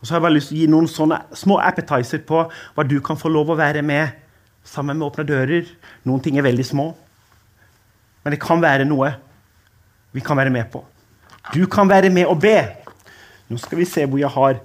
Og 0.00 0.06
så 0.06 0.12
har 0.12 0.20
jeg 0.20 0.26
bare 0.26 0.36
lyst 0.36 0.50
til 0.52 0.58
å 0.58 0.60
gi 0.60 0.70
noen 0.70 0.88
sånne 0.90 1.20
små 1.36 1.58
appetizer 1.64 2.22
på 2.28 2.44
hva 2.48 2.84
du 2.86 2.98
kan 3.04 3.18
få 3.18 3.32
lov 3.32 3.52
å 3.52 3.58
være 3.58 3.82
med 3.86 4.12
sammen 4.66 4.98
med 4.98 5.06
Åpne 5.08 5.26
dører. 5.28 5.68
Noen 6.06 6.22
ting 6.24 6.38
er 6.38 6.46
veldig 6.46 6.66
små, 6.66 6.90
men 8.24 8.34
det 8.34 8.42
kan 8.42 8.62
være 8.62 8.88
noe 8.88 9.12
vi 10.16 10.22
kan 10.24 10.38
være 10.38 10.50
med 10.50 10.68
på. 10.72 10.80
Du 11.54 11.66
kan 11.70 11.88
være 11.88 12.10
med 12.10 12.26
og 12.26 12.40
be. 12.42 12.56
Nå 13.48 13.58
skal 13.62 13.78
vi 13.78 13.86
se 13.86 14.06
hvor 14.08 14.18
jeg 14.18 14.32
har 14.32 14.58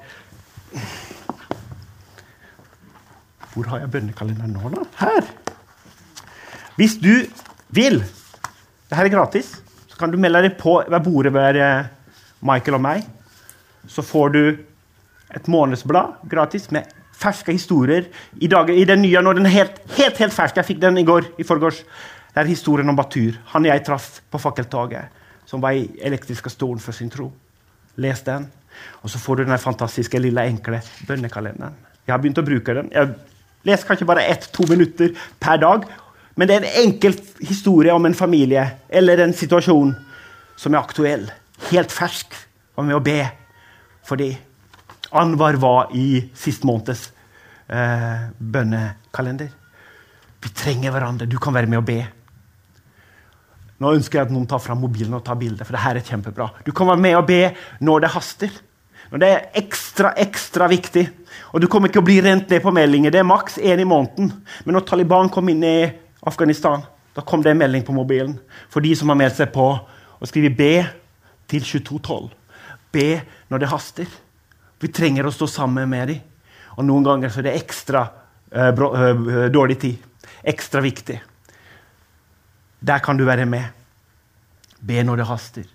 Hvor 3.52 3.68
har 3.68 3.82
jeg 3.84 3.92
bønnekalenderen 3.92 4.54
nå, 4.56 4.70
da? 4.72 4.86
Her. 5.02 5.28
Hvis 6.80 6.96
du 6.96 7.28
vil 7.70 8.00
Dette 8.90 9.04
er 9.04 9.12
gratis. 9.12 9.52
Så 9.88 10.00
kan 10.00 10.12
du 10.12 10.18
melde 10.18 10.42
deg 10.48 10.56
på 10.60 10.80
ved 10.88 11.04
bordet 11.04 11.34
ved 11.36 11.60
Michael 12.42 12.80
og 12.80 12.82
meg. 12.84 13.06
Så 13.88 14.02
får 14.02 14.34
du 14.34 14.42
et 15.36 15.48
månedsblad 15.52 16.26
gratis 16.30 16.70
med 16.72 16.90
ferske 17.22 17.54
historier. 17.54 18.08
I, 18.40 18.50
dag, 18.52 18.70
i 18.70 18.86
den 18.88 19.04
nye, 19.04 19.22
nå, 19.22 19.34
den 19.38 19.48
er 19.50 19.56
helt, 19.56 19.82
helt, 19.98 20.18
helt 20.18 20.36
fersk, 20.36 20.58
jeg 20.58 20.70
fikk 20.74 20.82
den 20.82 21.00
i 21.02 21.06
går, 21.08 21.34
i 21.40 21.48
forgårs, 21.48 21.84
det 22.32 22.44
er 22.44 22.50
historien 22.50 22.90
om 22.90 22.96
Batur. 22.96 23.36
Han 23.54 23.68
jeg 23.68 23.84
traff 23.86 24.22
på 24.32 24.40
fakkeltoget, 24.40 25.12
som 25.46 25.62
var 25.64 25.76
i 25.76 25.88
elektriske 26.02 26.52
stolen 26.54 26.80
for 26.80 26.96
sin 26.96 27.12
tro. 27.12 27.28
Les 28.00 28.22
den. 28.24 28.48
Og 29.04 29.12
så 29.12 29.20
får 29.20 29.42
du 29.42 29.44
den 29.44 29.60
fantastiske, 29.60 30.20
lille, 30.20 30.46
enkle 30.48 30.80
bønnekalenderen. 31.08 31.76
Jeg 32.08 32.14
har 32.14 32.22
begynt 32.22 32.40
å 32.40 32.46
bruke 32.48 32.76
den. 32.78 32.88
Jeg 32.94 33.12
leser 33.68 33.90
kanskje 33.90 34.08
bare 34.08 34.24
ett-to 34.32 34.66
minutter 34.70 35.12
per 35.44 35.60
dag. 35.62 35.84
Men 36.40 36.48
det 36.48 36.56
er 36.56 36.64
en 36.64 36.80
enkel 36.86 37.18
historie 37.44 37.94
om 37.94 38.08
en 38.08 38.16
familie 38.16 38.64
eller 38.90 39.20
en 39.20 39.36
situasjon 39.36 39.92
som 40.56 40.74
er 40.74 40.80
aktuell. 40.80 41.28
Helt 41.70 41.92
fersk. 41.94 42.32
Og 42.80 42.88
med 42.88 42.96
å 42.96 43.04
be 43.04 43.20
for 44.08 44.18
dem. 44.18 44.40
Anwar 45.12 45.58
var 45.60 45.92
i 45.98 46.22
sist 46.38 46.64
måneds 46.68 47.10
eh, 47.68 48.30
bønnekalender. 48.38 49.52
Vi 50.42 50.50
trenger 50.56 50.94
hverandre. 50.94 51.28
Du 51.30 51.38
kan 51.42 51.54
være 51.54 51.70
med 51.70 51.82
og 51.82 51.88
be. 51.90 52.00
Nå 53.82 53.96
ønsker 53.98 54.20
jeg 54.20 54.30
at 54.30 54.34
noen 54.34 54.48
tar 54.50 54.62
fram 54.62 54.82
mobilen 54.84 55.18
og 55.18 55.24
tar 55.26 55.40
bilde, 55.42 55.66
for 55.66 55.74
det 55.74 55.82
her 55.82 55.98
er 55.98 56.06
kjempebra. 56.06 56.52
Du 56.66 56.72
kan 56.76 56.90
være 56.90 57.02
med 57.02 57.18
og 57.18 57.26
be 57.30 57.42
når 57.82 58.04
det 58.04 58.14
haster. 58.14 58.52
Når 59.12 59.22
det 59.24 59.30
er 59.30 59.48
ekstra, 59.60 60.14
ekstra 60.22 60.70
viktig. 60.72 61.04
Og 61.52 61.64
du 61.64 61.68
kommer 61.68 61.92
ikke 61.92 62.00
å 62.00 62.08
bli 62.08 62.20
rent 62.24 62.52
ned 62.52 62.62
på 62.64 62.72
meldinger. 62.74 63.12
Det 63.12 63.20
er 63.20 63.28
maks 63.28 63.58
én 63.60 63.82
i 63.82 63.88
måneden. 63.88 64.30
Men 64.64 64.78
når 64.78 64.86
Taliban 64.88 65.32
kom 65.34 65.50
inn 65.52 65.66
i 65.68 65.78
Afghanistan, 66.30 66.86
da 67.18 67.26
kom 67.28 67.44
det 67.44 67.52
en 67.52 67.60
melding 67.60 67.84
på 67.84 67.96
mobilen 67.96 68.38
for 68.72 68.86
de 68.86 68.94
som 68.96 69.12
har 69.12 69.20
meldt 69.20 69.42
seg 69.42 69.52
på 69.52 69.68
og 69.74 70.30
skriver 70.30 70.54
B 70.56 70.70
til 71.52 71.66
2212. 71.66 72.30
B 72.94 73.08
når 73.52 73.64
det 73.64 73.72
haster. 73.74 74.08
Vi 74.82 74.90
trenger 74.90 75.28
å 75.28 75.34
stå 75.34 75.48
sammen 75.50 75.90
med 75.90 76.10
dem. 76.10 76.22
Og 76.78 76.88
noen 76.88 77.06
ganger 77.06 77.30
så 77.30 77.42
er 77.42 77.50
det 77.50 77.58
ekstra 77.60 78.06
uh, 78.08 78.72
bro, 78.76 78.90
uh, 78.96 79.46
dårlig 79.54 79.78
tid. 79.82 80.08
Ekstra 80.48 80.82
viktig. 80.82 81.20
Der 82.82 83.04
kan 83.04 83.20
du 83.20 83.26
være 83.28 83.46
med. 83.46 83.70
Be 84.82 85.04
når 85.06 85.22
det 85.22 85.30
haster. 85.30 85.70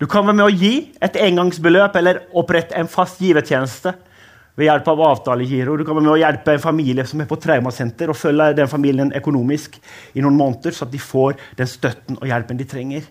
Du 0.00 0.06
kan 0.08 0.26
være 0.26 0.36
med 0.36 0.48
å 0.48 0.52
gi 0.52 0.74
et 1.00 1.16
engangsbeløp 1.20 1.96
eller 1.96 2.22
opprette 2.36 2.76
en 2.76 2.88
fast 2.88 3.20
givertjeneste 3.20 3.94
ved 4.56 4.66
hjelp 4.66 4.88
av 4.92 5.02
avtalegiro. 5.06 5.76
Du 5.76 5.86
kan 5.86 5.96
være 5.96 6.04
med 6.04 6.14
å 6.14 6.20
hjelpe 6.20 6.54
en 6.56 6.62
familie 6.62 7.06
som 7.08 7.20
er 7.22 7.28
på 7.28 7.38
traumasenter, 7.40 8.10
og 8.12 8.18
følge 8.18 8.50
den 8.58 8.68
familien 8.68 9.12
økonomisk 9.16 9.78
i 10.12 10.24
noen 10.24 10.36
måneder, 10.36 10.74
så 10.76 10.84
at 10.84 10.92
de 10.92 11.00
får 11.00 11.38
den 11.56 11.70
støtten 11.70 12.18
og 12.20 12.28
hjelpen 12.28 12.60
de 12.60 12.68
trenger. 12.68 13.06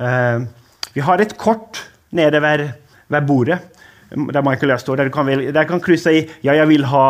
Uh, 0.00 0.44
vi 0.92 1.04
har 1.04 1.22
et 1.22 1.36
kort 1.40 1.80
nede 2.14 2.40
ved, 2.44 2.66
ved 3.08 3.28
bordet 3.28 3.60
der 4.14 4.42
Michael 4.46 4.78
står, 4.78 4.96
der 4.96 5.08
du 5.08 5.14
kan, 5.14 5.26
der 5.26 5.64
kan 5.64 5.80
krysse 5.82 6.12
i 6.12 6.20
ja, 6.44 6.54
jeg 6.54 6.68
vil 6.68 6.86
ha 6.90 7.06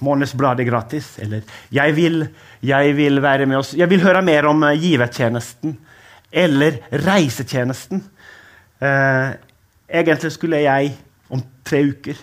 Månedsbladet 0.00 0.66
gratis. 0.68 1.18
Eller 1.18 1.44
jeg 1.72 1.96
vil, 1.96 2.24
jeg 2.62 2.96
vil 2.96 3.22
være 3.22 3.46
med 3.46 3.60
oss, 3.60 3.74
jeg 3.76 3.90
vil 3.90 4.02
høre 4.04 4.22
mer 4.24 4.48
om 4.50 4.62
uh, 4.64 4.72
givertjenesten. 4.72 5.76
Eller 6.32 6.80
reisetjenesten. 6.92 8.02
Uh, 8.80 9.36
egentlig 9.88 10.32
skulle 10.32 10.62
jeg 10.64 10.94
om 11.30 11.42
tre 11.64 11.82
uker 11.90 12.16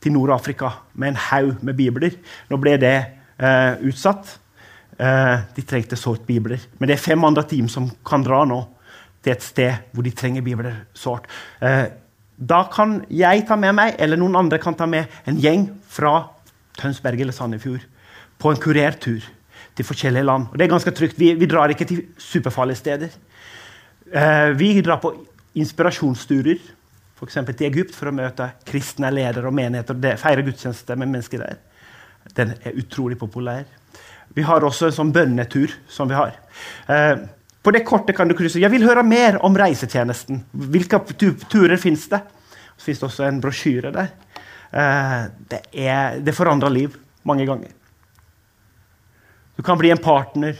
til 0.00 0.14
Nord-Afrika 0.14 0.70
med 0.94 1.14
en 1.14 1.20
haug 1.30 1.64
med 1.64 1.74
bibler. 1.74 2.14
Nå 2.50 2.60
ble 2.62 2.78
det 2.80 2.96
uh, 3.42 3.82
utsatt. 3.82 4.40
de 4.94 5.62
trengte 5.66 5.96
sårt 5.98 6.22
bibler. 6.22 6.60
Men 6.78 6.86
det 6.86 6.94
er 6.94 7.02
fem 7.02 7.24
andre 7.26 7.42
team 7.50 7.66
som 7.68 7.88
kan 8.06 8.22
dra 8.22 8.44
nå 8.46 8.60
til 9.24 9.32
et 9.32 9.42
sted 9.42 9.90
hvor 9.90 10.06
de 10.06 10.12
trenger 10.14 10.44
bibler 10.46 10.76
sårt. 10.94 11.26
Da 12.36 12.64
kan 12.72 13.02
jeg 13.14 13.44
ta 13.48 13.56
med 13.60 13.76
meg, 13.78 13.94
eller 14.02 14.18
noen 14.18 14.36
andre 14.42 14.58
kan 14.62 14.74
ta 14.74 14.88
med, 14.90 15.10
en 15.28 15.38
gjeng 15.38 15.68
fra 15.90 16.16
Tønsberg 16.80 17.20
eller 17.22 17.36
Sandefjord 17.36 17.84
på 18.42 18.50
en 18.50 18.60
kurertur 18.60 19.22
til 19.74 19.86
forskjellige 19.86 20.26
land. 20.26 20.48
Og 20.50 20.58
det 20.58 20.66
er 20.66 20.72
ganske 20.72 20.94
trygt. 20.94 21.18
Vi, 21.18 21.32
vi 21.38 21.50
drar 21.50 21.70
ikke 21.70 21.86
til 21.88 22.02
superfarlige 22.18 22.80
steder. 22.80 23.14
Eh, 24.10 24.50
vi 24.58 24.72
drar 24.82 25.00
på 25.02 25.14
inspirasjonsturer, 25.58 26.58
f.eks. 27.14 27.38
til 27.52 27.68
Egypt, 27.68 27.94
for 27.94 28.10
å 28.10 28.16
møte 28.16 28.50
kristne 28.66 29.12
ledere 29.14 29.48
og 29.48 29.54
menigheter 29.54 29.96
Det, 29.98 30.16
feire 30.20 30.44
gudstjeneste 30.46 30.98
med 30.98 31.12
mennesker 31.14 31.44
der. 31.44 31.62
Den 32.34 32.54
er 32.64 32.78
utrolig 32.80 33.18
populær. 33.20 33.64
Vi 34.34 34.42
har 34.42 34.66
også 34.66 34.88
en 34.88 34.96
sånn 34.96 35.14
bønnetur 35.14 35.72
som 35.90 36.10
vi 36.10 36.18
har. 36.18 36.34
Eh, 36.90 37.14
på 37.64 37.72
det 37.72 37.84
kortet 37.88 38.16
kan 38.16 38.28
du 38.28 38.36
krysse. 38.36 38.60
Jeg 38.60 38.72
vil 38.74 38.84
høre 38.84 39.02
mer 39.06 39.38
om 39.46 39.54
reisetjenesten. 39.56 40.42
Hvilke 40.52 41.00
turer 41.48 41.78
fins 41.80 42.04
det? 42.12 42.20
Så 42.76 42.90
fins 42.90 43.00
det 43.00 43.06
også 43.08 43.24
en 43.24 43.40
brosjyre 43.40 43.92
der. 43.94 44.10
Eh, 44.68 45.22
det, 45.48 45.60
er, 45.72 46.18
det 46.20 46.34
forandrer 46.36 46.74
liv 46.74 46.98
mange 47.24 47.46
ganger. 47.48 47.70
Du 49.56 49.62
kan 49.64 49.78
bli 49.80 49.94
en 49.94 50.02
partner. 50.02 50.58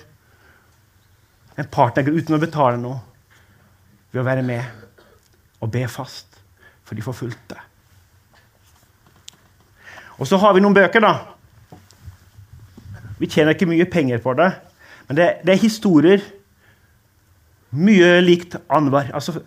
En 1.60 1.68
partner 1.68 2.08
uten 2.08 2.38
å 2.38 2.40
betale 2.40 2.80
noe. 2.80 3.02
Ved 4.14 4.22
å 4.22 4.24
være 4.24 4.46
med 4.46 5.60
og 5.60 5.72
be 5.74 5.84
fast 5.92 6.40
for 6.84 6.96
de 6.96 7.04
forfulgte. 7.04 7.58
Og 10.16 10.28
så 10.30 10.38
har 10.40 10.54
vi 10.56 10.62
noen 10.64 10.76
bøker, 10.76 11.04
da. 11.04 11.12
Vi 13.20 13.28
tjener 13.28 13.52
ikke 13.52 13.68
mye 13.68 13.88
penger 13.90 14.24
på 14.24 14.32
det, 14.38 14.48
men 15.08 15.18
det, 15.18 15.28
det 15.44 15.54
er 15.54 15.62
historier 15.62 16.24
mye 17.74 18.18
likt 18.24 18.56
Anwar. 18.72 19.10
Altså, 19.14 19.40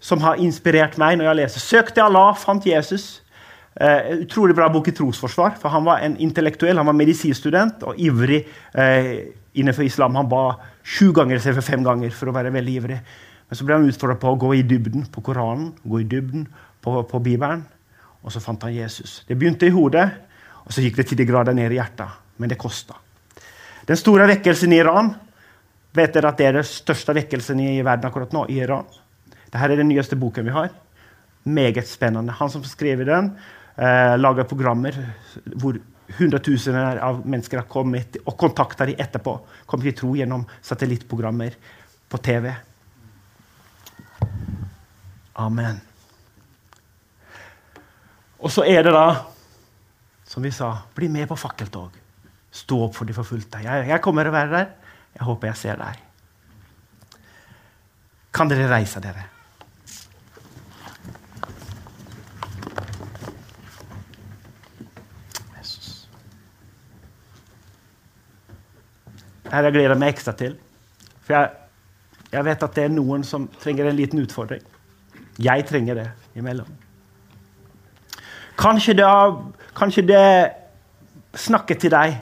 som 0.00 0.22
har 0.24 0.40
inspirert 0.40 0.96
meg 0.98 1.18
når 1.18 1.28
jeg 1.28 1.38
leser. 1.42 1.60
'Søk 1.60 1.94
til 1.94 2.06
Allah, 2.06 2.36
fant 2.36 2.64
Jesus'. 2.66 3.20
Uh, 3.80 4.24
utrolig 4.24 4.54
bra 4.56 4.66
bok 4.68 4.88
i 4.88 4.92
trosforsvar. 4.92 5.56
for 5.60 5.68
Han 5.68 5.84
var 5.84 5.98
en 5.98 6.16
intellektuell, 6.16 6.76
han 6.76 6.86
var 6.86 6.92
medisinstudent 6.92 7.82
og 7.82 7.94
ivrig 7.98 8.44
uh, 8.74 9.30
innenfor 9.54 9.82
islam. 9.82 10.14
Han 10.14 10.28
ba 10.28 10.56
sju 10.82 11.12
ganger 11.12 11.36
istedenfor 11.36 11.62
fem 11.62 11.84
ganger 11.84 12.10
for 12.10 12.28
å 12.28 12.34
være 12.34 12.52
veldig 12.52 12.74
ivrig. 12.74 12.98
Men 13.48 13.56
så 13.56 13.64
ble 13.64 13.74
han 13.74 13.88
utfordra 13.88 14.16
på 14.20 14.32
å 14.32 14.38
gå 14.38 14.54
i 14.54 14.62
dybden 14.62 15.06
på 15.12 15.22
Koranen, 15.26 15.72
gå 15.84 16.00
i 16.00 16.08
dybden 16.08 16.48
på, 16.82 17.02
på 17.02 17.18
Bibelen. 17.18 17.64
Og 18.22 18.32
så 18.32 18.42
fant 18.42 18.62
han 18.62 18.74
Jesus. 18.74 19.22
Det 19.28 19.38
begynte 19.38 19.66
i 19.66 19.74
hodet, 19.74 20.10
og 20.66 20.74
så 20.74 20.84
gikk 20.84 21.00
det 21.00 21.06
til 21.10 21.18
de 21.18 21.26
grader 21.26 21.56
ned 21.56 21.72
i 21.72 21.78
hjertet. 21.78 22.18
Men 22.36 22.52
det 22.52 22.58
kosta. 22.60 22.94
Den 23.88 23.98
store 23.98 24.28
vekkelsen 24.28 24.72
i 24.72 24.78
Iran 24.82 25.14
vet 25.96 26.14
dere 26.14 26.30
at 26.30 26.38
det 26.38 26.48
er 26.48 26.58
den 26.60 26.66
største 26.66 27.14
vekkelsen 27.16 27.60
i 27.62 27.80
verden 27.82 28.08
akkurat 28.08 28.34
nå. 28.34 28.46
i 28.48 28.60
Iran. 28.62 28.86
Dette 29.50 29.64
er 29.66 29.76
den 29.76 29.90
nyeste 29.90 30.18
boken 30.18 30.46
vi 30.46 30.54
har. 30.54 30.70
Meget 31.44 31.88
spennende. 31.88 32.36
Han 32.38 32.50
som 32.50 32.64
skrev 32.64 33.04
den, 33.06 33.36
eh, 33.76 34.16
lager 34.18 34.44
programmer 34.44 34.94
hvor 35.56 35.78
hundretusener 36.18 36.96
av 36.96 37.26
mennesker 37.26 37.62
har 37.62 37.68
kommet 37.70 38.16
og 38.24 38.36
kontakta 38.36 38.86
dem 38.86 38.98
etterpå. 38.98 39.40
Kommer 39.66 39.84
til 39.84 39.94
tro 39.94 40.14
gjennom 40.14 40.46
satellittprogrammer 40.62 41.54
på 42.08 42.18
TV. 42.18 42.50
Amen. 45.34 45.80
Og 48.40 48.50
så 48.50 48.64
er 48.64 48.82
det 48.82 48.92
da, 48.92 49.24
som 50.28 50.42
vi 50.42 50.50
sa, 50.50 50.72
bli 50.94 51.08
med 51.08 51.28
på 51.28 51.36
fakkeltog. 51.38 51.96
Stå 52.50 52.84
opp 52.86 52.96
for 52.96 53.06
de 53.06 53.14
forfulgte. 53.14 53.60
Jeg, 53.62 53.88
jeg 53.88 54.02
kommer 54.02 54.26
å 54.26 54.34
være 54.34 54.50
der. 54.54 54.70
Jeg 55.14 55.26
håper 55.26 55.50
jeg 55.50 55.60
ser 55.60 55.80
deg. 55.80 56.00
Kan 58.34 58.50
dere 58.50 58.68
reise 58.70 59.02
dere? 59.02 59.24
Jesus. 65.58 66.08
Her 69.50 69.66
jeg 69.68 69.76
gleder 69.76 69.98
meg 69.98 70.14
ekstra 70.14 70.36
til. 70.38 70.54
For 71.26 71.36
jeg, 71.36 71.50
jeg 72.30 72.46
vet 72.46 72.68
at 72.68 72.78
det 72.78 72.86
er 72.86 72.94
noen 72.94 73.26
som 73.26 73.48
trenger 73.60 73.90
en 73.90 73.98
liten 73.98 74.22
utfordring. 74.22 74.62
Jeg 75.40 75.66
trenger 75.66 75.98
det 75.98 76.08
imellom. 76.38 76.70
Kanskje 78.60 78.94
det, 78.94 79.08
kanskje 79.74 80.04
det 80.04 80.24
snakker 81.34 81.78
til 81.80 81.92
deg 81.94 82.18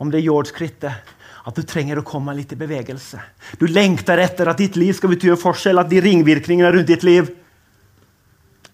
om 0.00 0.10
det 0.12 0.24
jordskrittet 0.24 1.15
at 1.46 1.54
du 1.54 1.62
trenger 1.62 2.00
å 2.00 2.06
komme 2.06 2.34
litt 2.34 2.52
i 2.52 2.58
bevegelse. 2.58 3.20
Du 3.60 3.68
lengter 3.70 4.18
etter 4.18 4.50
at 4.50 4.58
ditt 4.58 4.76
liv 4.78 4.96
skal 4.96 5.12
bety 5.12 5.30
en 5.30 5.38
forskjell, 5.38 5.78
at 5.78 5.90
de 5.90 6.02
ringvirkningene 6.02 6.72
rundt 6.74 6.90
ditt 6.90 7.06
liv 7.06 7.30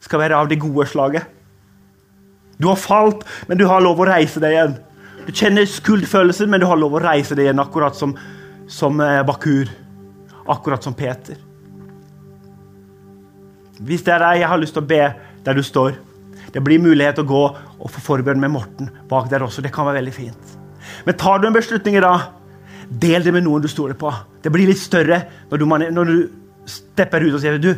skal 0.03 0.23
være 0.23 0.39
av 0.41 0.49
det 0.49 0.59
gode 0.63 0.87
slaget. 0.89 1.29
Du 2.57 2.71
har 2.71 2.81
falt, 2.81 3.27
men 3.49 3.61
du 3.61 3.67
har 3.69 3.85
lov 3.85 4.01
å 4.01 4.09
reise 4.09 4.41
deg 4.41 4.57
igjen. 4.57 4.75
Du 5.27 5.31
kjenner 5.37 5.69
skuldfølelsen, 5.69 6.49
men 6.51 6.63
du 6.63 6.67
har 6.71 6.81
lov 6.81 6.97
å 6.97 7.03
reise 7.03 7.37
deg 7.37 7.47
igjen, 7.51 7.61
akkurat 7.63 7.99
som, 7.99 8.17
som 8.71 9.01
eh, 9.05 9.21
Bakur. 9.27 9.71
Akkurat 10.51 10.83
som 10.83 10.97
Peter. 10.97 11.37
Hvis 13.83 14.03
det 14.07 14.17
er 14.17 14.25
deg, 14.25 14.41
jeg 14.43 14.51
har 14.51 14.61
lyst 14.63 14.75
til 14.79 14.83
å 14.83 14.91
be 14.91 15.05
der 15.45 15.59
du 15.59 15.63
står. 15.67 15.99
Det 16.53 16.61
blir 16.65 16.83
mulighet 16.83 17.19
til 17.19 17.27
å 17.27 17.31
gå 17.31 17.43
og 17.53 17.93
få 17.93 18.03
forbønn 18.03 18.41
med 18.43 18.53
Morten 18.55 18.91
bak 19.11 19.29
der 19.31 19.45
også. 19.45 19.63
Det 19.63 19.73
kan 19.75 19.87
være 19.89 20.01
veldig 20.01 20.15
fint. 20.17 20.55
Men 21.07 21.19
tar 21.19 21.41
du 21.41 21.49
en 21.49 21.57
beslutning 21.57 21.99
i 21.99 22.05
dag 22.05 22.31
Del 22.89 23.25
det 23.25 23.33
med 23.35 23.45
noen 23.47 23.63
du 23.63 23.69
stoler 23.71 23.97
på. 23.99 24.13
Det 24.43 24.53
blir 24.53 24.71
litt 24.71 24.81
større 24.81 25.23
når 25.51 25.63
du, 25.63 25.67
når 25.67 26.11
du 26.11 26.17
stepper 26.69 27.25
ut 27.27 27.37
og 27.37 27.43
sier 27.43 27.59
du, 27.63 27.73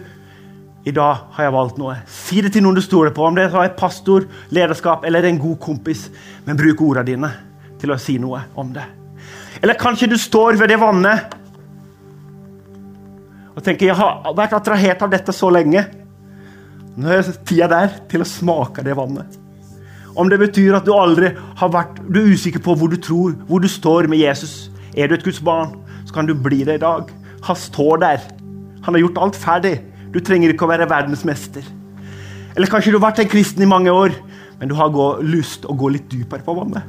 i 0.84 0.92
dag 0.92 1.30
har 1.36 1.46
jeg 1.46 1.55
valgt 1.55 1.78
noe. 1.80 1.94
Si 2.11 2.42
det 2.44 2.52
til 2.52 2.64
noen 2.64 2.76
du 2.76 2.82
stoler 2.84 3.14
på, 3.14 3.24
om 3.24 3.36
det 3.36 3.46
er 3.48 3.76
pastor, 3.78 4.26
lederskap 4.52 5.07
eller 5.09 5.24
en 5.24 5.40
god 5.40 5.57
kompis. 5.62 6.11
Men 6.44 6.59
bruk 6.61 6.82
ordene 6.84 7.09
dine 7.09 7.30
til 7.80 7.94
å 7.94 8.00
si 8.00 8.18
noe 8.20 8.42
om 8.61 8.72
det. 8.74 8.84
Eller 9.62 9.80
kanskje 9.80 10.11
du 10.12 10.18
står 10.20 10.59
ved 10.61 10.72
det 10.72 10.80
vannet 10.82 11.40
og 13.55 13.62
tenker 13.62 13.86
jeg 13.86 13.94
har 13.94 14.34
vært 14.34 14.57
attrahert 14.57 15.02
av 15.07 15.12
dette 15.12 15.32
så 15.34 15.46
lenge. 15.55 15.84
Nå 16.98 17.11
er 17.11 17.28
tida 17.46 17.68
der 17.70 18.00
til 18.11 18.24
å 18.24 18.28
smake 18.28 18.82
det 18.86 18.96
vannet. 18.98 19.38
Om 20.18 20.30
det 20.30 20.40
betyr 20.42 20.76
at 20.78 20.86
du 20.86 20.92
aldri 20.94 21.30
har 21.34 21.70
vært 21.74 22.00
du 22.07 22.20
er 22.20 22.34
usikker 22.34 22.62
på 22.62 22.74
hvor 22.78 22.90
du 22.90 22.98
tror, 23.02 23.34
hvor 23.48 23.62
du 23.62 23.70
står 23.70 24.11
med 24.11 24.22
Jesus. 24.22 24.72
Er 24.97 25.09
du 25.09 25.16
et 25.16 25.24
Guds 25.26 25.40
barn, 25.42 25.74
så 26.07 26.14
kan 26.14 26.28
du 26.28 26.34
bli 26.38 26.62
det 26.66 26.78
i 26.78 26.82
dag. 26.82 27.11
Han 27.45 27.59
står 27.59 28.03
der. 28.03 28.26
Han 28.84 28.95
har 28.95 29.03
gjort 29.03 29.20
alt 29.22 29.38
ferdig. 29.38 29.74
Du 30.14 30.20
trenger 30.22 30.53
ikke 30.53 30.66
å 30.68 30.70
være 30.70 30.88
verdensmester. 30.90 31.64
Eller 32.55 32.70
kanskje 32.70 32.92
du 32.92 33.01
har 33.01 33.09
vært 33.09 33.24
en 33.24 33.32
kristen 33.32 33.64
i 33.64 33.70
mange 33.70 33.90
år, 33.90 34.14
men 34.61 34.70
du 34.70 34.76
har 34.78 34.95
lyst 35.26 35.66
å 35.66 35.74
gå 35.74 35.90
litt 35.90 36.07
dypere 36.12 36.47
på 36.47 36.55
vannet. 36.55 36.86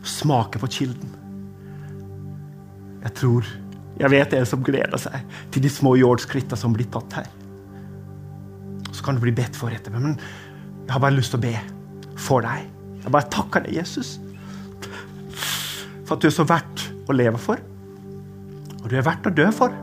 Og 0.00 0.10
smake 0.10 0.58
på 0.58 0.70
kilden. 0.78 1.14
Jeg 3.06 3.14
tror, 3.20 3.46
jeg 4.00 4.10
vet 4.10 4.34
en 4.34 4.48
som 4.50 4.64
gleder 4.66 4.98
seg 4.98 5.22
til 5.54 5.62
de 5.62 5.70
små 5.70 5.94
jordskrittene 6.00 6.58
som 6.58 6.74
blir 6.74 6.90
tatt 6.90 7.20
her. 7.20 7.30
Så 8.90 9.04
kan 9.06 9.14
du 9.14 9.22
bli 9.22 9.34
bedt 9.36 9.54
for 9.54 9.70
etterpå. 9.70 10.02
Men 10.02 10.18
jeg 10.18 10.92
har 10.96 11.04
bare 11.04 11.14
lyst 11.14 11.36
til 11.36 11.38
å 11.38 11.46
be 11.46 11.54
for 12.18 12.42
deg. 12.42 12.66
Jeg 13.04 13.14
bare 13.14 13.30
takker 13.30 13.62
deg, 13.62 13.76
Jesus, 13.78 14.16
for 16.06 16.16
at 16.16 16.22
du 16.22 16.28
er 16.30 16.34
så 16.34 16.46
verdt 16.46 16.86
å 17.10 17.16
leve 17.16 17.40
for. 17.42 17.60
Og 18.82 18.86
du 18.90 18.94
er 18.96 19.06
verdt 19.06 19.26
å 19.26 19.34
dø 19.34 19.48
for. 19.54 19.74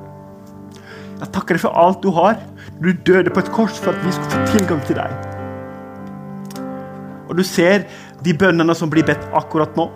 Jeg 1.20 1.32
takker 1.36 1.56
deg 1.56 1.64
for 1.64 1.76
alt 1.80 2.02
du 2.04 2.10
har. 2.16 2.40
Du 2.80 2.90
døde 2.92 3.32
på 3.32 3.44
et 3.44 3.52
kors 3.56 3.78
for 3.80 3.94
at 3.94 4.02
vi 4.04 4.12
skulle 4.16 4.32
få 4.32 4.58
tilgang 4.58 4.82
til 4.88 5.00
deg. 5.00 5.30
Og 7.30 7.38
du 7.40 7.44
ser 7.48 7.86
de 8.24 8.34
bønnene 8.38 8.76
som 8.78 8.92
blir 8.92 9.06
bedt 9.08 9.24
akkurat 9.36 9.76
nå, 9.80 9.88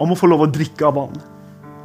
om 0.00 0.12
å 0.12 0.18
få 0.18 0.28
lov 0.30 0.44
å 0.44 0.50
drikke 0.50 0.86
av 0.88 0.96
vann. 0.98 1.16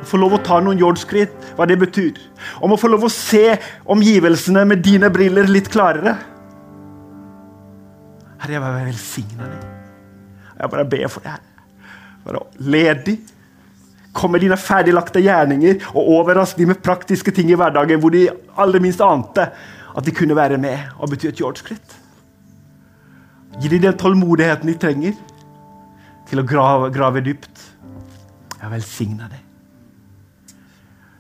Få 0.08 0.20
lov 0.20 0.38
å 0.38 0.42
ta 0.44 0.62
noen 0.64 0.80
jordskritt, 0.80 1.34
hva 1.58 1.68
det 1.68 1.76
betyr. 1.82 2.20
Om 2.64 2.74
å 2.76 2.80
få 2.80 2.88
lov 2.92 3.06
å 3.08 3.12
se 3.12 3.58
omgivelsene 3.90 4.64
med 4.68 4.84
dine 4.86 5.12
briller 5.12 5.50
litt 5.52 5.68
klarere. 5.72 6.16
Herre, 8.40 8.56
jeg 8.56 8.64
bare 8.64 8.88
velsigner 8.88 9.52
deg. 9.52 9.66
Jeg 10.60 10.72
bare 10.72 10.88
ber 10.96 11.08
for 11.12 11.28
deg. 11.28 11.44
Bare 11.44 11.59
led 12.26 12.60
ledig. 12.60 13.18
Kom 14.14 14.34
med 14.34 14.42
dine 14.42 14.58
ferdiglagte 14.58 15.22
gjerninger 15.22 15.84
og 15.94 16.14
overrask 16.18 16.58
dem 16.58 16.74
med 16.74 16.82
praktiske 16.84 17.32
ting 17.32 17.52
i 17.52 17.58
hverdagen 17.58 18.02
hvor 18.02 18.14
de 18.14 18.28
aller 18.58 18.82
minst 18.84 19.02
ante 19.06 19.46
at 19.96 20.06
de 20.06 20.14
kunne 20.16 20.38
være 20.38 20.58
med 20.58 20.96
og 20.98 21.12
bety 21.12 21.30
et 21.30 21.42
jordskritt. 21.42 21.98
Gi 23.60 23.70
dem 23.70 23.84
den 23.84 23.98
tålmodigheten 23.98 24.70
de 24.70 24.78
trenger 24.80 25.18
til 26.30 26.42
å 26.42 26.48
grave, 26.48 26.90
grave 26.94 27.22
dypt. 27.26 27.66
Jeg 28.60 28.72
velsigner 28.72 29.30
deg. 29.32 29.46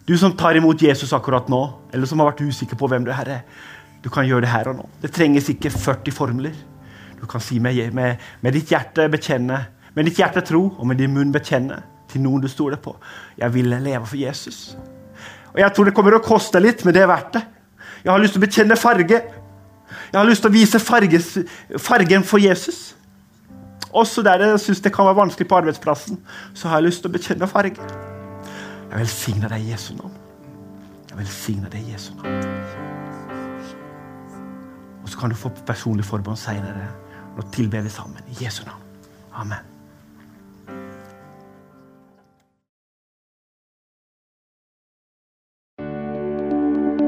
Du 0.10 0.16
som 0.18 0.34
tar 0.34 0.58
imot 0.58 0.82
Jesus 0.82 1.12
akkurat 1.14 1.50
nå, 1.52 1.60
eller 1.94 2.10
som 2.10 2.22
har 2.22 2.32
vært 2.32 2.42
usikker 2.42 2.78
på 2.80 2.88
hvem 2.90 3.06
du 3.06 3.12
er, 3.14 3.44
du 4.02 4.10
kan 4.10 4.26
gjøre 4.26 4.46
det 4.46 4.54
her 4.54 4.72
og 4.72 4.80
nå. 4.80 4.86
Det 5.04 5.12
trenges 5.14 5.52
ikke 5.52 5.70
40 5.70 6.16
formler. 6.16 6.56
Du 7.20 7.28
kan 7.30 7.44
si 7.44 7.60
med, 7.62 7.78
med, 7.94 8.18
med 8.42 8.56
ditt 8.56 8.72
hjerte 8.72 9.06
bekjenne, 9.12 9.60
med 10.00 10.08
ditt 10.08 10.20
hjerte 10.22 10.40
tro 10.48 10.62
og 10.72 10.86
med 10.88 10.96
din 11.02 11.12
munn 11.12 11.34
bekjenne 11.36 11.82
til 12.10 12.24
noen 12.24 12.40
du 12.40 12.48
stoler 12.48 12.80
på. 12.80 12.94
Jeg 13.38 13.52
vil 13.54 13.68
leve 13.68 14.06
for 14.08 14.16
Jesus. 14.16 14.78
Og 15.52 15.60
Jeg 15.60 15.74
tror 15.76 15.90
det 15.90 15.94
kommer 15.98 16.16
å 16.16 16.24
koste 16.24 16.62
litt, 16.64 16.86
men 16.86 16.96
det 16.96 17.02
er 17.04 17.10
verdt 17.12 17.34
det. 17.36 17.42
Jeg 18.06 18.12
har 18.14 18.22
lyst 18.22 18.38
til 18.38 18.40
å 18.40 18.46
bekjenne 18.46 18.78
farge. 18.80 19.20
Jeg 19.20 20.16
har 20.16 20.30
lyst 20.30 20.46
til 20.46 20.50
å 20.52 20.54
vise 20.56 20.80
farges, 20.80 21.34
fargen 21.84 22.24
for 22.24 22.40
Jesus. 22.40 22.94
Også 23.92 24.24
der 24.24 24.46
jeg 24.46 24.62
syns 24.64 24.80
det 24.86 24.94
kan 24.96 25.10
være 25.10 25.18
vanskelig 25.18 25.50
på 25.50 25.58
arbeidsplassen, 25.58 26.22
så 26.54 26.70
har 26.70 26.80
jeg 26.80 26.88
lyst 26.88 27.04
til 27.04 27.12
å 27.12 27.16
bekjenne 27.18 27.50
farge. 27.50 27.90
Jeg 28.90 29.02
velsigner 29.02 29.52
deg 29.52 29.66
i 29.66 29.74
Jesu 29.74 29.92
navn. 29.98 30.14
Jeg 31.10 31.18
velsigner 31.20 31.74
deg 31.74 31.90
i 31.90 31.98
Jesu 31.98 32.14
navn. 32.22 32.40
Og 35.04 35.10
så 35.10 35.20
kan 35.20 35.34
du 35.34 35.36
få 35.36 35.52
personlig 35.68 36.08
forbånd 36.08 36.40
seinere. 36.40 36.88
Nå 37.36 37.50
tilber 37.52 37.84
vi 37.84 37.92
sammen 37.94 38.32
i 38.32 38.40
Jesu 38.46 38.64
navn. 38.64 38.88
Amen. 39.34 39.69